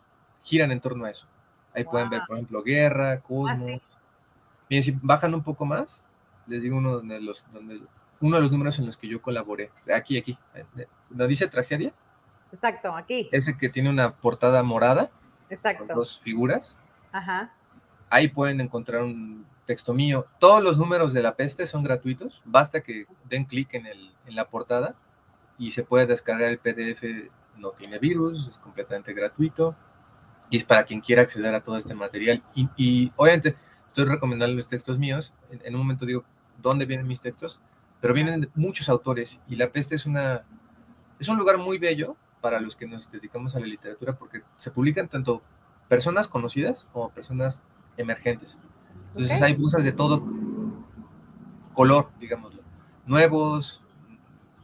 giran 0.43 0.71
en 0.71 0.81
torno 0.81 1.05
a 1.05 1.11
eso. 1.11 1.27
Ahí 1.75 1.85
pueden 1.85 2.11
ver, 2.11 2.23
por 2.27 2.37
ejemplo, 2.37 2.63
guerra, 2.63 3.21
cosmos. 3.21 3.81
Bien, 4.69 4.83
si 4.83 4.97
bajan 5.03 5.35
un 5.35 5.43
poco 5.43 5.65
más, 5.65 6.05
les 6.47 6.63
digo 6.63 6.77
uno 6.77 7.01
de 7.01 7.21
los, 7.21 7.47
donde, 7.53 7.81
uno 8.21 8.37
de 8.37 8.43
los 8.43 8.53
números 8.53 8.79
en 8.79 8.87
los 8.87 8.97
que 8.97 9.09
yo 9.09 9.23
colaboré. 9.23 9.71
Aquí, 9.95 10.19
aquí. 10.19 10.39
¿No 11.11 11.27
dice 11.27 11.49
tragedia? 11.49 11.93
Exacto, 12.53 12.95
aquí. 12.95 13.29
Ese 13.33 13.57
que 13.57 13.71
tiene 13.71 13.89
una 13.89 14.15
portada 14.15 14.63
morada. 14.63 15.11
Exacto. 15.49 15.87
Con 15.87 15.97
dos 15.97 16.21
figuras. 16.21 16.77
Ajá. 17.11 17.53
Ahí 18.11 18.29
pueden 18.29 18.61
encontrar 18.61 19.03
un 19.03 19.47
texto 19.67 19.95
mío. 19.95 20.27
Todos 20.39 20.63
los 20.63 20.79
números 20.79 21.13
de 21.13 21.23
la 21.23 21.37
peste 21.37 21.67
son 21.67 21.83
gratuitos. 21.83 22.43
Basta 22.45 22.81
que 22.83 23.07
den 23.29 23.45
clic 23.45 23.75
en, 23.75 23.87
en 23.87 24.35
la 24.35 24.49
portada 24.49 24.97
y 25.59 25.71
se 25.71 25.85
puede 25.85 26.07
descargar 26.07 26.51
el 26.51 26.59
PDF. 26.59 27.31
No 27.57 27.71
tiene 27.71 27.99
virus, 27.99 28.49
es 28.49 28.59
completamente 28.59 29.13
gratuito. 29.13 29.77
Y 30.51 30.57
es 30.57 30.65
para 30.65 30.85
quien 30.85 31.01
quiera 31.01 31.23
acceder 31.23 31.55
a 31.55 31.63
todo 31.63 31.77
este 31.77 31.95
material. 31.95 32.43
Y, 32.55 33.13
obviamente 33.17 33.57
estoy 33.87 34.05
recomendando 34.05 34.55
los 34.57 34.67
textos 34.67 34.99
míos. 34.99 35.33
En, 35.51 35.75
un 35.75 35.81
momento 35.81 36.07
digo 36.07 36.25
dónde 36.61 36.87
vienen 36.87 37.07
mis 37.07 37.21
textos, 37.21 37.61
pero 38.01 38.15
vienen 38.15 38.51
muchos 38.55 38.89
autores. 38.89 39.41
Y 39.49 39.57
la 39.57 39.71
peste 39.71 39.95
es, 39.95 40.07
una, 40.07 40.45
es 41.19 41.29
un 41.29 41.39
lugar 41.39 41.59
muy 41.59 41.79
bello 41.79 42.17
para 42.41 42.61
los 42.61 42.75
que 42.75 42.87
nos 42.87 43.11
dedicamos 43.11 43.55
a 43.55 43.61
la 43.61 43.67
literatura 43.67 44.17
porque 44.17 44.43
se 44.59 44.71
publican 44.71 45.09
tanto 45.09 45.43
personas 45.89 46.29
conocidas 46.29 46.87
como 46.93 47.11
personas 47.11 47.63
emergentes. 47.97 48.59
Entonces 49.15 49.43
hay 49.43 49.55
busas 49.55 49.85
de 49.85 49.93
todo 49.93 50.25
color, 51.73 52.11
digámoslo. 52.19 52.63
Nuevos, 53.07 53.83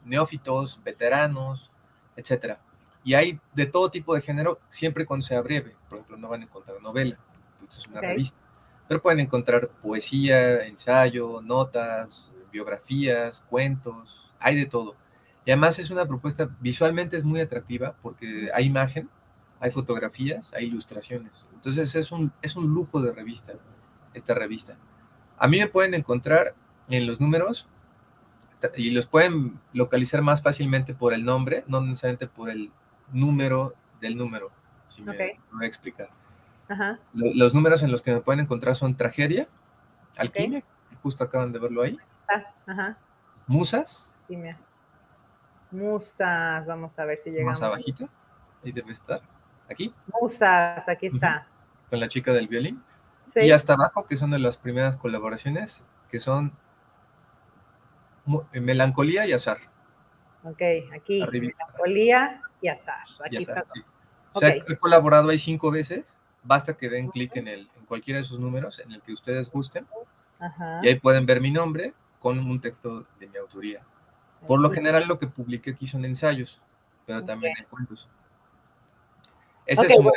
neófitos, 0.04 0.80
veteranos, 0.84 1.70
etcétera. 2.16 2.60
Y 3.04 3.14
hay 3.14 3.40
de 3.54 3.66
todo 3.66 3.90
tipo 3.90 4.14
de 4.14 4.20
género, 4.20 4.58
siempre 4.68 5.06
cuando 5.06 5.26
sea 5.26 5.40
breve. 5.40 5.76
Por 5.88 5.98
ejemplo, 5.98 6.16
no 6.16 6.28
van 6.28 6.42
a 6.42 6.44
encontrar 6.44 6.80
novela, 6.80 7.18
pues 7.58 7.78
es 7.78 7.86
una 7.86 8.00
revista. 8.00 8.36
Pero 8.86 9.02
pueden 9.02 9.20
encontrar 9.20 9.68
poesía, 9.68 10.66
ensayo, 10.66 11.40
notas, 11.42 12.32
biografías, 12.50 13.42
cuentos, 13.48 14.30
hay 14.40 14.56
de 14.56 14.66
todo. 14.66 14.96
Y 15.44 15.50
además 15.50 15.78
es 15.78 15.90
una 15.90 16.06
propuesta, 16.06 16.48
visualmente 16.60 17.16
es 17.16 17.24
muy 17.24 17.40
atractiva 17.40 17.94
porque 18.02 18.50
hay 18.54 18.64
imagen, 18.64 19.08
hay 19.60 19.70
fotografías, 19.70 20.52
hay 20.54 20.66
ilustraciones. 20.66 21.32
Entonces 21.54 21.94
es 21.94 22.12
un, 22.12 22.32
es 22.42 22.56
un 22.56 22.66
lujo 22.72 23.00
de 23.00 23.12
revista, 23.12 23.54
esta 24.14 24.34
revista. 24.34 24.76
A 25.38 25.48
mí 25.48 25.58
me 25.58 25.68
pueden 25.68 25.94
encontrar 25.94 26.54
en 26.88 27.06
los 27.06 27.20
números 27.20 27.68
y 28.76 28.90
los 28.90 29.06
pueden 29.06 29.60
localizar 29.72 30.22
más 30.22 30.42
fácilmente 30.42 30.94
por 30.94 31.14
el 31.14 31.24
nombre, 31.24 31.64
no 31.68 31.80
necesariamente 31.80 32.26
por 32.26 32.50
el 32.50 32.72
número 33.12 33.74
del 34.00 34.16
número, 34.16 34.50
si 34.88 35.02
me, 35.02 35.38
voy 35.52 35.64
a 35.64 35.66
explicar. 35.66 36.08
Los, 37.14 37.54
números 37.54 37.82
en 37.82 37.90
los 37.90 38.02
que 38.02 38.12
me 38.12 38.20
pueden 38.20 38.40
encontrar 38.40 38.76
son 38.76 38.96
Tragedia, 38.96 39.48
Alquimia, 40.18 40.62
justo 41.02 41.24
acaban 41.24 41.52
de 41.52 41.58
verlo 41.58 41.82
ahí. 41.82 41.98
Ah, 42.66 42.96
Musas. 43.46 44.12
Musas, 45.70 46.66
vamos 46.66 46.98
a 46.98 47.04
ver 47.04 47.18
si 47.18 47.30
llegamos. 47.30 47.60
Más 47.60 47.62
abajito, 47.62 48.08
ahí 48.64 48.72
debe 48.72 48.92
estar. 48.92 49.22
Aquí. 49.70 49.94
Musas, 50.20 50.88
aquí 50.88 51.06
está. 51.06 51.46
Con 51.88 52.00
la 52.00 52.08
chica 52.08 52.32
del 52.32 52.48
violín. 52.48 52.82
Y 53.44 53.50
hasta 53.50 53.74
abajo, 53.74 54.06
que 54.06 54.16
son 54.16 54.30
de 54.30 54.38
las 54.38 54.58
primeras 54.58 54.96
colaboraciones, 54.96 55.84
que 56.10 56.20
son 56.20 56.52
eh, 58.52 58.60
Melancolía 58.60 59.26
y 59.26 59.32
Azar. 59.32 59.58
Ok, 60.44 60.62
aquí. 60.94 61.20
Melancolía 61.20 62.42
y 62.60 62.68
Azar. 62.68 63.04
Aquí 63.24 63.36
está. 63.38 63.64
O 64.32 64.40
sea, 64.40 64.50
he 64.50 64.76
colaborado 64.76 65.30
ahí 65.30 65.38
cinco 65.38 65.70
veces. 65.70 66.20
Basta 66.42 66.76
que 66.76 66.88
den 66.88 67.10
clic 67.10 67.36
en, 67.36 67.48
el, 67.48 67.68
en 67.76 67.84
cualquiera 67.86 68.18
de 68.18 68.24
esos 68.24 68.38
números, 68.38 68.78
en 68.78 68.92
el 68.92 69.02
que 69.02 69.12
ustedes 69.12 69.50
gusten. 69.50 69.86
Y 70.82 70.88
ahí 70.88 70.94
pueden 70.94 71.26
ver 71.26 71.40
mi 71.40 71.50
nombre 71.50 71.94
con 72.20 72.38
un 72.38 72.60
texto 72.60 73.06
de 73.18 73.26
mi 73.26 73.36
autoría. 73.36 73.82
Por 74.46 74.60
lo 74.60 74.70
general, 74.70 75.06
lo 75.08 75.18
que 75.18 75.26
publiqué 75.26 75.72
aquí 75.72 75.86
son 75.86 76.04
ensayos, 76.04 76.60
pero 77.06 77.24
también 77.24 77.54
hay 77.58 77.64
cuentos. 77.64 78.08
Esa 79.66 79.84
es 79.84 79.98
una, 79.98 80.12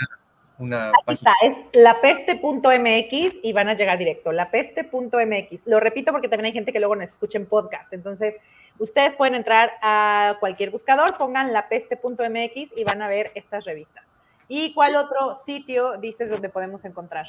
una 0.62 0.91
página. 1.06 1.34
Está, 1.41 1.47
es 1.47 1.82
lapeste.mx 1.82 3.36
y 3.43 3.54
van 3.54 3.69
a 3.69 3.74
llegar 3.74 3.97
directo. 3.97 4.32
Lapeste.mx. 4.32 5.62
Lo 5.65 5.80
repito 5.80 6.12
porque 6.12 6.30
también 6.30 6.47
hay 6.47 6.54
gente 6.54 6.71
que 6.71 6.80
luego 6.80 6.95
nos 6.95 7.10
escucha 7.10 7.38
en 7.38 7.45
podcast. 7.45 7.91
Entonces, 7.93 8.36
ustedes 8.80 9.13
pueden 9.15 9.36
entrar 9.36 9.71
a 9.82 10.38
cualquier 10.39 10.69
buscador, 10.69 11.17
pongan 11.17 11.54
lapeste.mx 11.54 12.71
y 12.78 12.84
van 12.84 13.02
a 13.02 13.08
ver 13.08 13.32
estas 13.36 13.65
revistas. 13.65 14.06
¿Y 14.47 14.74
cuál 14.74 14.95
otro 14.95 15.38
sitio 15.45 15.97
dices 15.97 16.30
donde 16.30 16.50
podemos 16.50 16.86
encontrar? 16.86 17.26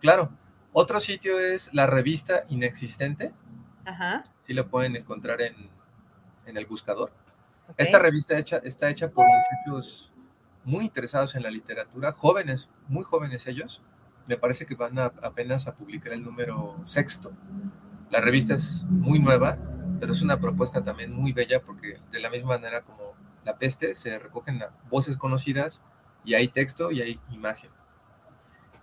Claro. 0.00 0.30
Otro 0.72 1.00
sitio 1.00 1.40
es 1.40 1.72
la 1.72 1.86
revista 1.86 2.44
Inexistente. 2.48 3.32
Ajá. 3.84 4.22
Sí 4.42 4.54
lo 4.54 4.68
pueden 4.68 4.94
encontrar 4.94 5.40
en, 5.40 5.56
el 6.44 6.66
buscador. 6.66 7.12
Esta 7.76 7.98
revista 7.98 8.36
hecha, 8.36 8.58
está 8.58 8.90
hecha 8.90 9.08
por 9.08 9.24
muchachos 9.24 10.09
muy 10.64 10.84
interesados 10.84 11.34
en 11.34 11.42
la 11.42 11.50
literatura, 11.50 12.12
jóvenes, 12.12 12.68
muy 12.88 13.04
jóvenes 13.04 13.46
ellos. 13.46 13.80
Me 14.26 14.36
parece 14.36 14.66
que 14.66 14.74
van 14.74 14.98
apenas 14.98 15.66
a 15.66 15.74
publicar 15.74 16.12
el 16.12 16.22
número 16.22 16.76
sexto. 16.86 17.32
La 18.10 18.20
revista 18.20 18.54
es 18.54 18.84
muy 18.88 19.18
nueva, 19.18 19.58
pero 19.98 20.12
es 20.12 20.22
una 20.22 20.38
propuesta 20.38 20.82
también 20.82 21.12
muy 21.12 21.32
bella 21.32 21.62
porque 21.62 21.98
de 22.10 22.20
la 22.20 22.30
misma 22.30 22.50
manera 22.50 22.82
como 22.82 23.14
La 23.44 23.56
Peste 23.58 23.94
se 23.94 24.18
recogen 24.18 24.62
voces 24.90 25.16
conocidas 25.16 25.82
y 26.24 26.34
hay 26.34 26.48
texto 26.48 26.90
y 26.90 27.02
hay 27.02 27.20
imagen. 27.30 27.70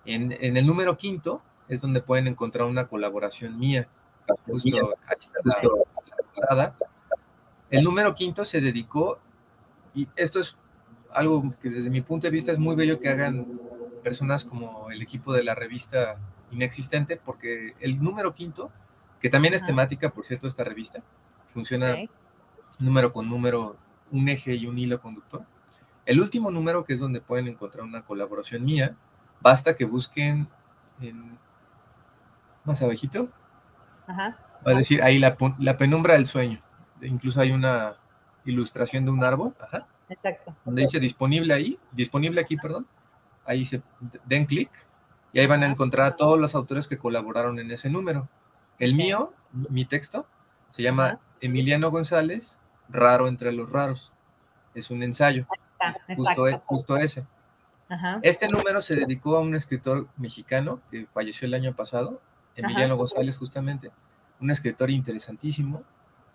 En, 0.05 0.31
el 0.31 0.65
número 0.65 0.97
quinto 0.97 1.41
es 1.67 1.81
donde 1.81 2.01
pueden 2.01 2.27
encontrar 2.27 2.67
una 2.67 2.87
colaboración 2.87 3.59
mía. 3.59 3.87
Justo 4.45 4.95
ahí 5.05 5.17
está 5.19 5.39
la, 5.43 6.55
la 6.55 6.75
El 7.69 7.83
número 7.83 8.13
quinto 8.15 8.45
se 8.45 8.61
dedicó, 8.61 9.19
y 9.93 10.07
esto 10.15 10.39
es 10.39 10.57
algo 11.13 11.53
que 11.61 11.69
desde 11.69 11.89
mi 11.89 12.01
punto 12.01 12.27
de 12.27 12.31
vista 12.31 12.51
es 12.51 12.59
muy 12.59 12.75
bello 12.75 12.99
que 12.99 13.09
hagan 13.09 13.59
personas 14.03 14.45
como 14.45 14.89
el 14.91 15.01
equipo 15.01 15.33
de 15.33 15.43
la 15.43 15.55
revista 15.55 16.15
Inexistente, 16.51 17.17
porque 17.17 17.73
el 17.81 18.01
número 18.01 18.33
quinto, 18.33 18.71
que 19.19 19.29
también 19.29 19.53
es 19.53 19.65
temática, 19.65 20.09
por 20.11 20.25
cierto, 20.25 20.47
esta 20.47 20.63
revista, 20.63 21.03
funciona 21.47 21.97
número 22.79 23.11
con 23.11 23.27
número, 23.27 23.75
un 24.11 24.29
eje 24.29 24.55
y 24.55 24.65
un 24.65 24.77
hilo 24.77 25.01
conductor. 25.01 25.43
El 26.05 26.21
último 26.21 26.49
número, 26.49 26.85
que 26.85 26.93
es 26.93 26.99
donde 26.99 27.19
pueden 27.19 27.49
encontrar 27.49 27.83
una 27.83 28.03
colaboración 28.03 28.63
mía, 28.63 28.95
basta 29.41 29.75
que 29.75 29.83
busquen 29.83 30.47
en, 31.01 31.37
más 32.63 32.81
abajito, 32.81 33.29
va 34.07 34.37
a 34.63 34.73
decir 34.73 35.03
ahí 35.03 35.19
la, 35.19 35.35
la 35.59 35.75
penumbra 35.75 36.13
del 36.13 36.25
sueño. 36.25 36.61
Incluso 37.01 37.41
hay 37.41 37.51
una 37.51 37.97
ilustración 38.45 39.03
de 39.03 39.11
un 39.11 39.21
árbol. 39.21 39.53
Ajá 39.59 39.85
Exacto. 40.09 40.55
Donde 40.65 40.81
dice 40.81 40.99
disponible 40.99 41.53
ahí, 41.53 41.79
disponible 41.91 42.41
aquí, 42.41 42.57
perdón. 42.57 42.87
Ahí 43.45 43.65
se 43.65 43.81
den 44.25 44.45
clic 44.45 44.69
y 45.33 45.39
ahí 45.39 45.47
van 45.47 45.63
a 45.63 45.67
encontrar 45.67 46.07
a 46.07 46.15
todos 46.15 46.39
los 46.39 46.55
autores 46.55 46.87
que 46.87 46.97
colaboraron 46.97 47.59
en 47.59 47.71
ese 47.71 47.89
número. 47.89 48.27
El 48.79 48.93
mío, 48.93 49.33
mi 49.51 49.85
texto, 49.85 50.25
se 50.71 50.83
llama 50.83 51.19
Emiliano 51.41 51.91
González, 51.91 52.57
Raro 52.89 53.27
entre 53.27 53.51
los 53.51 53.69
raros. 53.71 54.13
Es 54.73 54.91
un 54.91 55.03
ensayo. 55.03 55.45
justo, 56.15 56.47
e, 56.47 56.61
justo, 56.65 56.97
ese. 56.97 57.25
Este 58.21 58.47
número 58.47 58.81
se 58.81 58.95
dedicó 58.95 59.37
a 59.37 59.39
un 59.41 59.55
escritor 59.55 60.07
mexicano 60.17 60.81
que 60.91 61.05
falleció 61.07 61.47
el 61.47 61.53
año 61.53 61.75
pasado, 61.75 62.21
Emiliano 62.55 62.97
González 62.97 63.37
justamente, 63.37 63.91
un 64.39 64.51
escritor 64.51 64.89
interesantísimo, 64.89 65.83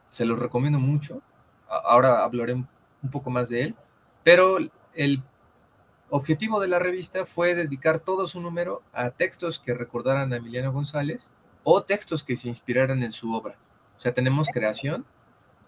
se 0.08 0.24
los 0.24 0.38
recomiendo 0.38 0.78
mucho. 0.78 1.20
Ahora 1.68 2.24
hablaré 2.24 2.64
un 3.02 3.10
poco 3.10 3.30
más 3.30 3.48
de 3.48 3.62
él, 3.62 3.74
pero 4.22 4.58
el 4.94 5.22
objetivo 6.10 6.60
de 6.60 6.68
la 6.68 6.78
revista 6.78 7.24
fue 7.24 7.54
dedicar 7.54 7.98
todo 7.98 8.26
su 8.26 8.40
número 8.40 8.82
a 8.92 9.10
textos 9.10 9.58
que 9.58 9.74
recordaran 9.74 10.32
a 10.32 10.36
Emiliano 10.36 10.72
González 10.72 11.28
o 11.64 11.82
textos 11.82 12.22
que 12.22 12.36
se 12.36 12.48
inspiraran 12.48 13.02
en 13.02 13.12
su 13.12 13.32
obra. 13.34 13.56
O 13.96 14.00
sea, 14.00 14.12
tenemos 14.12 14.48
creación 14.48 15.06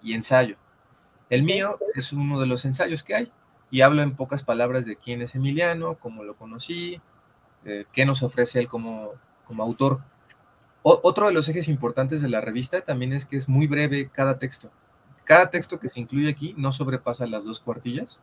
y 0.02 0.12
ensayo. 0.12 0.56
El 1.30 1.42
mío 1.42 1.78
es 1.94 2.12
uno 2.12 2.38
de 2.40 2.46
los 2.46 2.64
ensayos 2.64 3.02
que 3.02 3.14
hay 3.14 3.32
y 3.70 3.80
hablo 3.80 4.02
en 4.02 4.14
pocas 4.14 4.42
palabras 4.42 4.84
de 4.86 4.96
quién 4.96 5.22
es 5.22 5.34
Emiliano, 5.34 5.94
cómo 5.94 6.24
lo 6.24 6.36
conocí, 6.36 7.00
eh, 7.64 7.86
qué 7.92 8.04
nos 8.04 8.22
ofrece 8.22 8.58
él 8.58 8.68
como, 8.68 9.12
como 9.46 9.62
autor. 9.62 10.02
otro 10.82 11.28
de 11.28 11.32
los 11.32 11.48
ejes 11.48 11.68
importantes 11.68 12.20
de 12.20 12.28
la 12.28 12.42
revista 12.42 12.82
también 12.82 13.14
es 13.14 13.24
que 13.24 13.38
es 13.38 13.48
muy 13.48 13.66
breve 13.66 14.10
cada 14.12 14.38
texto. 14.38 14.70
Cada 15.24 15.50
texto 15.50 15.78
que 15.80 15.88
se 15.88 16.00
incluye 16.00 16.28
aquí 16.28 16.54
no 16.56 16.72
sobrepasa 16.72 17.26
las 17.26 17.44
dos 17.44 17.60
cuartillas. 17.60 18.20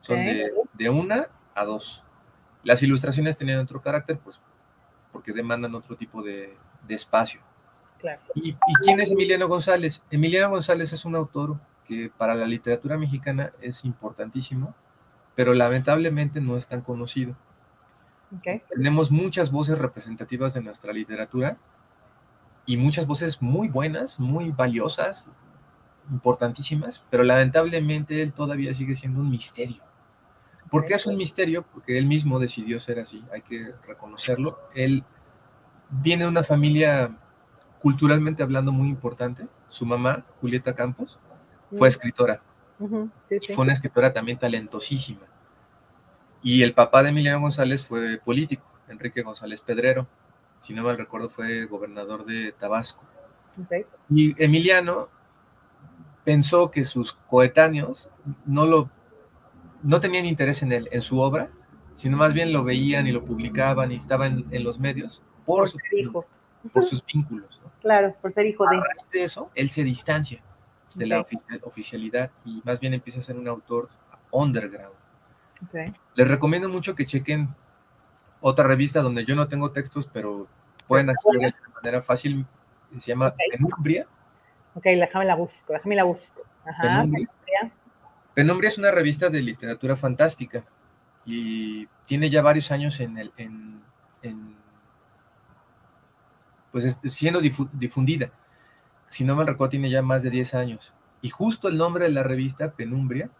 Son 0.00 0.18
de, 0.18 0.90
una 0.90 1.28
a 1.54 1.64
dos. 1.64 2.04
Las 2.62 2.82
ilustraciones 2.82 3.36
tienen 3.36 3.58
otro 3.58 3.80
carácter, 3.80 4.18
pues 4.18 4.40
porque 5.12 5.32
demandan 5.32 5.74
otro 5.74 5.96
tipo 5.96 6.22
de, 6.22 6.56
espacio. 6.88 7.40
¿Y, 8.34 8.50
¿Y, 8.50 8.74
quién 8.82 9.00
es 9.00 9.12
Emiliano 9.12 9.48
González? 9.48 10.02
Emiliano 10.10 10.50
González 10.50 10.92
es 10.92 11.04
un 11.04 11.16
autor 11.16 11.58
que 11.86 12.10
para 12.16 12.34
la 12.34 12.46
literatura 12.46 12.98
mexicana 12.98 13.52
es 13.60 13.84
importantísimo, 13.84 14.74
pero 15.34 15.54
lamentablemente 15.54 16.40
no 16.40 16.56
es 16.56 16.66
tan 16.68 16.82
conocido. 16.82 17.36
Tenemos 18.70 19.10
muchas 19.10 19.50
voces 19.50 19.78
representativas 19.78 20.54
de 20.54 20.60
nuestra 20.60 20.92
literatura, 20.92 21.56
y 22.66 22.76
muchas 22.76 23.06
voces 23.06 23.40
muy 23.40 23.68
buenas, 23.68 24.18
muy 24.18 24.50
valiosas, 24.50 25.32
importantísimas, 26.10 27.02
pero 27.10 27.22
lamentablemente 27.24 28.22
él 28.22 28.32
todavía 28.32 28.72
sigue 28.74 28.94
siendo 28.94 29.20
un 29.20 29.30
misterio. 29.30 29.82
¿Por 30.70 30.84
qué 30.84 30.94
es 30.94 31.06
un 31.06 31.16
misterio? 31.16 31.62
Porque 31.62 31.96
él 31.96 32.06
mismo 32.06 32.38
decidió 32.38 32.80
ser 32.80 32.98
así, 32.98 33.24
hay 33.32 33.42
que 33.42 33.72
reconocerlo. 33.86 34.58
Él 34.74 35.04
viene 35.90 36.24
de 36.24 36.30
una 36.30 36.42
familia 36.42 37.16
culturalmente 37.80 38.42
hablando 38.42 38.72
muy 38.72 38.88
importante. 38.88 39.46
Su 39.68 39.86
mamá, 39.86 40.24
Julieta 40.40 40.74
Campos, 40.74 41.18
fue 41.72 41.88
escritora. 41.88 42.42
Fue 42.78 43.64
una 43.64 43.72
escritora 43.72 44.12
también 44.12 44.38
talentosísima. 44.38 45.26
Y 46.42 46.62
el 46.62 46.74
papá 46.74 47.02
de 47.02 47.10
Emiliano 47.10 47.40
González 47.40 47.84
fue 47.84 48.18
político, 48.18 48.68
Enrique 48.88 49.22
González 49.22 49.60
Pedrero. 49.60 50.06
Si 50.60 50.74
no 50.74 50.82
mal 50.82 50.98
recuerdo, 50.98 51.28
fue 51.28 51.66
gobernador 51.66 52.24
de 52.24 52.52
Tabasco. 52.52 53.04
Y 54.10 54.42
Emiliano 54.42 55.08
pensó 56.26 56.72
que 56.72 56.84
sus 56.84 57.12
coetáneos 57.12 58.10
no 58.44 58.66
lo 58.66 58.90
no 59.84 60.00
tenían 60.00 60.26
interés 60.26 60.62
en 60.62 60.72
él, 60.72 60.88
en 60.90 61.00
su 61.00 61.20
obra, 61.20 61.50
sino 61.94 62.16
más 62.16 62.34
bien 62.34 62.52
lo 62.52 62.64
veían 62.64 63.06
y 63.06 63.12
lo 63.12 63.24
publicaban 63.24 63.92
y 63.92 63.94
estaban 63.94 64.44
en, 64.50 64.64
los 64.64 64.80
medios 64.80 65.22
por, 65.44 65.68
sus 65.68 65.80
vínculos. 67.06 67.60
Claro, 67.80 68.16
por 68.20 68.34
ser 68.34 68.46
hijo 68.46 68.64
de. 68.64 68.82
de 69.12 69.24
eso, 69.24 69.52
él 69.54 69.70
se 69.70 69.84
distancia 69.84 70.42
de 70.96 71.06
la 71.06 71.24
oficialidad 71.62 72.32
y 72.44 72.60
más 72.64 72.80
bien 72.80 72.94
empieza 72.94 73.20
a 73.20 73.22
ser 73.22 73.36
un 73.36 73.46
autor 73.46 73.88
underground. 74.32 74.96
Les 76.16 76.26
recomiendo 76.26 76.68
mucho 76.68 76.96
que 76.96 77.06
chequen 77.06 77.54
otra 78.40 78.66
revista 78.66 79.00
donde 79.00 79.24
yo 79.24 79.36
no 79.36 79.46
tengo 79.46 79.70
textos, 79.70 80.08
pero 80.12 80.48
pueden 80.88 81.08
acceder 81.10 81.54
de 81.54 81.72
manera 81.72 82.02
fácil. 82.02 82.44
Se 82.98 83.12
llama 83.12 83.32
Penumbria. 83.52 84.08
Ok, 84.76 84.84
déjame 84.84 85.24
la 85.24 85.34
busco, 85.34 85.72
déjame 85.72 85.96
la 85.96 86.04
busco. 86.04 86.42
Penumbria. 86.82 87.28
Penumbria 88.34 88.68
es 88.68 88.76
una 88.76 88.90
revista 88.90 89.30
de 89.30 89.40
literatura 89.40 89.96
fantástica 89.96 90.64
y 91.24 91.86
tiene 92.04 92.28
ya 92.28 92.42
varios 92.42 92.70
años 92.70 93.00
en 93.00 93.16
el, 93.16 93.32
en, 93.38 93.82
pues 96.70 96.98
siendo 97.08 97.40
difundida. 97.40 98.30
Si 99.08 99.24
no 99.24 99.34
me 99.34 99.44
recuerdo, 99.44 99.70
tiene 99.70 99.88
ya 99.88 100.02
más 100.02 100.22
de 100.22 100.28
10 100.28 100.54
años. 100.54 100.92
Y 101.22 101.30
justo 101.30 101.68
el 101.68 101.78
nombre 101.78 102.04
de 102.04 102.10
la 102.10 102.22
revista, 102.22 102.72
Penumbria, 102.72 103.30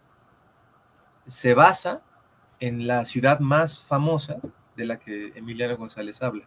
se 1.27 1.53
basa 1.53 2.01
en 2.59 2.87
la 2.87 3.05
ciudad 3.05 3.39
más 3.39 3.77
famosa 3.83 4.37
de 4.75 4.85
la 4.85 4.97
que 4.97 5.33
Emiliano 5.35 5.77
González 5.77 6.23
habla, 6.23 6.45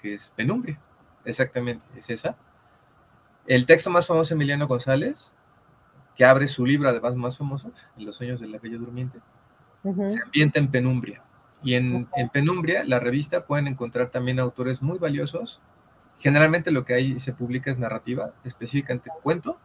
que 0.00 0.14
es 0.14 0.28
Penumbria. 0.28 0.78
Exactamente, 1.24 1.84
es 1.96 2.08
esa. 2.10 2.36
El 3.48 3.64
texto 3.64 3.88
más 3.88 4.06
famoso 4.06 4.28
de 4.28 4.34
Emiliano 4.34 4.68
González 4.68 5.34
que 6.14 6.24
abre 6.24 6.46
su 6.48 6.66
libro, 6.66 6.88
además 6.88 7.14
más 7.14 7.38
famoso, 7.38 7.72
En 7.96 8.04
los 8.04 8.16
sueños 8.16 8.40
de 8.40 8.48
la 8.48 8.58
bella 8.58 8.76
durmiente, 8.76 9.20
se 10.06 10.20
ambienta 10.20 10.58
en 10.58 10.68
Penumbria. 10.68 11.22
Y 11.62 11.74
en, 11.74 12.08
Penumbria, 12.32 12.84
la 12.84 13.00
revista, 13.00 13.46
pueden 13.46 13.68
encontrar 13.68 14.10
también 14.10 14.38
autores 14.38 14.82
muy 14.82 14.98
valiosos. 14.98 15.60
Generalmente 16.18 16.72
lo 16.72 16.84
que 16.84 16.94
hay 16.94 17.20
se 17.20 17.32
publica 17.32 17.70
es 17.70 17.78
narrativa, 17.78 18.34
específicamente 18.44 19.10
cuento 19.22 19.58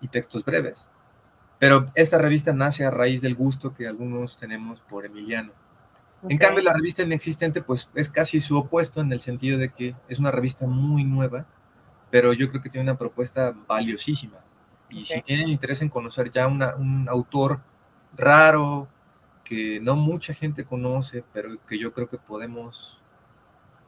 y 0.00 0.08
textos 0.08 0.44
breves. 0.44 0.86
Pero 1.58 1.90
esta 1.94 2.18
revista 2.18 2.52
nace 2.52 2.84
a 2.84 2.90
raíz 2.90 3.22
del 3.22 3.34
gusto 3.34 3.74
que 3.74 3.88
algunos 3.88 4.36
tenemos 4.36 4.82
por 4.82 5.04
Emiliano. 5.04 5.52
En 6.28 6.36
cambio, 6.36 6.62
la 6.62 6.74
revista 6.74 7.02
inexistente, 7.02 7.62
pues 7.62 7.88
es 7.94 8.10
casi 8.10 8.40
su 8.40 8.56
opuesto 8.58 9.00
en 9.00 9.10
el 9.12 9.20
sentido 9.20 9.58
de 9.58 9.70
que 9.70 9.96
es 10.08 10.18
una 10.18 10.30
revista 10.30 10.66
muy 10.66 11.04
nueva, 11.04 11.46
pero 12.10 12.32
yo 12.32 12.48
creo 12.48 12.60
que 12.60 12.68
tiene 12.68 12.90
una 12.90 12.98
propuesta 12.98 13.54
valiosísima. 13.66 14.38
Y 14.88 15.04
si 15.04 15.22
tienen 15.22 15.48
interés 15.48 15.82
en 15.82 15.88
conocer 15.88 16.30
ya 16.30 16.46
un 16.48 17.06
autor 17.08 17.60
raro, 18.16 18.88
que 19.44 19.80
no 19.80 19.96
mucha 19.96 20.34
gente 20.34 20.64
conoce, 20.64 21.24
pero 21.32 21.56
que 21.66 21.78
yo 21.78 21.92
creo 21.92 22.08
que 22.08 22.18
podemos 22.18 23.00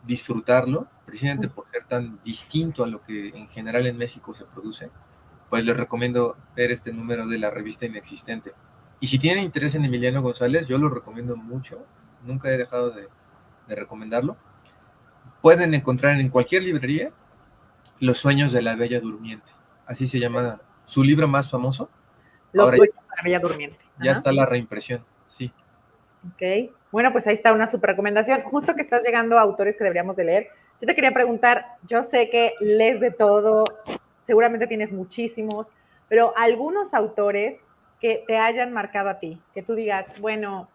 disfrutarlo, 0.05 0.89
precisamente 1.05 1.49
por 1.49 1.69
ser 1.71 1.85
tan 1.85 2.19
distinto 2.25 2.83
a 2.83 2.89
lo 2.89 3.03
que 3.03 3.29
en 3.29 3.49
general 3.49 3.87
en 3.87 3.97
México 3.97 4.35
se 4.35 4.45
produce, 4.45 4.91
pues 5.49 5.65
les 5.65 5.77
recomiendo 5.77 6.37
ver 6.57 6.71
este 6.71 6.93
número 6.93 7.27
de 7.27 7.39
la 7.39 7.51
revista 7.51 7.87
Inexistente. 7.87 8.53
Y 8.99 9.07
si 9.07 9.19
tienen 9.19 9.45
interés 9.45 9.75
en 9.75 9.85
Emiliano 9.85 10.23
González, 10.23 10.67
yo 10.67 10.79
lo 10.79 10.89
recomiendo 10.89 11.37
mucho, 11.37 11.85
nunca 12.25 12.51
he 12.51 12.59
dejado 12.59 12.91
de, 12.91 13.09
de 13.69 13.75
recomendarlo. 13.77 14.37
Pueden 15.41 15.75
encontrar 15.75 16.21
en 16.21 16.29
cualquier 16.29 16.63
librería 16.63 17.13
Los 18.03 18.19
sueños 18.19 18.51
de 18.51 18.63
la 18.63 18.75
Bella 18.75 18.99
Durmiente, 18.99 19.53
así 19.87 20.09
se 20.09 20.19
llama 20.19 20.61
su 20.85 21.05
libro 21.05 21.29
más 21.29 21.49
famoso. 21.49 21.89
Los 22.51 22.71
sueños 22.71 22.97
de 22.97 23.17
la 23.17 23.23
Bella 23.23 23.39
Durmiente. 23.39 23.79
Ya 24.03 24.11
está 24.11 24.33
la 24.33 24.45
reimpresión, 24.45 25.05
sí. 25.29 25.53
Ok, 26.27 26.73
bueno, 26.91 27.13
pues 27.13 27.29
ahí 27.29 27.35
está 27.35 27.53
una 27.53 27.69
super 27.69 27.91
recomendación. 27.91 28.43
Justo 28.43 28.75
que 28.75 28.83
estás 28.83 29.05
llegando 29.05 29.39
a 29.39 29.43
autores 29.43 29.77
que 29.77 29.85
deberíamos 29.85 30.17
de 30.17 30.25
leer. 30.25 30.49
Yo 30.81 30.89
te 30.89 30.97
quería 30.97 31.15
preguntar, 31.15 31.77
yo 31.89 32.03
sé 32.03 32.29
que 32.29 32.55
lees 32.59 32.99
de 32.99 33.13
todo, 33.13 33.63
seguramente 34.27 34.67
tienes 34.67 34.91
muchísimos, 34.91 35.69
pero 36.09 36.37
algunos 36.37 36.93
autores 36.95 37.61
que 38.01 38.25
te 38.27 38.37
hayan 38.37 38.73
marcado 38.73 39.11
a 39.11 39.21
ti, 39.21 39.41
que 39.55 39.63
tú 39.63 39.77
digas, 39.77 40.07
bueno, 40.21 40.69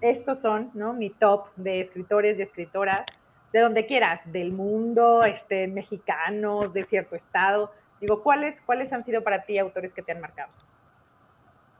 estos 0.00 0.40
son, 0.40 0.72
¿no? 0.74 0.94
Mi 0.94 1.10
top 1.10 1.46
de 1.54 1.80
escritores 1.80 2.40
y 2.40 2.42
escritoras, 2.42 3.06
de 3.52 3.60
donde 3.60 3.86
quieras, 3.86 4.20
del 4.26 4.52
mundo, 4.52 5.24
este, 5.24 5.68
mexicanos, 5.68 6.72
de 6.72 6.84
cierto 6.84 7.16
estado, 7.16 7.72
Digo, 8.02 8.20
¿cuáles, 8.20 8.60
¿cuáles 8.62 8.92
han 8.92 9.04
sido 9.04 9.22
para 9.22 9.44
ti 9.44 9.58
autores 9.58 9.92
que 9.92 10.02
te 10.02 10.10
han 10.10 10.20
marcado? 10.20 10.50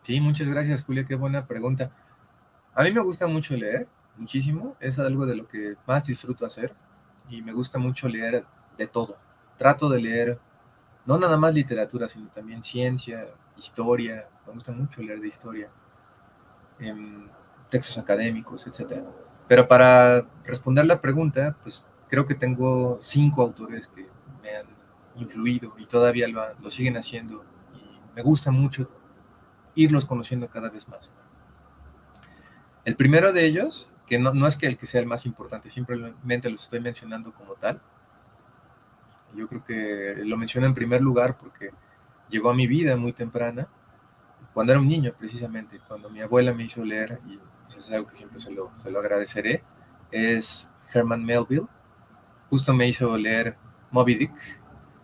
Sí, 0.04 0.20
muchas 0.20 0.48
gracias, 0.48 0.84
Julia, 0.84 1.04
qué 1.04 1.16
buena 1.16 1.48
pregunta. 1.48 1.90
A 2.74 2.84
mí 2.84 2.92
me 2.92 3.02
gusta 3.02 3.26
mucho 3.26 3.56
leer, 3.56 3.88
muchísimo, 4.16 4.76
es 4.78 5.00
algo 5.00 5.26
de 5.26 5.34
lo 5.34 5.48
que 5.48 5.74
más 5.84 6.06
disfruto 6.06 6.46
hacer 6.46 6.74
y 7.28 7.42
me 7.42 7.52
gusta 7.52 7.80
mucho 7.80 8.08
leer 8.08 8.44
de 8.78 8.86
todo. 8.86 9.18
Trato 9.58 9.88
de 9.88 10.00
leer 10.00 10.38
no 11.06 11.18
nada 11.18 11.36
más 11.36 11.52
literatura, 11.52 12.06
sino 12.06 12.28
también 12.28 12.62
ciencia, 12.62 13.26
historia, 13.56 14.28
me 14.46 14.52
gusta 14.52 14.70
mucho 14.70 15.02
leer 15.02 15.18
de 15.18 15.26
historia, 15.26 15.70
em, 16.78 17.28
textos 17.68 17.98
académicos, 17.98 18.64
etc. 18.68 19.02
Pero 19.48 19.68
para 19.68 20.26
responder 20.44 20.86
la 20.86 21.00
pregunta, 21.00 21.56
pues 21.62 21.84
creo 22.08 22.26
que 22.26 22.34
tengo 22.34 22.98
cinco 23.00 23.42
autores 23.42 23.88
que 23.88 24.06
me 24.42 24.56
han 24.56 24.66
influido 25.16 25.74
y 25.78 25.86
todavía 25.86 26.28
lo, 26.28 26.70
siguen 26.70 26.96
haciendo 26.96 27.44
y 27.74 28.14
me 28.14 28.22
gusta 28.22 28.50
mucho 28.50 28.88
irlos 29.74 30.04
conociendo 30.04 30.48
cada 30.48 30.68
vez 30.68 30.88
más. 30.88 31.12
El 32.84 32.96
primero 32.96 33.32
de 33.32 33.44
ellos, 33.46 33.90
que 34.06 34.18
no, 34.18 34.34
no 34.34 34.46
es 34.46 34.56
que 34.56 34.66
el 34.66 34.76
que 34.76 34.86
sea 34.86 35.00
el 35.00 35.06
más 35.06 35.24
importante, 35.26 35.70
simplemente 35.70 36.50
lo 36.50 36.56
estoy 36.56 36.80
mencionando 36.80 37.32
como 37.32 37.54
tal. 37.54 37.80
Yo 39.34 39.48
creo 39.48 39.64
que 39.64 40.22
lo 40.24 40.36
menciono 40.36 40.66
en 40.66 40.74
primer 40.74 41.00
lugar 41.00 41.38
porque 41.38 41.70
llegó 42.28 42.50
a 42.50 42.54
mi 42.54 42.66
vida 42.66 42.96
muy 42.96 43.12
temprana, 43.12 43.68
cuando 44.52 44.72
era 44.72 44.80
un 44.80 44.88
niño 44.88 45.14
precisamente, 45.16 45.80
cuando 45.86 46.10
mi 46.10 46.20
abuela 46.20 46.52
me 46.52 46.64
hizo 46.64 46.84
leer, 46.84 47.20
y 47.28 47.38
eso 47.78 47.90
es 47.90 47.94
algo 47.96 48.08
que 48.08 48.16
siempre 48.16 48.40
se 48.40 48.50
lo, 48.50 48.70
se 48.82 48.90
lo 48.90 48.98
agradeceré, 48.98 49.62
es 50.10 50.68
Herman 50.92 51.24
Melville. 51.24 51.66
Justo 52.50 52.74
me 52.74 52.86
hizo 52.86 53.16
leer 53.16 53.56
Moby 53.90 54.14
Dick, 54.14 54.60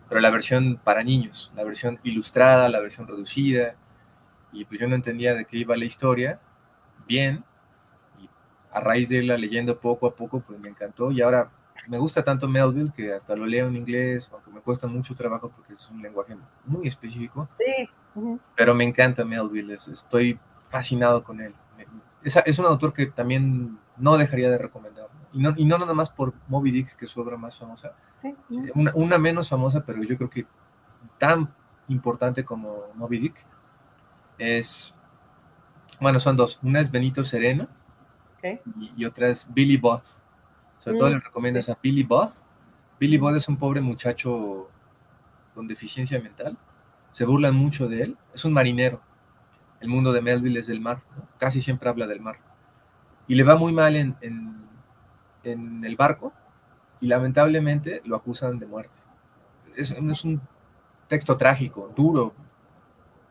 pero 0.08 0.20
la 0.20 0.30
versión 0.30 0.78
para 0.82 1.02
niños, 1.02 1.52
la 1.54 1.64
versión 1.64 1.98
ilustrada, 2.02 2.68
la 2.68 2.80
versión 2.80 3.06
reducida, 3.06 3.76
y 4.52 4.64
pues 4.64 4.80
yo 4.80 4.88
no 4.88 4.94
entendía 4.94 5.34
de 5.34 5.44
qué 5.44 5.58
iba 5.58 5.76
la 5.76 5.84
historia 5.84 6.40
bien, 7.06 7.44
y 8.20 8.28
a 8.70 8.80
raíz 8.80 9.08
de 9.08 9.16
irla 9.16 9.38
leyendo 9.38 9.78
poco 9.80 10.06
a 10.06 10.14
poco, 10.14 10.40
pues 10.40 10.58
me 10.58 10.68
encantó, 10.68 11.10
y 11.10 11.22
ahora 11.22 11.50
me 11.86 11.96
gusta 11.96 12.22
tanto 12.22 12.48
Melville 12.48 12.92
que 12.94 13.12
hasta 13.14 13.34
lo 13.34 13.46
leo 13.46 13.68
en 13.68 13.76
inglés, 13.76 14.28
aunque 14.32 14.50
me 14.50 14.60
cuesta 14.60 14.86
mucho 14.86 15.14
trabajo 15.14 15.50
porque 15.50 15.72
es 15.72 15.88
un 15.88 16.02
lenguaje 16.02 16.36
muy 16.66 16.86
específico, 16.86 17.48
sí. 17.58 17.88
pero 18.54 18.74
me 18.74 18.84
encanta 18.84 19.24
Melville, 19.24 19.74
estoy 19.74 20.38
fascinado 20.62 21.24
con 21.24 21.40
él. 21.40 21.54
Es, 22.22 22.36
es 22.44 22.58
un 22.58 22.66
autor 22.66 22.92
que 22.92 23.06
también 23.06 23.78
no 23.96 24.16
dejaría 24.16 24.50
de 24.50 24.58
recomendar, 24.58 25.08
y 25.32 25.38
no, 25.38 25.54
y 25.56 25.64
no 25.64 25.78
nada 25.78 25.94
más 25.94 26.10
por 26.10 26.34
Moby 26.48 26.70
Dick, 26.70 26.96
que 26.96 27.04
es 27.04 27.10
su 27.10 27.20
obra 27.20 27.36
más 27.36 27.58
famosa, 27.58 27.94
una, 28.94 29.18
menos 29.18 29.48
famosa, 29.48 29.84
pero 29.84 30.02
yo 30.02 30.16
creo 30.16 30.30
que 30.30 30.46
tan 31.18 31.48
importante 31.88 32.44
como 32.44 32.84
Moby 32.94 33.18
Dick 33.18 33.46
es, 34.38 34.94
bueno, 36.00 36.18
son 36.18 36.36
dos. 36.36 36.58
Una 36.62 36.80
es 36.80 36.90
Benito 36.90 37.22
Sereno 37.24 37.68
y, 38.96 39.04
otra 39.04 39.28
es 39.28 39.46
Billy 39.52 39.76
Both. 39.76 40.22
Sobre 40.78 40.98
todo 40.98 41.08
mm, 41.08 41.12
les 41.12 41.24
recomiendo 41.24 41.60
a 41.60 41.78
Billy 41.82 42.02
Both. 42.02 42.42
Billy 42.98 43.18
Both 43.18 43.36
es 43.36 43.48
un 43.48 43.56
pobre 43.56 43.80
muchacho 43.80 44.68
con 45.54 45.66
deficiencia 45.66 46.20
mental. 46.20 46.56
Se 47.12 47.24
burlan 47.24 47.54
mucho 47.54 47.88
de 47.88 48.02
él. 48.02 48.16
Es 48.32 48.44
un 48.44 48.52
marinero. 48.52 49.00
El 49.80 49.88
mundo 49.88 50.12
de 50.12 50.20
Melville 50.20 50.60
es 50.60 50.66
del 50.66 50.80
mar. 50.80 51.02
Casi 51.38 51.60
siempre 51.60 51.88
habla 51.88 52.06
del 52.06 52.20
mar. 52.20 52.38
Y 53.26 53.34
le 53.34 53.44
va 53.44 53.56
muy 53.56 53.72
mal 53.72 53.96
en, 53.96 54.16
en 55.42 55.84
el 55.84 55.96
barco 55.96 56.32
y 57.00 57.06
lamentablemente 57.06 58.02
lo 58.04 58.16
acusan 58.16 58.58
de 58.58 58.66
muerte. 58.66 58.98
es, 59.76 59.90
es 59.90 60.24
un 60.24 60.40
texto 61.08 61.36
trágico, 61.36 61.92
duro, 61.96 62.34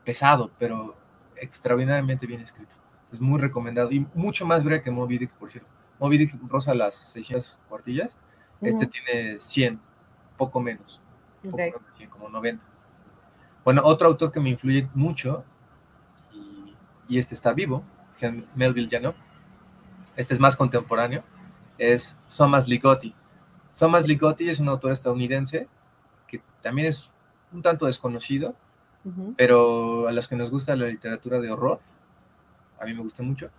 pesado, 0.04 0.50
pero 0.58 0.96
extraordinariamente 1.36 2.26
bien 2.26 2.40
escrito. 2.40 2.74
Es 3.12 3.20
muy 3.20 3.40
recomendado 3.40 3.90
y 3.90 4.06
mucho 4.14 4.46
más 4.46 4.64
breve 4.64 4.82
que 4.82 4.90
Moby 4.90 5.18
Dick, 5.18 5.32
por 5.32 5.50
cierto. 5.50 5.70
Moby 5.98 6.18
Dick 6.18 6.34
rosa 6.48 6.74
las 6.74 6.94
600 6.94 7.60
cuartillas, 7.68 8.16
este 8.60 8.86
tiene 8.86 9.38
100, 9.38 9.80
poco 10.36 10.60
menos, 10.60 11.00
poco 11.42 11.56
menos 11.56 11.80
100, 11.96 12.10
como 12.10 12.28
90. 12.28 12.64
Bueno, 13.64 13.82
otro 13.84 14.08
autor 14.08 14.32
que 14.32 14.40
me 14.40 14.50
influye 14.50 14.88
mucho, 14.94 15.44
y, 17.08 17.18
este 17.18 17.34
está 17.34 17.52
vivo, 17.52 17.84
Melville 18.54 18.88
ya 18.88 19.00
no, 19.00 19.14
este 20.16 20.34
es 20.34 20.40
más 20.40 20.56
contemporáneo, 20.56 21.22
es 21.78 22.16
Thomas 22.36 22.68
Ligotti. 22.68 23.14
Thomas 23.78 24.06
Ligotti 24.06 24.50
es 24.50 24.58
un 24.58 24.68
autor 24.68 24.92
estadounidense 24.92 25.68
que 26.26 26.42
también 26.60 26.88
es 26.88 27.10
un 27.52 27.62
tanto 27.62 27.86
desconocido, 27.86 28.54
pero 29.36 30.06
a 30.08 30.12
los 30.12 30.28
que 30.28 30.36
nos 30.36 30.50
gusta 30.50 30.76
la 30.76 30.86
literatura 30.86 31.40
de 31.40 31.50
horror, 31.50 31.80
a 32.80 32.84
mí 32.84 32.92
me 32.92 33.00
gusta 33.00 33.22
mucho, 33.22 33.50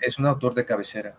es 0.00 0.18
un 0.18 0.26
autor 0.26 0.54
de 0.54 0.64
cabecera. 0.64 1.14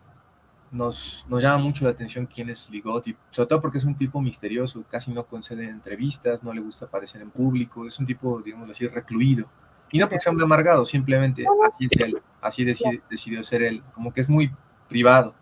Nos, 0.71 1.25
nos 1.27 1.41
llama 1.41 1.57
mucho 1.57 1.83
la 1.83 1.91
atención 1.91 2.27
quién 2.27 2.49
es 2.49 2.69
Ligotti, 2.69 3.15
sobre 3.31 3.47
todo 3.47 3.61
porque 3.61 3.79
es 3.79 3.83
un 3.83 3.95
tipo 3.95 4.21
misterioso, 4.21 4.83
casi 4.89 5.11
no 5.11 5.25
concede 5.25 5.67
entrevistas, 5.67 6.43
no 6.43 6.53
le 6.53 6.61
gusta 6.61 6.85
aparecer 6.85 7.21
en 7.21 7.31
público, 7.31 7.87
es 7.87 7.97
un 7.99 8.05
tipo, 8.05 8.39
digamos 8.41 8.69
así, 8.69 8.87
recluido. 8.87 9.49
Y 9.91 9.99
no 9.99 10.07
porque 10.07 10.21
sea 10.21 10.31
un 10.31 10.41
amargado, 10.41 10.85
simplemente 10.85 11.45
así 11.67 11.87
es 11.89 12.01
él, 12.01 12.21
así 12.41 12.63
decidió 12.63 13.43
ser 13.43 13.63
él, 13.63 13.83
como 13.93 14.13
que 14.13 14.21
es 14.21 14.29
muy 14.29 14.51
privado. 14.87 15.33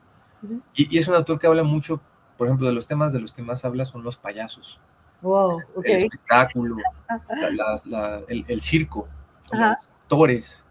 y, 0.73 0.97
es 0.97 1.07
un 1.07 1.15
autor 1.15 1.39
que 1.39 1.47
habla 1.47 1.63
mucho, 1.63 2.01
por 2.37 2.47
ejemplo, 2.47 2.67
de 2.67 2.73
los 2.73 2.87
temas 2.87 3.11
de 3.11 3.19
los 3.19 3.33
que 3.33 3.41
más 3.41 3.65
habla 3.65 3.85
son 3.85 4.03
los 4.03 4.17
payasos. 4.17 4.79
El 5.83 5.95
espectáculo, 5.95 6.77
el, 8.27 8.61
circo, 8.61 9.07
los 9.51 9.61
actores, 9.61 10.65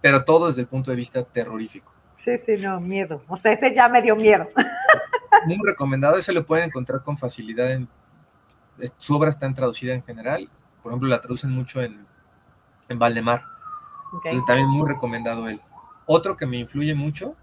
pero 0.00 0.24
todo 0.24 0.48
desde 0.48 0.62
el 0.62 0.66
punto 0.66 0.90
de 0.90 0.96
vista 0.96 1.22
terrorífico. 1.22 1.92
Sí, 2.24 2.32
sí, 2.46 2.56
no, 2.56 2.80
miedo. 2.80 3.22
O 3.28 3.36
sea, 3.38 3.52
ese 3.52 3.74
ya 3.74 3.88
me 3.88 4.00
dio 4.00 4.16
miedo. 4.16 4.48
Muy 5.46 5.58
recomendado, 5.64 6.16
ese 6.16 6.32
lo 6.32 6.46
pueden 6.46 6.66
encontrar 6.66 7.02
con 7.02 7.18
facilidad 7.18 7.70
en... 7.72 7.88
Su 8.98 9.14
obra 9.14 9.28
está 9.28 9.52
traducida 9.52 9.94
en 9.94 10.02
general, 10.02 10.48
por 10.82 10.90
ejemplo, 10.90 11.08
la 11.08 11.20
traducen 11.20 11.50
mucho 11.50 11.80
en, 11.80 12.06
en 12.88 12.98
Valdemar. 12.98 13.44
Entonces 14.12 14.44
también 14.46 14.68
muy 14.68 14.88
recomendado 14.88 15.48
él. 15.48 15.60
Otro 16.06 16.36
que 16.36 16.46
me 16.46 16.58
influye 16.58 16.94
mucho 16.94 17.34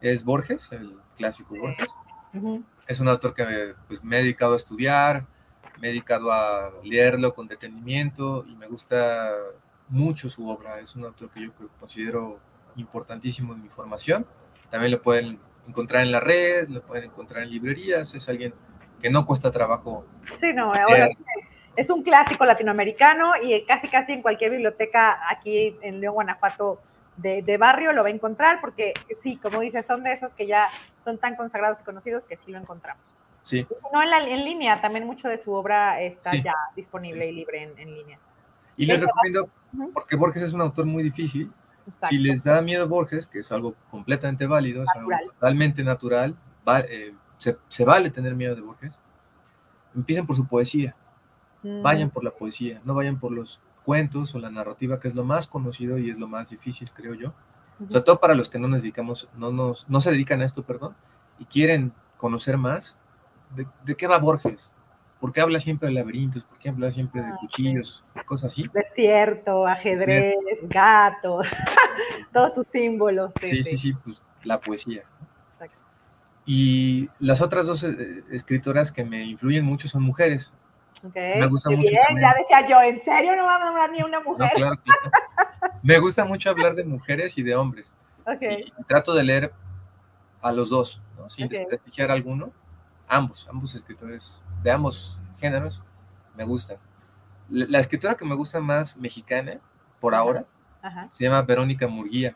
es 0.00 0.24
Borges, 0.24 0.70
el 0.72 0.96
clásico 1.16 1.56
Borges. 1.56 1.90
Es 2.86 3.00
un 3.00 3.08
autor 3.08 3.34
que 3.34 3.74
pues, 3.88 4.02
me 4.02 4.18
he 4.18 4.22
dedicado 4.22 4.54
a 4.54 4.56
estudiar, 4.56 5.26
me 5.80 5.88
he 5.88 5.90
dedicado 5.90 6.32
a 6.32 6.72
leerlo 6.82 7.34
con 7.34 7.48
detenimiento 7.48 8.44
y 8.46 8.56
me 8.56 8.66
gusta 8.66 9.30
mucho 9.88 10.28
su 10.30 10.48
obra. 10.48 10.78
Es 10.80 10.94
un 10.94 11.04
autor 11.04 11.30
que 11.30 11.42
yo 11.42 11.50
considero 11.78 12.38
importantísimo 12.76 13.52
en 13.54 13.62
mi 13.62 13.68
formación. 13.68 14.26
También 14.70 14.92
lo 14.92 15.02
pueden 15.02 15.38
encontrar 15.68 16.02
en 16.02 16.12
la 16.12 16.20
red, 16.20 16.68
lo 16.68 16.82
pueden 16.82 17.04
encontrar 17.04 17.42
en 17.42 17.50
librerías. 17.50 18.14
Es 18.14 18.28
alguien 18.28 18.54
que 19.00 19.10
no 19.10 19.26
cuesta 19.26 19.50
trabajo. 19.50 20.06
Sí, 20.40 20.52
no, 20.54 20.72
ahora 20.74 21.08
es 21.76 21.90
un 21.90 22.02
clásico 22.02 22.44
latinoamericano 22.44 23.32
y 23.42 23.64
casi 23.64 23.88
casi 23.88 24.12
en 24.12 24.22
cualquier 24.22 24.50
biblioteca 24.50 25.18
aquí 25.30 25.76
en 25.82 26.00
León, 26.00 26.14
Guanajuato 26.14 26.80
de, 27.16 27.56
barrio 27.58 27.92
lo 27.92 28.02
va 28.02 28.08
a 28.08 28.12
encontrar 28.12 28.60
porque 28.60 28.94
sí, 29.22 29.36
como 29.36 29.60
dices, 29.60 29.86
son 29.86 30.02
de 30.02 30.12
esos 30.12 30.34
que 30.34 30.46
ya 30.46 30.68
son 30.98 31.18
tan 31.18 31.36
consagrados 31.36 31.78
y 31.80 31.84
conocidos 31.84 32.24
que 32.24 32.36
sí 32.36 32.52
lo 32.52 32.58
encontramos. 32.58 33.02
Sí. 33.42 33.66
No 33.92 34.02
en, 34.02 34.10
la, 34.10 34.26
en 34.26 34.44
línea, 34.44 34.80
también 34.80 35.06
mucho 35.06 35.28
de 35.28 35.38
su 35.38 35.52
obra 35.52 36.00
está 36.00 36.34
ya 36.34 36.54
disponible 36.74 37.28
y 37.28 37.32
libre 37.32 37.62
en, 37.76 37.94
línea. 37.94 38.18
Y 38.76 38.86
les 38.86 39.00
recomiendo, 39.00 39.48
porque 39.92 40.16
Borges 40.16 40.42
es 40.42 40.52
un 40.52 40.62
autor 40.62 40.86
muy 40.86 41.02
difícil, 41.02 41.52
si 42.08 42.18
les 42.18 42.42
da 42.42 42.62
miedo 42.62 42.88
Borges, 42.88 43.26
que 43.26 43.40
es 43.40 43.52
algo 43.52 43.74
completamente 43.90 44.46
válido, 44.46 44.82
es 44.82 44.88
algo 44.96 45.10
totalmente 45.34 45.84
natural, 45.84 46.34
eh, 46.88 47.14
se, 47.36 47.84
vale 47.84 48.10
tener 48.10 48.34
miedo 48.34 48.54
de 48.54 48.62
Borges, 48.62 48.98
empiecen 49.94 50.26
por 50.26 50.34
su 50.34 50.46
poesía, 50.46 50.96
mm. 51.64 51.82
vayan 51.82 52.10
por 52.10 52.22
la 52.22 52.30
poesía, 52.30 52.80
no 52.84 52.94
vayan 52.94 53.18
por 53.18 53.32
los 53.32 53.60
cuentos 53.84 54.34
o 54.34 54.38
la 54.38 54.50
narrativa, 54.50 55.00
que 55.00 55.08
es 55.08 55.14
lo 55.14 55.24
más 55.24 55.46
conocido 55.46 55.98
y 55.98 56.10
es 56.10 56.18
lo 56.18 56.28
más 56.28 56.50
difícil, 56.50 56.90
creo 56.92 57.14
yo. 57.14 57.32
Sobre 57.88 58.02
todo 58.02 58.20
para 58.20 58.34
los 58.34 58.48
que 58.48 58.60
no 58.60 58.68
nos 58.68 58.82
dedicamos, 58.82 59.28
no, 59.36 59.50
nos, 59.50 59.88
no 59.88 60.00
se 60.00 60.12
dedican 60.12 60.40
a 60.40 60.44
esto, 60.44 60.62
perdón, 60.62 60.94
y 61.40 61.44
quieren 61.44 61.92
conocer 62.16 62.56
más, 62.56 62.96
¿de, 63.84 63.94
qué 63.96 64.06
va 64.06 64.18
Borges? 64.18 64.70
¿Por 65.20 65.32
qué 65.32 65.40
habla 65.40 65.58
siempre 65.58 65.88
de 65.88 65.94
laberintos? 65.94 66.44
¿Por 66.44 66.58
qué 66.58 66.68
habla 66.68 66.92
siempre 66.92 67.22
de 67.22 67.28
ah, 67.28 67.36
cuchillos? 67.40 68.04
Cosas 68.26 68.52
así. 68.52 68.70
Desierto, 68.72 69.66
ajedrez, 69.66 70.36
gatos, 70.62 71.46
todos 72.32 72.54
sus 72.54 72.66
símbolos. 72.68 73.32
Sí, 73.40 73.64
sí, 73.64 73.76
sí, 73.76 73.92
pues 74.04 74.22
la 74.44 74.60
poesía. 74.60 75.04
Y 76.46 77.08
las 77.20 77.40
otras 77.40 77.66
dos 77.66 77.82
eh, 77.84 78.22
escritoras 78.30 78.92
que 78.92 79.02
me 79.02 79.24
influyen 79.24 79.64
mucho 79.64 79.88
son 79.88 80.02
mujeres. 80.02 80.52
Me 81.12 81.46
gusta 81.46 81.70
mucho. 81.70 81.92
ya 81.92 82.34
decía 82.38 82.66
yo, 82.66 82.80
¿en 82.80 83.02
serio 83.04 83.36
no 83.36 83.44
va 83.44 83.56
a 83.56 83.68
hablar 83.68 83.90
ni 83.90 84.02
una 84.02 84.20
mujer? 84.20 84.50
claro, 84.54 84.80
Me 85.82 85.98
gusta 85.98 86.24
mucho 86.24 86.48
hablar 86.50 86.74
de 86.74 86.84
mujeres 86.84 87.36
y 87.36 87.42
de 87.42 87.54
hombres. 87.54 87.92
Y, 88.40 88.72
trato 88.86 89.12
de 89.12 89.22
leer 89.22 89.52
a 90.40 90.50
los 90.52 90.70
dos, 90.70 91.02
sin 91.28 91.48
desprestigiar 91.48 92.10
alguno 92.10 92.52
ambos, 93.06 93.46
ambos 93.50 93.74
escritores 93.74 94.40
de 94.62 94.70
ambos 94.70 95.18
géneros 95.38 95.82
me 96.34 96.44
gustan. 96.44 96.78
La, 97.50 97.78
escritora 97.78 98.14
que 98.14 98.24
me 98.24 98.34
gusta 98.34 98.60
más 98.60 98.96
mexicana, 98.96 99.60
por 100.00 100.14
ahora, 100.14 100.46
se 101.10 101.24
llama 101.24 101.42
Verónica 101.42 101.86
Murguía. 101.86 102.34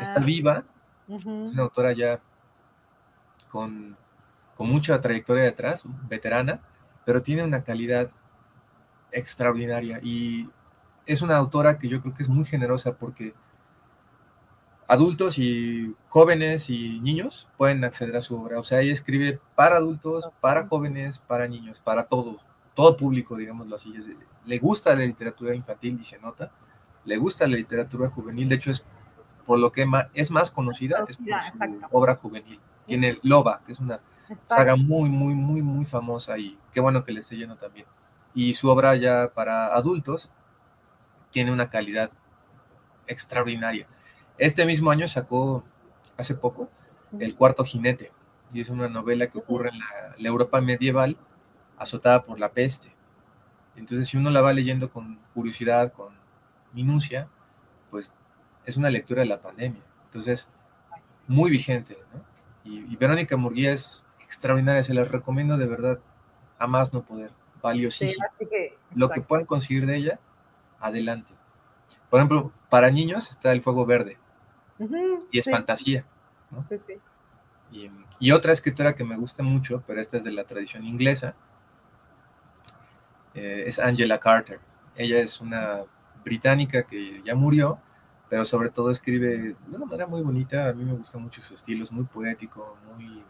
Está 0.00 0.20
ah. 0.20 0.24
viva, 0.24 0.64
es 1.08 1.24
una 1.24 1.62
autora 1.62 1.92
ya 1.92 2.20
con, 3.48 3.96
con 4.56 4.68
mucha 4.68 5.00
trayectoria 5.00 5.44
detrás, 5.44 5.84
veterana, 6.08 6.60
pero 7.04 7.22
tiene 7.22 7.44
una 7.44 7.64
calidad 7.64 8.10
extraordinaria 9.10 10.00
y 10.02 10.48
es 11.06 11.22
una 11.22 11.36
autora 11.36 11.78
que 11.78 11.88
yo 11.88 12.00
creo 12.00 12.14
que 12.14 12.22
es 12.22 12.28
muy 12.28 12.44
generosa 12.44 12.96
porque 12.96 13.34
adultos 14.88 15.38
y 15.38 15.94
jóvenes 16.08 16.68
y 16.70 17.00
niños 17.00 17.48
pueden 17.56 17.84
acceder 17.84 18.16
a 18.16 18.22
su 18.22 18.36
obra. 18.36 18.58
O 18.58 18.64
sea, 18.64 18.80
ella 18.80 18.92
escribe 18.92 19.40
para 19.54 19.76
adultos, 19.76 20.28
para 20.40 20.66
jóvenes, 20.66 21.18
para 21.18 21.48
niños, 21.48 21.80
para 21.80 22.04
todo, 22.04 22.38
todo 22.74 22.96
público, 22.96 23.36
digámoslo 23.36 23.76
así. 23.76 23.92
Le 24.44 24.58
gusta 24.58 24.94
la 24.94 25.04
literatura 25.04 25.54
infantil 25.54 25.98
y 26.00 26.04
se 26.04 26.18
nota. 26.18 26.50
Le 27.04 27.16
gusta 27.16 27.46
la 27.46 27.56
literatura 27.56 28.08
juvenil. 28.08 28.48
De 28.48 28.56
hecho, 28.56 28.70
es 28.70 28.84
por 29.46 29.58
lo 29.58 29.72
que 29.72 29.86
es 30.14 30.30
más 30.30 30.50
conocida, 30.50 31.04
es 31.08 31.16
por 31.16 31.26
su 31.42 31.80
obra 31.90 32.16
juvenil. 32.16 32.60
Tiene 32.86 33.18
Loba, 33.22 33.62
que 33.64 33.72
es 33.72 33.78
una 33.78 34.00
saga 34.44 34.76
muy, 34.76 35.08
muy, 35.08 35.34
muy, 35.34 35.62
muy 35.62 35.84
famosa 35.84 36.38
y 36.38 36.58
qué 36.72 36.80
bueno 36.80 37.04
que 37.04 37.12
le 37.12 37.20
esté 37.20 37.36
lleno 37.36 37.56
también. 37.56 37.86
Y 38.34 38.54
su 38.54 38.68
obra 38.68 38.96
ya 38.96 39.32
para 39.34 39.74
adultos 39.74 40.30
tiene 41.30 41.52
una 41.52 41.70
calidad 41.70 42.10
extraordinaria. 43.06 43.86
Este 44.38 44.64
mismo 44.66 44.90
año 44.90 45.06
sacó, 45.08 45.64
hace 46.16 46.34
poco, 46.34 46.70
El 47.18 47.34
Cuarto 47.34 47.64
Jinete, 47.64 48.12
y 48.52 48.60
es 48.60 48.68
una 48.68 48.88
novela 48.88 49.28
que 49.28 49.38
ocurre 49.38 49.70
en 49.70 49.78
la, 49.78 50.28
Europa 50.28 50.60
medieval 50.60 51.16
azotada 51.78 52.22
por 52.22 52.38
la 52.38 52.52
peste. 52.52 52.94
Entonces, 53.76 54.08
si 54.08 54.16
uno 54.16 54.30
la 54.30 54.40
va 54.40 54.52
leyendo 54.52 54.90
con 54.90 55.18
curiosidad, 55.34 55.92
con 55.92 56.14
minucia, 56.72 57.28
pues 57.90 58.12
es 58.66 58.76
una 58.76 58.90
lectura 58.90 59.22
de 59.22 59.28
la 59.28 59.40
pandemia. 59.40 59.82
Entonces, 60.04 60.48
muy 61.26 61.50
vigente. 61.50 61.96
Y, 62.64 62.94
Verónica 62.96 63.36
Murguía 63.36 63.72
es 63.72 64.04
extraordinaria, 64.32 64.82
se 64.82 64.94
las 64.94 65.10
recomiendo 65.10 65.58
de 65.58 65.66
verdad, 65.66 66.00
a 66.58 66.66
más 66.66 66.94
no 66.94 67.02
poder, 67.02 67.30
valiosísima. 67.62 68.26
Lo 68.94 69.10
que 69.10 69.20
puedan 69.20 69.44
conseguir 69.44 69.84
de 69.84 69.96
ella, 69.96 70.20
adelante. 70.80 71.34
Por 72.08 72.18
ejemplo, 72.18 72.50
para 72.70 72.90
niños 72.90 73.30
está 73.30 73.52
El 73.52 73.60
Fuego 73.60 73.84
Verde 73.84 74.16
y 75.30 75.38
es 75.38 75.50
fantasía. 75.50 76.04
Y, 78.18 78.30
otra 78.30 78.52
escritora 78.52 78.94
que 78.94 79.04
me 79.04 79.16
gusta 79.16 79.42
mucho, 79.42 79.82
pero 79.86 80.00
esta 80.00 80.16
es 80.16 80.24
de 80.24 80.32
la 80.32 80.44
tradición 80.44 80.84
inglesa, 80.84 81.34
eh, 83.34 83.64
es 83.66 83.78
Angela 83.78 84.18
Carter. 84.18 84.60
Ella 84.96 85.18
es 85.18 85.40
una 85.40 85.84
británica 86.24 86.84
que 86.84 87.22
ya 87.22 87.34
murió, 87.34 87.78
pero 88.30 88.44
sobre 88.44 88.70
todo 88.70 88.90
escribe 88.90 89.38
de 89.38 89.56
una 89.68 89.84
manera 89.84 90.06
muy 90.06 90.22
bonita. 90.22 90.68
A 90.68 90.72
mí 90.72 90.84
me 90.84 90.94
gusta 90.94 91.18
mucho 91.18 91.42
su 91.42 91.54
estilo, 91.54 91.82
es 91.82 91.92
muy 91.92 92.04
poético, 92.04 92.78
muy 92.94 93.22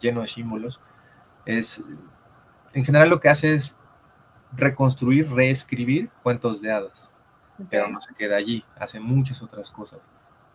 lleno 0.00 0.20
de 0.20 0.26
símbolos. 0.26 0.80
Es, 1.44 1.82
en 2.72 2.84
general 2.84 3.10
lo 3.10 3.20
que 3.20 3.28
hace 3.28 3.54
es 3.54 3.74
reconstruir, 4.52 5.30
reescribir 5.30 6.10
cuentos 6.22 6.60
de 6.60 6.72
hadas, 6.72 7.14
pero 7.70 7.88
no 7.88 8.00
se 8.00 8.14
queda 8.14 8.36
allí, 8.36 8.64
hace 8.78 9.00
muchas 9.00 9.42
otras 9.42 9.70
cosas. 9.70 10.08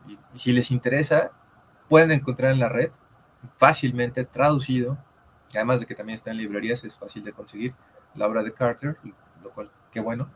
Y, 0.07 0.17
si 0.37 0.51
les 0.51 0.71
interesa, 0.71 1.31
pueden 1.87 2.11
encontrar 2.11 2.51
en 2.51 2.59
la 2.59 2.69
red 2.69 2.91
fácilmente 3.57 4.25
traducido, 4.25 4.97
además 5.53 5.79
de 5.79 5.85
que 5.85 5.95
también 5.95 6.15
está 6.15 6.31
en 6.31 6.37
librerías, 6.37 6.83
es 6.83 6.95
fácil 6.95 7.23
de 7.23 7.33
conseguir, 7.33 7.73
la 8.15 8.27
obra 8.27 8.43
de 8.43 8.53
Carter, 8.53 8.97
lo 9.41 9.51
cual, 9.51 9.71
qué 9.91 9.99
bueno. 9.99 10.29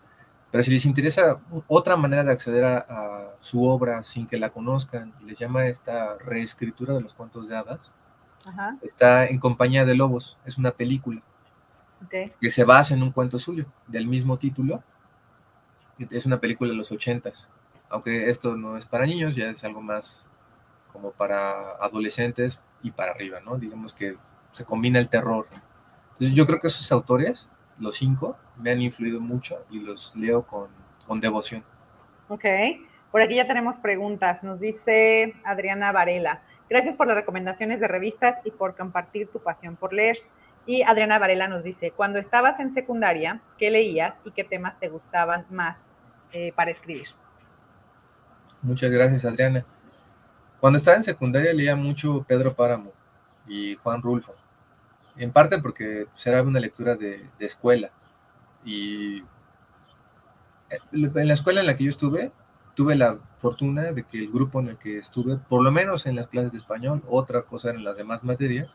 Pero 0.52 0.64
si 0.64 0.72
les 0.72 0.86
interesa 0.86 1.40
otra 1.68 1.98
manera 1.98 2.24
de 2.24 2.32
acceder 2.32 2.64
a, 2.64 3.34
su 3.42 3.64
obra 3.64 4.02
sin 4.02 4.26
que 4.26 4.38
la 4.38 4.50
conozcan, 4.50 5.14
y 5.22 5.26
les 5.26 5.38
llama 5.38 5.68
esta 5.68 6.18
reescritura 6.18 6.94
de 6.94 7.02
los 7.02 7.14
cuentos 7.14 7.48
de 7.48 7.56
hadas, 7.56 7.92
está 8.82 9.26
En 9.28 9.40
compañía 9.40 9.86
de 9.86 9.96
lobos, 9.96 10.38
es 10.46 10.58
una 10.58 10.72
película 10.72 11.22
que 12.10 12.50
se 12.50 12.64
basa 12.64 12.94
en 12.94 13.04
un 13.04 13.12
cuento 13.12 13.40
suyo, 13.40 13.66
del 13.88 14.08
mismo 14.08 14.38
título. 14.38 14.84
Es 16.10 16.26
una 16.26 16.40
película 16.40 16.72
de 16.72 16.78
los 16.78 16.92
ochentas, 16.92 17.50
aunque 17.90 18.30
esto 18.30 18.56
no 18.56 18.78
es 18.78 18.86
para 18.86 19.06
niños, 19.06 19.36
ya 19.36 19.50
es 19.50 19.64
algo 19.64 19.82
más 19.82 20.28
como 20.92 21.12
para 21.12 21.72
adolescentes 21.82 22.62
y 22.84 22.92
para 22.92 23.12
arriba, 23.12 23.40
¿no? 23.40 23.58
Digamos 23.58 23.94
que 23.94 24.18
se 24.52 24.66
combina 24.66 25.00
el 25.00 25.10
terror. 25.10 25.48
Entonces 26.14 26.36
yo 26.36 26.46
creo 26.46 26.60
que 26.60 26.68
esos 26.68 26.92
autores, 26.92 27.50
los 27.80 27.98
cinco, 27.98 28.38
me 28.58 28.72
han 28.72 28.82
influido 28.82 29.20
mucho 29.20 29.66
y 29.70 29.80
los 29.80 30.16
leo 30.16 30.44
con, 30.44 30.70
con 31.06 31.20
devoción. 31.20 31.64
Ok, 32.28 32.46
por 33.12 33.22
aquí 33.22 33.36
ya 33.36 33.48
tenemos 33.48 33.78
preguntas. 33.78 34.44
Nos 34.44 34.60
dice 34.60 35.36
Adriana 35.44 35.92
Varela. 35.92 36.42
Gracias 36.70 36.96
por 36.96 37.08
las 37.08 37.16
recomendaciones 37.16 37.80
de 37.80 37.88
revistas 37.88 38.38
y 38.44 38.52
por 38.52 38.76
compartir 38.76 39.28
tu 39.28 39.40
pasión 39.40 39.76
por 39.76 39.94
leer. 39.94 40.18
Y 40.66 40.82
Adriana 40.82 41.20
Varela 41.20 41.48
nos 41.48 41.64
dice, 41.64 41.92
cuando 41.92 42.18
estabas 42.18 42.60
en 42.60 42.74
secundaria, 42.74 43.40
¿qué 43.58 43.70
leías 43.70 44.16
y 44.26 44.32
qué 44.32 44.44
temas 44.44 44.80
te 44.80 44.90
gustaban 44.90 45.46
más 45.52 45.78
eh, 46.32 46.52
para 46.56 46.72
escribir? 46.72 47.08
Muchas 48.64 48.92
gracias, 48.92 49.26
Adriana. 49.26 49.64
Cuando 50.60 50.78
estaba 50.78 50.98
en 50.98 51.04
secundaria 51.04 51.54
leía 51.54 51.76
mucho 51.76 52.26
Pedro 52.28 52.56
Páramo 52.56 52.92
y 53.48 53.76
Juan 53.76 54.02
Rulfo, 54.02 54.34
en 55.18 55.32
parte 55.32 55.60
porque 55.60 56.08
pues, 56.12 56.26
era 56.26 56.42
una 56.42 56.60
lectura 56.60 56.96
de, 56.96 57.30
de 57.38 57.46
escuela. 57.46 57.92
Y 58.64 59.20
eh, 60.72 60.80
en 60.92 61.28
la 61.28 61.34
escuela 61.34 61.60
en 61.60 61.68
la 61.68 61.78
que 61.78 61.84
yo 61.84 61.92
estuve, 61.92 62.32
tuve 62.76 62.96
la 62.96 63.18
fortuna 63.38 63.94
de 63.94 64.04
que 64.04 64.20
el 64.20 64.32
grupo 64.32 64.60
en 64.60 64.68
el 64.68 64.78
que 64.78 64.98
estuve, 64.98 65.38
por 65.38 65.64
lo 65.64 65.72
menos 65.72 66.06
en 66.06 66.16
las 66.16 66.28
clases 66.28 66.52
de 66.52 66.60
español, 66.60 67.02
otra 67.08 67.44
cosa 67.44 67.72
en 67.72 67.84
las 67.84 67.98
demás 67.98 68.24
materias, 68.24 68.70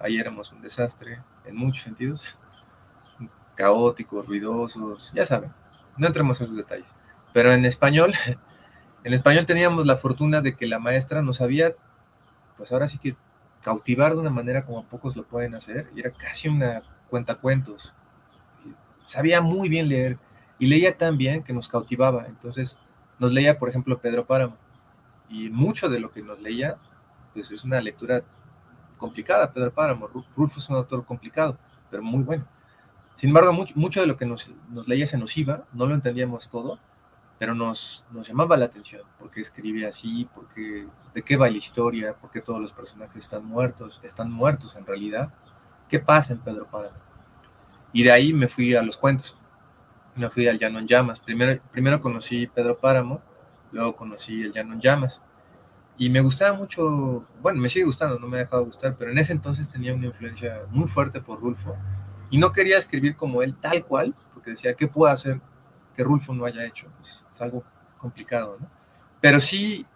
ahí 0.00 0.18
éramos 0.18 0.50
un 0.52 0.60
desastre 0.60 1.22
en 1.44 1.54
muchos 1.54 1.84
sentidos, 1.84 2.24
caóticos, 3.54 4.26
ruidosos, 4.26 5.12
ya 5.14 5.24
saben, 5.24 5.52
no 5.96 6.06
entremos 6.06 6.40
en 6.40 6.46
esos 6.46 6.56
detalles. 6.56 6.94
Pero 7.32 7.52
en 7.52 7.64
español, 7.64 8.14
en 9.04 9.14
español 9.14 9.46
teníamos 9.46 9.86
la 9.86 9.96
fortuna 9.96 10.40
de 10.40 10.56
que 10.56 10.66
la 10.66 10.78
maestra 10.78 11.22
nos 11.22 11.36
sabía, 11.36 11.74
pues 12.56 12.72
ahora 12.72 12.88
sí 12.88 12.98
que 12.98 13.16
cautivar 13.62 14.12
de 14.12 14.20
una 14.20 14.30
manera 14.30 14.64
como 14.64 14.84
pocos 14.84 15.16
lo 15.16 15.24
pueden 15.24 15.54
hacer, 15.54 15.90
y 15.94 16.00
era 16.00 16.10
casi 16.10 16.48
una 16.48 16.82
cuentacuentos. 17.10 17.94
Sabía 19.06 19.40
muy 19.40 19.68
bien 19.68 19.88
leer 19.88 20.18
y 20.58 20.66
leía 20.66 20.96
tan 20.96 21.18
bien 21.18 21.42
que 21.42 21.52
nos 21.52 21.68
cautivaba. 21.68 22.26
Entonces, 22.26 22.76
nos 23.18 23.32
leía, 23.32 23.58
por 23.58 23.68
ejemplo, 23.68 24.00
Pedro 24.00 24.26
Páramo. 24.26 24.56
Y 25.28 25.50
mucho 25.50 25.88
de 25.88 26.00
lo 26.00 26.10
que 26.10 26.22
nos 26.22 26.40
leía, 26.40 26.76
pues 27.32 27.50
es 27.50 27.64
una 27.64 27.80
lectura 27.80 28.22
complicada, 28.98 29.52
Pedro 29.52 29.72
Páramo. 29.72 30.08
Rulfo 30.36 30.58
es 30.58 30.68
un 30.68 30.76
autor 30.76 31.04
complicado, 31.04 31.58
pero 31.90 32.02
muy 32.02 32.22
bueno. 32.22 32.46
Sin 33.14 33.30
embargo, 33.30 33.52
mucho, 33.52 33.74
mucho 33.76 34.00
de 34.00 34.06
lo 34.06 34.16
que 34.16 34.26
nos, 34.26 34.50
nos, 34.70 34.88
leía 34.88 35.06
se 35.06 35.18
nos 35.18 35.36
iba, 35.36 35.64
no 35.72 35.86
lo 35.86 35.94
entendíamos 35.94 36.48
todo, 36.48 36.78
pero 37.38 37.54
nos, 37.54 38.04
nos 38.10 38.26
llamaba 38.26 38.56
la 38.56 38.64
atención, 38.64 39.02
porque 39.18 39.40
escribe 39.40 39.86
así, 39.86 40.28
porque 40.34 40.86
de 41.14 41.22
qué 41.22 41.36
va 41.36 41.48
la 41.48 41.56
historia, 41.56 42.14
por 42.14 42.30
qué 42.30 42.40
todos 42.40 42.60
los 42.60 42.72
personajes 42.72 43.16
están 43.16 43.44
muertos, 43.44 44.00
están 44.02 44.32
muertos 44.32 44.74
en 44.76 44.84
realidad, 44.84 45.32
qué 45.88 46.00
pasa 46.00 46.32
en 46.32 46.40
Pedro 46.40 46.66
Páramo. 46.66 46.96
Y 47.92 48.02
de 48.02 48.10
ahí 48.10 48.32
me 48.32 48.48
fui 48.48 48.74
a 48.74 48.82
los 48.82 48.96
cuentos 48.96 49.36
me 50.16 50.30
fui 50.30 50.46
al 50.48 50.58
Llano 50.58 50.78
en 50.78 50.86
Llamas. 50.86 51.20
Primero, 51.20 51.60
primero 51.70 52.00
conocí 52.00 52.46
Pedro 52.46 52.78
Páramo, 52.78 53.20
luego 53.72 53.96
conocí 53.96 54.42
el 54.42 54.52
Llano 54.52 54.74
en 54.74 54.80
Llamas. 54.80 55.22
Y 55.96 56.10
me 56.10 56.20
gustaba 56.20 56.56
mucho, 56.56 57.24
bueno, 57.40 57.60
me 57.60 57.68
sigue 57.68 57.84
gustando, 57.84 58.18
no 58.18 58.26
me 58.26 58.38
ha 58.38 58.40
dejado 58.40 58.64
gustar, 58.64 58.96
pero 58.96 59.10
en 59.10 59.18
ese 59.18 59.32
entonces 59.32 59.68
tenía 59.68 59.94
una 59.94 60.06
influencia 60.06 60.62
muy 60.70 60.88
fuerte 60.88 61.20
por 61.20 61.40
Rulfo. 61.40 61.76
Y 62.30 62.38
no 62.38 62.52
quería 62.52 62.78
escribir 62.78 63.16
como 63.16 63.42
él 63.42 63.54
tal 63.56 63.84
cual, 63.84 64.14
porque 64.32 64.50
decía, 64.50 64.74
¿qué 64.74 64.88
puedo 64.88 65.12
hacer 65.12 65.40
que 65.94 66.02
Rulfo 66.02 66.34
no 66.34 66.46
haya 66.46 66.64
hecho? 66.64 66.88
Es, 67.00 67.24
es 67.32 67.40
algo 67.40 67.62
complicado, 67.98 68.56
¿no? 68.60 68.68
Pero 69.20 69.38
sí, 69.40 69.86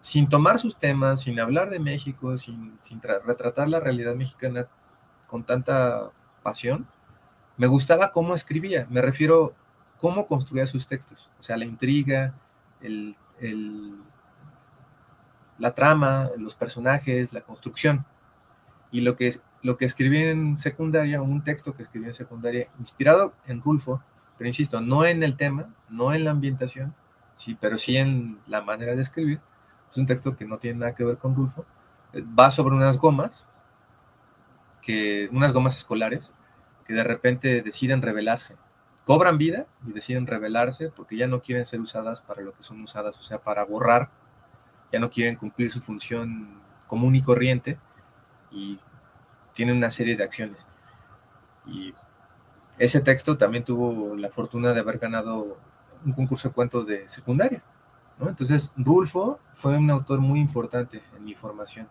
sin 0.00 0.28
tomar 0.28 0.58
sus 0.58 0.76
temas, 0.76 1.20
sin 1.20 1.38
hablar 1.38 1.70
de 1.70 1.78
México, 1.78 2.36
sin, 2.36 2.74
sin 2.78 3.00
retratar 3.00 3.68
la 3.68 3.80
realidad 3.80 4.14
mexicana 4.14 4.66
con 5.26 5.44
tanta 5.44 6.10
pasión, 6.42 6.86
me 7.62 7.68
gustaba 7.68 8.10
cómo 8.10 8.34
escribía, 8.34 8.88
me 8.90 9.00
refiero 9.00 9.54
cómo 10.00 10.26
construía 10.26 10.66
sus 10.66 10.88
textos, 10.88 11.30
o 11.38 11.44
sea, 11.44 11.56
la 11.56 11.64
intriga, 11.64 12.34
la 15.58 15.72
trama, 15.72 16.30
los 16.36 16.56
personajes, 16.56 17.32
la 17.32 17.42
construcción. 17.42 18.04
Y 18.90 19.02
lo 19.02 19.14
que, 19.14 19.32
lo 19.62 19.76
que 19.76 19.84
escribí 19.84 20.24
en 20.24 20.58
secundaria, 20.58 21.22
un 21.22 21.44
texto 21.44 21.72
que 21.72 21.84
escribí 21.84 22.06
en 22.06 22.14
secundaria, 22.14 22.66
inspirado 22.80 23.32
en 23.46 23.62
Rulfo, 23.62 24.02
pero 24.36 24.48
insisto, 24.48 24.80
no 24.80 25.04
en 25.04 25.22
el 25.22 25.36
tema, 25.36 25.72
no 25.88 26.12
en 26.12 26.24
la 26.24 26.32
ambientación, 26.32 26.96
sí, 27.36 27.56
pero 27.60 27.78
sí 27.78 27.96
en 27.96 28.40
la 28.48 28.62
manera 28.62 28.96
de 28.96 29.02
escribir. 29.02 29.40
Es 29.88 29.96
un 29.98 30.06
texto 30.06 30.34
que 30.34 30.46
no 30.46 30.58
tiene 30.58 30.80
nada 30.80 30.96
que 30.96 31.04
ver 31.04 31.16
con 31.16 31.36
Rulfo. 31.36 31.64
Va 32.36 32.50
sobre 32.50 32.74
unas 32.74 32.98
gomas, 32.98 33.46
que, 34.80 35.28
unas 35.30 35.52
gomas 35.52 35.76
escolares, 35.76 36.32
de 36.92 37.04
repente 37.04 37.62
deciden 37.62 38.02
rebelarse. 38.02 38.56
Cobran 39.04 39.38
vida 39.38 39.66
y 39.86 39.92
deciden 39.92 40.26
rebelarse 40.26 40.90
porque 40.90 41.16
ya 41.16 41.26
no 41.26 41.42
quieren 41.42 41.66
ser 41.66 41.80
usadas 41.80 42.20
para 42.20 42.42
lo 42.42 42.52
que 42.52 42.62
son 42.62 42.80
usadas, 42.82 43.18
o 43.18 43.22
sea, 43.22 43.38
para 43.38 43.64
borrar, 43.64 44.10
ya 44.92 45.00
no 45.00 45.10
quieren 45.10 45.36
cumplir 45.36 45.70
su 45.70 45.80
función 45.80 46.60
común 46.86 47.14
y 47.16 47.22
corriente 47.22 47.78
y 48.50 48.78
tienen 49.54 49.76
una 49.76 49.90
serie 49.90 50.16
de 50.16 50.24
acciones. 50.24 50.66
Y 51.66 51.94
ese 52.78 53.00
texto 53.00 53.36
también 53.38 53.64
tuvo 53.64 54.14
la 54.16 54.30
fortuna 54.30 54.72
de 54.72 54.80
haber 54.80 54.98
ganado 54.98 55.58
un 56.04 56.12
concurso 56.12 56.48
de 56.48 56.54
cuentos 56.54 56.86
de 56.86 57.08
secundaria. 57.08 57.62
Entonces, 58.20 58.72
Rulfo 58.76 59.40
fue 59.52 59.76
un 59.76 59.90
autor 59.90 60.20
muy 60.20 60.40
importante 60.40 61.02
en 61.16 61.24
mi 61.24 61.34
formación. 61.34 61.88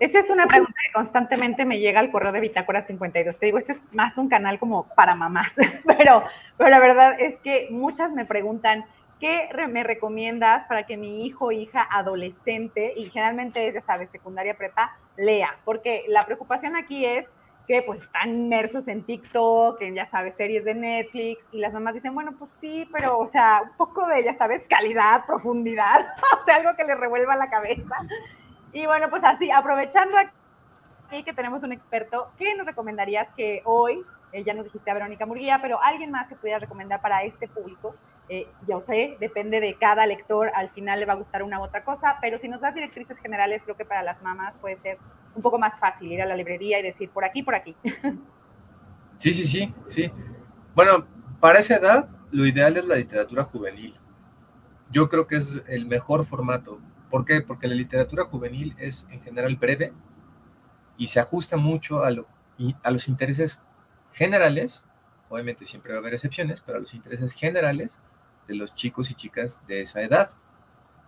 Esta 0.00 0.20
es 0.20 0.30
una 0.30 0.46
pregunta 0.46 0.74
que 0.86 0.92
constantemente 0.92 1.64
me 1.64 1.80
llega 1.80 1.98
al 1.98 2.12
correo 2.12 2.30
de 2.30 2.40
Bitácora 2.40 2.82
52. 2.82 3.36
Te 3.36 3.46
digo, 3.46 3.58
este 3.58 3.72
es 3.72 3.80
más 3.92 4.16
un 4.16 4.28
canal 4.28 4.58
como 4.60 4.86
para 4.94 5.16
mamás, 5.16 5.52
pero, 5.86 6.22
pero 6.56 6.70
la 6.70 6.78
verdad 6.78 7.16
es 7.18 7.36
que 7.40 7.66
muchas 7.70 8.12
me 8.12 8.24
preguntan, 8.24 8.84
¿qué 9.18 9.48
me 9.68 9.82
recomiendas 9.82 10.64
para 10.64 10.86
que 10.86 10.96
mi 10.96 11.26
hijo 11.26 11.46
o 11.46 11.52
hija 11.52 11.86
adolescente, 11.90 12.92
y 12.96 13.10
generalmente 13.10 13.66
es, 13.66 13.74
ya 13.74 13.82
sabes, 13.82 14.08
secundaria 14.10 14.54
prepa, 14.54 14.96
lea? 15.16 15.56
Porque 15.64 16.04
la 16.06 16.24
preocupación 16.24 16.76
aquí 16.76 17.04
es 17.04 17.28
que 17.66 17.82
pues 17.82 18.00
están 18.00 18.30
inmersos 18.30 18.88
en 18.88 19.02
TikTok, 19.02 19.82
en 19.82 19.94
ya 19.96 20.06
sabes, 20.06 20.34
series 20.36 20.64
de 20.64 20.74
Netflix, 20.74 21.44
y 21.52 21.58
las 21.58 21.74
mamás 21.74 21.94
dicen, 21.94 22.14
bueno, 22.14 22.32
pues 22.38 22.50
sí, 22.60 22.88
pero, 22.92 23.18
o 23.18 23.26
sea, 23.26 23.62
un 23.64 23.76
poco 23.76 24.06
de, 24.06 24.22
ya 24.22 24.38
sabes, 24.38 24.62
calidad, 24.70 25.26
profundidad, 25.26 26.14
o 26.40 26.44
sea, 26.44 26.56
algo 26.56 26.70
que 26.76 26.84
les 26.84 26.98
revuelva 26.98 27.34
la 27.34 27.50
cabeza. 27.50 27.96
Y 28.72 28.86
bueno, 28.86 29.08
pues 29.10 29.22
así, 29.24 29.50
aprovechando 29.50 30.16
aquí 31.08 31.22
que 31.22 31.32
tenemos 31.32 31.62
un 31.62 31.72
experto, 31.72 32.30
¿qué 32.38 32.54
nos 32.54 32.66
recomendarías 32.66 33.28
que 33.36 33.62
hoy, 33.64 34.02
eh, 34.32 34.44
ya 34.44 34.54
nos 34.54 34.64
dijiste 34.64 34.90
a 34.90 34.94
Verónica 34.94 35.26
Murguía, 35.26 35.58
pero 35.62 35.82
alguien 35.82 36.10
más 36.10 36.28
que 36.28 36.36
pudiera 36.36 36.58
recomendar 36.58 37.00
para 37.00 37.22
este 37.22 37.48
público? 37.48 37.94
Eh, 38.28 38.46
ya 38.66 38.78
sé, 38.86 39.16
depende 39.20 39.58
de 39.58 39.74
cada 39.78 40.04
lector, 40.06 40.50
al 40.54 40.68
final 40.70 41.00
le 41.00 41.06
va 41.06 41.14
a 41.14 41.16
gustar 41.16 41.42
una 41.42 41.60
u 41.60 41.64
otra 41.64 41.82
cosa, 41.82 42.18
pero 42.20 42.38
si 42.38 42.48
nos 42.48 42.60
das 42.60 42.74
directrices 42.74 43.18
generales, 43.18 43.62
creo 43.64 43.76
que 43.76 43.86
para 43.86 44.02
las 44.02 44.20
mamás 44.22 44.54
puede 44.56 44.76
ser 44.80 44.98
un 45.34 45.40
poco 45.40 45.58
más 45.58 45.78
fácil 45.78 46.12
ir 46.12 46.20
a 46.20 46.26
la 46.26 46.36
librería 46.36 46.78
y 46.78 46.82
decir 46.82 47.08
por 47.08 47.24
aquí, 47.24 47.42
por 47.42 47.54
aquí. 47.54 47.74
Sí, 49.18 49.32
sí, 49.32 49.48
sí, 49.48 49.74
sí. 49.88 50.12
Bueno, 50.76 51.04
para 51.40 51.58
esa 51.58 51.74
edad, 51.74 52.06
lo 52.30 52.46
ideal 52.46 52.76
es 52.76 52.84
la 52.84 52.94
literatura 52.94 53.42
juvenil. 53.42 53.96
Yo 54.92 55.08
creo 55.08 55.26
que 55.26 55.36
es 55.36 55.60
el 55.66 55.86
mejor 55.86 56.24
formato. 56.24 56.78
¿Por 57.10 57.24
qué? 57.24 57.40
Porque 57.40 57.68
la 57.68 57.74
literatura 57.74 58.24
juvenil 58.24 58.74
es 58.78 59.06
en 59.10 59.20
general 59.22 59.56
breve 59.56 59.92
y 60.96 61.06
se 61.06 61.20
ajusta 61.20 61.56
mucho 61.56 62.02
a, 62.04 62.10
lo, 62.10 62.26
a 62.82 62.90
los 62.90 63.08
intereses 63.08 63.62
generales, 64.12 64.84
obviamente 65.28 65.64
siempre 65.64 65.92
va 65.92 65.98
a 65.98 66.00
haber 66.00 66.14
excepciones, 66.14 66.60
pero 66.60 66.78
a 66.78 66.80
los 66.80 66.94
intereses 66.94 67.32
generales 67.32 67.98
de 68.46 68.56
los 68.56 68.74
chicos 68.74 69.10
y 69.10 69.14
chicas 69.14 69.60
de 69.66 69.82
esa 69.82 70.02
edad. 70.02 70.30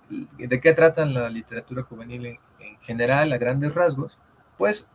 ¿De 0.09 0.61
qué 0.61 0.72
tratan 0.72 1.14
la 1.14 1.28
literatura 1.28 1.82
juvenil 1.82 2.26
en, 2.26 2.38
en 2.61 2.80
general, 2.80 3.32
a 3.32 3.38
grandes 3.38 3.74
rasgos? 3.74 4.18
Pues 4.57 4.86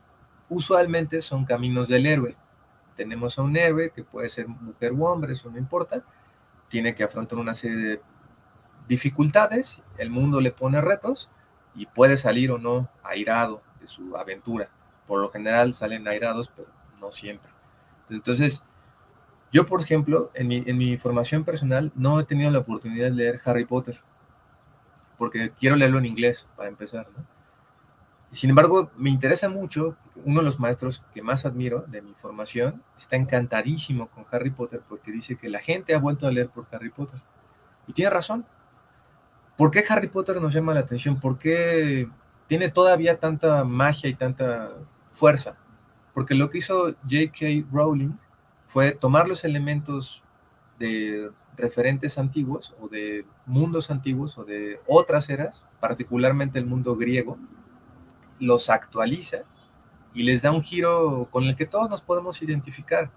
usualmente 0.49 1.21
son 1.21 1.45
caminos 1.45 1.87
del 1.87 2.05
héroe. 2.05 2.35
Tenemos 2.95 3.37
a 3.37 3.41
un 3.41 3.55
héroe 3.57 3.91
que 3.91 4.03
puede 4.03 4.29
ser 4.29 4.47
mujer 4.47 4.93
u 4.93 5.05
hombre, 5.05 5.33
eso 5.33 5.49
no 5.49 5.57
importa, 5.57 6.03
tiene 6.67 6.95
que 6.95 7.03
afrontar 7.03 7.37
una 7.37 7.55
serie 7.55 7.77
de 7.77 8.01
dificultades, 8.87 9.81
el 9.97 10.09
mundo 10.09 10.41
le 10.41 10.51
pone 10.51 10.81
retos 10.81 11.29
y 11.75 11.85
puede 11.87 12.17
salir 12.17 12.51
o 12.51 12.57
no 12.57 12.89
airado 13.03 13.61
de 13.79 13.87
su 13.87 14.15
aventura. 14.17 14.69
Por 15.07 15.21
lo 15.21 15.29
general 15.29 15.73
salen 15.73 16.07
airados, 16.07 16.51
pero 16.55 16.69
no 16.99 17.11
siempre. 17.11 17.51
Entonces, 18.09 18.63
yo, 19.51 19.65
por 19.65 19.81
ejemplo, 19.81 20.31
en 20.33 20.47
mi, 20.47 20.63
en 20.65 20.77
mi 20.77 20.97
formación 20.97 21.43
personal 21.43 21.91
no 21.95 22.19
he 22.19 22.23
tenido 22.23 22.51
la 22.51 22.59
oportunidad 22.59 23.05
de 23.05 23.15
leer 23.15 23.41
Harry 23.45 23.65
Potter, 23.65 23.99
porque 25.17 25.51
quiero 25.51 25.75
leerlo 25.75 25.99
en 25.99 26.05
inglés, 26.05 26.47
para 26.55 26.69
empezar, 26.69 27.07
¿no? 27.15 27.25
Sin 28.35 28.49
embargo, 28.49 28.91
me 28.97 29.09
interesa 29.09 29.47
mucho, 29.47 29.95
uno 30.25 30.41
de 30.41 30.45
los 30.45 30.59
maestros 30.59 31.01
que 31.13 31.21
más 31.21 31.45
admiro 31.45 31.85
de 31.87 32.01
mi 32.01 32.13
formación 32.15 32.83
está 32.97 33.15
encantadísimo 33.15 34.07
con 34.09 34.25
Harry 34.29 34.49
Potter 34.49 34.81
porque 34.89 35.11
dice 35.11 35.37
que 35.37 35.47
la 35.47 35.59
gente 35.59 35.95
ha 35.95 35.99
vuelto 35.99 36.27
a 36.27 36.31
leer 36.31 36.49
por 36.49 36.67
Harry 36.71 36.89
Potter. 36.89 37.21
Y 37.87 37.93
tiene 37.93 38.09
razón. 38.09 38.45
¿Por 39.57 39.71
qué 39.71 39.83
Harry 39.87 40.07
Potter 40.07 40.41
nos 40.41 40.53
llama 40.53 40.73
la 40.73 40.81
atención? 40.81 41.19
¿Por 41.19 41.37
qué 41.37 42.09
tiene 42.47 42.69
todavía 42.69 43.19
tanta 43.19 43.63
magia 43.63 44.09
y 44.09 44.13
tanta 44.13 44.71
fuerza? 45.09 45.55
Porque 46.13 46.35
lo 46.35 46.49
que 46.49 46.57
hizo 46.57 46.93
J.K. 47.03 47.67
Rowling 47.71 48.13
fue 48.65 48.91
tomar 48.91 49.27
los 49.27 49.43
elementos 49.45 50.23
de 50.77 51.31
referentes 51.55 52.17
antiguos 52.17 52.75
o 52.81 52.89
de 52.89 53.25
mundos 53.45 53.89
antiguos 53.89 54.37
o 54.37 54.43
de 54.43 54.81
otras 54.87 55.29
eras, 55.29 55.63
particularmente 55.79 56.59
el 56.59 56.65
mundo 56.65 56.97
griego, 56.97 57.37
los 58.39 58.69
actualiza 58.69 59.43
y 60.13 60.23
les 60.23 60.41
da 60.41 60.51
un 60.51 60.63
giro 60.63 61.29
con 61.31 61.45
el 61.45 61.55
que 61.55 61.65
todos 61.65 61.89
nos 61.89 62.01
podemos 62.01 62.41
identificar. 62.41 63.09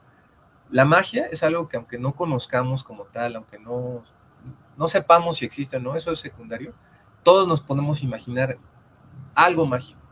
La 0.70 0.84
magia 0.84 1.26
es 1.26 1.42
algo 1.42 1.68
que 1.68 1.76
aunque 1.76 1.98
no 1.98 2.12
conozcamos 2.12 2.84
como 2.84 3.04
tal, 3.04 3.36
aunque 3.36 3.58
no, 3.58 4.04
no 4.78 4.88
sepamos 4.88 5.38
si 5.38 5.44
existe 5.44 5.76
o 5.76 5.80
no, 5.80 5.96
eso 5.96 6.12
es 6.12 6.20
secundario, 6.20 6.72
todos 7.22 7.46
nos 7.46 7.60
podemos 7.60 8.02
imaginar 8.02 8.58
algo 9.34 9.66
mágico 9.66 10.08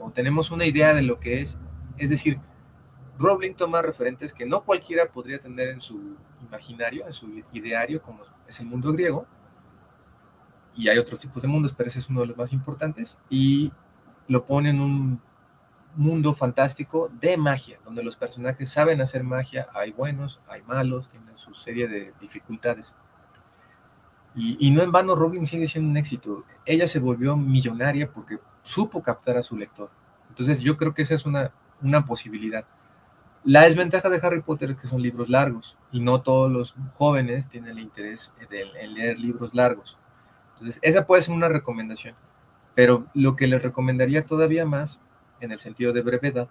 o 0.00 0.10
tenemos 0.10 0.50
una 0.50 0.64
idea 0.64 0.94
de 0.94 1.02
lo 1.02 1.18
que 1.20 1.40
es. 1.40 1.58
Es 1.98 2.10
decir, 2.10 2.40
Rowling 3.18 3.54
toma 3.54 3.82
referentes 3.82 4.32
que 4.32 4.46
no 4.46 4.62
cualquiera 4.62 5.10
podría 5.10 5.38
tener 5.38 5.68
en 5.68 5.80
su 5.80 6.16
imaginario, 6.42 7.06
en 7.06 7.12
su 7.12 7.42
ideario, 7.52 8.02
como 8.02 8.22
es 8.46 8.60
el 8.60 8.66
mundo 8.66 8.92
griego, 8.92 9.26
y 10.74 10.88
hay 10.88 10.98
otros 10.98 11.20
tipos 11.20 11.40
de 11.40 11.48
mundos, 11.48 11.72
pero 11.72 11.88
ese 11.88 11.98
es 11.98 12.08
uno 12.10 12.20
de 12.20 12.26
los 12.26 12.36
más 12.36 12.52
importantes, 12.52 13.18
y 13.30 13.72
lo 14.28 14.44
pone 14.44 14.70
en 14.70 14.80
un 14.80 15.20
mundo 15.94 16.34
fantástico 16.34 17.10
de 17.20 17.38
magia, 17.38 17.78
donde 17.82 18.02
los 18.02 18.16
personajes 18.16 18.70
saben 18.70 19.00
hacer 19.00 19.24
magia, 19.24 19.66
hay 19.72 19.92
buenos, 19.92 20.40
hay 20.46 20.62
malos, 20.62 21.08
tienen 21.08 21.38
su 21.38 21.54
serie 21.54 21.88
de 21.88 22.12
dificultades. 22.20 22.92
Y, 24.38 24.70
no 24.70 24.82
en 24.82 24.92
vano, 24.92 25.16
Rowling 25.16 25.46
sigue 25.46 25.66
siendo 25.66 25.90
un 25.90 25.96
éxito. 25.96 26.44
Ella 26.66 26.86
se 26.86 26.98
volvió 26.98 27.36
millonaria 27.38 28.12
porque 28.12 28.38
supo 28.62 29.02
captar 29.02 29.38
a 29.38 29.42
su 29.42 29.56
lector. 29.56 29.90
Entonces 30.28 30.60
yo 30.60 30.76
creo 30.76 30.92
que 30.92 31.02
esa 31.02 31.14
es 31.14 31.24
una, 31.24 31.52
una 31.80 32.04
posibilidad. 32.04 32.66
La 33.44 33.62
desventaja 33.62 34.10
de 34.10 34.20
Harry 34.22 34.42
Potter 34.42 34.72
es 34.72 34.76
que 34.76 34.88
son 34.88 35.00
libros 35.00 35.30
largos 35.30 35.78
y 35.90 36.00
no 36.00 36.20
todos 36.20 36.52
los 36.52 36.74
jóvenes 36.92 37.48
tienen 37.48 37.70
el 37.70 37.78
interés 37.78 38.30
en 38.50 38.94
leer 38.94 39.18
libros 39.18 39.54
largos. 39.54 39.98
Entonces, 40.54 40.78
esa 40.82 41.06
puede 41.06 41.22
ser 41.22 41.34
una 41.34 41.48
recomendación. 41.48 42.14
Pero 42.74 43.06
lo 43.14 43.36
que 43.36 43.46
les 43.46 43.62
recomendaría 43.62 44.26
todavía 44.26 44.66
más, 44.66 45.00
en 45.40 45.50
el 45.50 45.60
sentido 45.60 45.94
de 45.94 46.02
brevedad, 46.02 46.48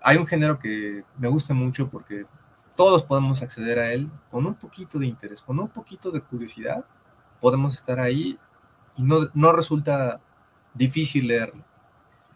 hay 0.00 0.16
un 0.16 0.26
género 0.26 0.58
que 0.58 1.04
me 1.18 1.28
gusta 1.28 1.52
mucho 1.52 1.90
porque 1.90 2.24
todos 2.80 3.02
podemos 3.02 3.42
acceder 3.42 3.78
a 3.78 3.92
él 3.92 4.10
con 4.30 4.46
un 4.46 4.54
poquito 4.54 4.98
de 4.98 5.06
interés, 5.06 5.42
con 5.42 5.60
un 5.60 5.68
poquito 5.68 6.10
de 6.10 6.22
curiosidad, 6.22 6.86
podemos 7.38 7.74
estar 7.74 8.00
ahí 8.00 8.38
y 8.96 9.02
no, 9.02 9.28
no 9.34 9.52
resulta 9.52 10.18
difícil 10.72 11.26
leerlo. 11.26 11.62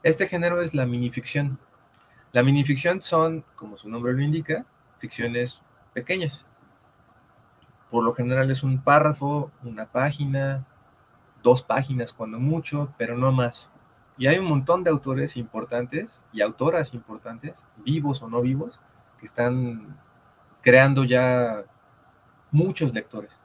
Este 0.02 0.28
género 0.28 0.60
es 0.60 0.74
la 0.74 0.84
minificción. 0.84 1.58
La 2.30 2.42
minificción 2.42 3.00
son, 3.00 3.42
como 3.54 3.78
su 3.78 3.88
nombre 3.88 4.12
lo 4.12 4.20
indica, 4.20 4.66
ficciones 4.98 5.62
pequeñas. 5.94 6.44
Por 7.90 8.04
lo 8.04 8.12
general 8.12 8.50
es 8.50 8.62
un 8.62 8.82
párrafo, 8.82 9.50
una 9.62 9.86
página, 9.86 10.66
dos 11.42 11.62
páginas 11.62 12.12
cuando 12.12 12.38
mucho, 12.38 12.92
pero 12.98 13.16
no 13.16 13.32
más. 13.32 13.70
Y 14.18 14.26
hay 14.26 14.36
un 14.36 14.50
montón 14.50 14.84
de 14.84 14.90
autores 14.90 15.38
importantes 15.38 16.20
y 16.34 16.42
autoras 16.42 16.92
importantes, 16.92 17.64
vivos 17.78 18.20
o 18.20 18.28
no 18.28 18.42
vivos, 18.42 18.78
que 19.18 19.24
están 19.24 20.04
creando 20.64 21.04
ya 21.04 21.64
muchos 22.50 22.92
lectores. 22.92 23.38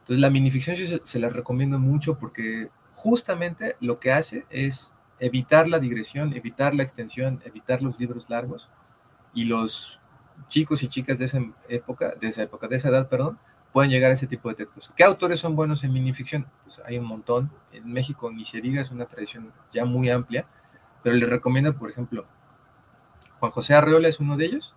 Entonces 0.00 0.20
la 0.20 0.30
minificción 0.30 0.76
se, 0.76 1.00
se 1.04 1.18
las 1.18 1.32
recomiendo 1.32 1.78
mucho 1.78 2.18
porque 2.18 2.70
justamente 2.94 3.76
lo 3.80 4.00
que 4.00 4.10
hace 4.10 4.46
es 4.48 4.94
evitar 5.20 5.68
la 5.68 5.78
digresión, 5.78 6.32
evitar 6.32 6.74
la 6.74 6.82
extensión, 6.82 7.40
evitar 7.44 7.82
los 7.82 8.00
libros 8.00 8.30
largos 8.30 8.70
y 9.34 9.44
los 9.44 10.00
chicos 10.48 10.82
y 10.82 10.88
chicas 10.88 11.18
de 11.18 11.26
esa 11.26 11.40
época, 11.68 12.14
de 12.18 12.28
esa 12.28 12.42
época, 12.42 12.66
de 12.68 12.76
esa 12.76 12.88
edad, 12.88 13.08
perdón, 13.08 13.38
pueden 13.72 13.90
llegar 13.90 14.10
a 14.10 14.14
ese 14.14 14.26
tipo 14.26 14.48
de 14.48 14.54
textos. 14.54 14.92
¿Qué 14.96 15.04
autores 15.04 15.40
son 15.40 15.54
buenos 15.54 15.84
en 15.84 15.92
minificción? 15.92 16.46
Pues 16.64 16.80
hay 16.86 16.98
un 16.98 17.04
montón. 17.04 17.50
En 17.72 17.92
México 17.92 18.30
ni 18.30 18.44
se 18.44 18.60
diga, 18.60 18.80
es 18.80 18.90
una 18.90 19.06
tradición 19.06 19.52
ya 19.72 19.84
muy 19.84 20.08
amplia, 20.08 20.46
pero 21.02 21.14
les 21.16 21.28
recomiendo, 21.28 21.76
por 21.76 21.90
ejemplo, 21.90 22.26
Juan 23.38 23.52
José 23.52 23.74
Arreola 23.74 24.08
es 24.08 24.20
uno 24.20 24.36
de 24.36 24.46
ellos, 24.46 24.74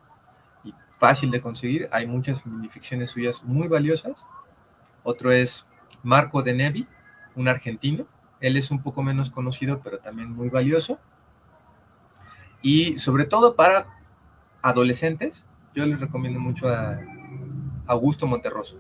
fácil 1.02 1.32
de 1.32 1.42
conseguir. 1.42 1.90
Hay 1.92 2.06
muchas 2.06 2.46
minificciones 2.46 3.10
suyas 3.10 3.44
muy 3.44 3.68
valiosas. 3.68 4.28
Otro 5.02 5.32
es 5.32 5.66
Marco 6.04 6.44
de 6.44 6.54
Nevi, 6.54 6.88
un 7.36 7.48
argentino. 7.48 8.06
Él 8.40 8.56
es 8.56 8.70
un 8.70 8.84
poco 8.84 9.02
menos 9.02 9.32
conocido, 9.32 9.82
pero 9.84 9.98
también 9.98 10.32
muy 10.32 10.50
valioso. 10.50 11.00
Y 12.62 13.00
sobre 13.00 13.26
todo 13.26 13.56
para 13.56 13.88
adolescentes, 14.62 15.48
yo 15.74 15.88
les 15.88 16.00
recomiendo 16.00 16.40
mucho 16.40 16.70
a 16.70 17.00
Augusto 17.88 18.28
Monterroso. 18.28 18.78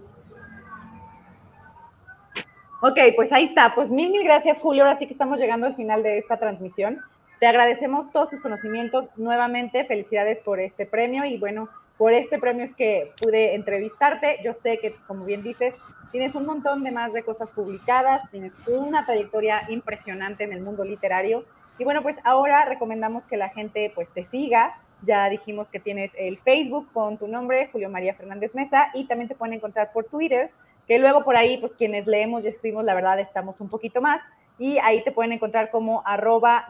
Ok, 2.83 2.99
pues 3.15 3.31
ahí 3.31 3.45
está. 3.45 3.73
Pues 3.73 3.89
mil, 3.89 4.11
mil 4.11 4.23
gracias, 4.23 4.59
Julio. 4.59 4.83
Ahora 4.83 4.99
sí 4.99 5.07
que 5.07 5.13
estamos 5.13 5.39
llegando 5.39 5.65
al 5.65 5.75
final 5.75 6.03
de 6.03 6.19
esta 6.19 6.37
transmisión. 6.37 7.01
Te 7.39 7.47
agradecemos 7.47 8.11
todos 8.11 8.29
tus 8.29 8.41
conocimientos 8.41 9.07
nuevamente. 9.15 9.85
Felicidades 9.85 10.37
por 10.37 10.59
este 10.59 10.85
premio 10.85 11.25
y 11.25 11.39
bueno, 11.39 11.67
por 11.97 12.13
este 12.13 12.39
premio 12.39 12.65
es 12.65 12.75
que 12.75 13.11
pude 13.21 13.55
entrevistarte. 13.55 14.39
Yo 14.43 14.53
sé 14.53 14.79
que, 14.79 14.95
como 15.07 15.25
bien 15.25 15.43
dices, 15.43 15.75
tienes 16.11 16.35
un 16.35 16.45
montón 16.45 16.83
de 16.83 16.91
más 16.91 17.13
de 17.13 17.23
cosas 17.23 17.51
publicadas, 17.51 18.29
tienes 18.31 18.53
una 18.67 19.05
trayectoria 19.05 19.63
impresionante 19.69 20.43
en 20.43 20.53
el 20.53 20.61
mundo 20.61 20.83
literario. 20.83 21.45
Y 21.77 21.83
bueno, 21.83 22.03
pues 22.03 22.17
ahora 22.23 22.65
recomendamos 22.65 23.23
que 23.25 23.37
la 23.37 23.49
gente 23.49 23.91
pues 23.95 24.09
te 24.09 24.25
siga, 24.25 24.75
ya 25.03 25.29
dijimos 25.29 25.69
que 25.69 25.79
tienes 25.79 26.11
el 26.17 26.37
Facebook 26.39 26.89
con 26.93 27.17
tu 27.17 27.27
nombre, 27.27 27.69
Julio 27.71 27.89
María 27.89 28.13
Fernández 28.13 28.53
Mesa, 28.53 28.91
y 28.93 29.05
también 29.07 29.29
te 29.29 29.35
pueden 29.35 29.55
encontrar 29.55 29.91
por 29.91 30.05
Twitter, 30.05 30.51
que 30.87 30.99
luego 30.99 31.23
por 31.23 31.35
ahí, 31.35 31.57
pues 31.57 31.71
quienes 31.71 32.05
leemos 32.05 32.43
y 32.43 32.49
escribimos, 32.49 32.85
la 32.85 32.93
verdad, 32.93 33.19
estamos 33.19 33.61
un 33.61 33.69
poquito 33.69 34.01
más, 34.01 34.21
y 34.59 34.77
ahí 34.79 35.03
te 35.03 35.11
pueden 35.11 35.31
encontrar 35.31 35.71
como 35.71 36.03
arroba 36.05 36.67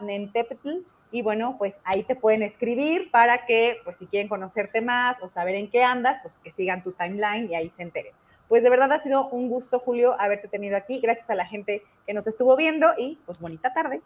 y 1.12 1.20
bueno, 1.20 1.56
pues 1.58 1.76
ahí 1.84 2.02
te 2.04 2.16
pueden 2.16 2.42
escribir 2.42 3.10
para 3.10 3.44
que, 3.44 3.76
pues 3.84 3.98
si 3.98 4.06
quieren 4.06 4.28
conocerte 4.28 4.80
más 4.80 5.22
o 5.22 5.28
saber 5.28 5.54
en 5.54 5.70
qué 5.70 5.84
andas, 5.84 6.18
pues 6.22 6.34
que 6.42 6.52
sigan 6.52 6.82
tu 6.82 6.92
timeline 6.92 7.50
y 7.50 7.54
ahí 7.54 7.70
se 7.76 7.82
enteren. 7.82 8.12
Pues 8.48 8.62
de 8.62 8.70
verdad 8.70 8.90
ha 8.92 9.02
sido 9.02 9.28
un 9.28 9.48
gusto, 9.48 9.78
Julio, 9.78 10.18
haberte 10.18 10.48
tenido 10.48 10.76
aquí. 10.76 11.00
Gracias 11.00 11.28
a 11.28 11.34
la 11.34 11.46
gente 11.46 11.82
que 12.06 12.14
nos 12.14 12.26
estuvo 12.26 12.56
viendo 12.56 12.86
y 12.98 13.18
pues 13.26 13.38
bonita 13.38 13.72
tarde. 13.74 14.00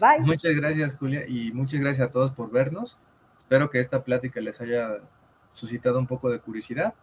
Bye. 0.00 0.20
Muchas 0.20 0.54
gracias, 0.54 0.96
Julia, 0.96 1.26
y 1.26 1.52
muchas 1.52 1.80
gracias 1.80 2.08
a 2.08 2.10
todos 2.10 2.30
por 2.30 2.50
vernos. 2.50 2.96
Espero 3.38 3.68
que 3.68 3.80
esta 3.80 4.04
plática 4.04 4.40
les 4.40 4.60
haya 4.60 4.98
suscitado 5.50 5.98
un 5.98 6.06
poco 6.06 6.30
de 6.30 6.38
curiosidad. 6.38 6.94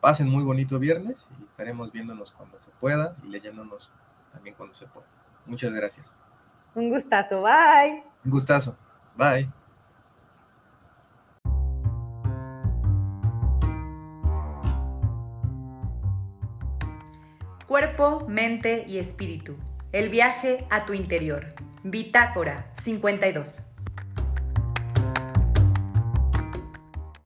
Pasen 0.00 0.28
muy 0.28 0.44
bonito 0.44 0.78
viernes 0.78 1.28
y 1.40 1.44
estaremos 1.44 1.90
viéndonos 1.90 2.32
cuando 2.32 2.60
se 2.60 2.70
pueda 2.80 3.16
y 3.24 3.28
leyéndonos 3.28 3.90
también 4.32 4.54
cuando 4.56 4.74
se 4.74 4.86
pueda. 4.86 5.06
Muchas 5.46 5.72
gracias. 5.72 6.14
Un 6.74 6.90
gustazo, 6.90 7.42
bye. 7.42 8.02
Un 8.24 8.30
gustazo, 8.30 8.76
bye. 9.16 9.48
Cuerpo, 17.66 18.24
mente 18.28 18.84
y 18.88 18.98
espíritu. 18.98 19.56
El 19.92 20.08
viaje 20.08 20.66
a 20.70 20.86
tu 20.86 20.94
interior. 20.94 21.54
Bitácora 21.82 22.70
52. 22.72 23.77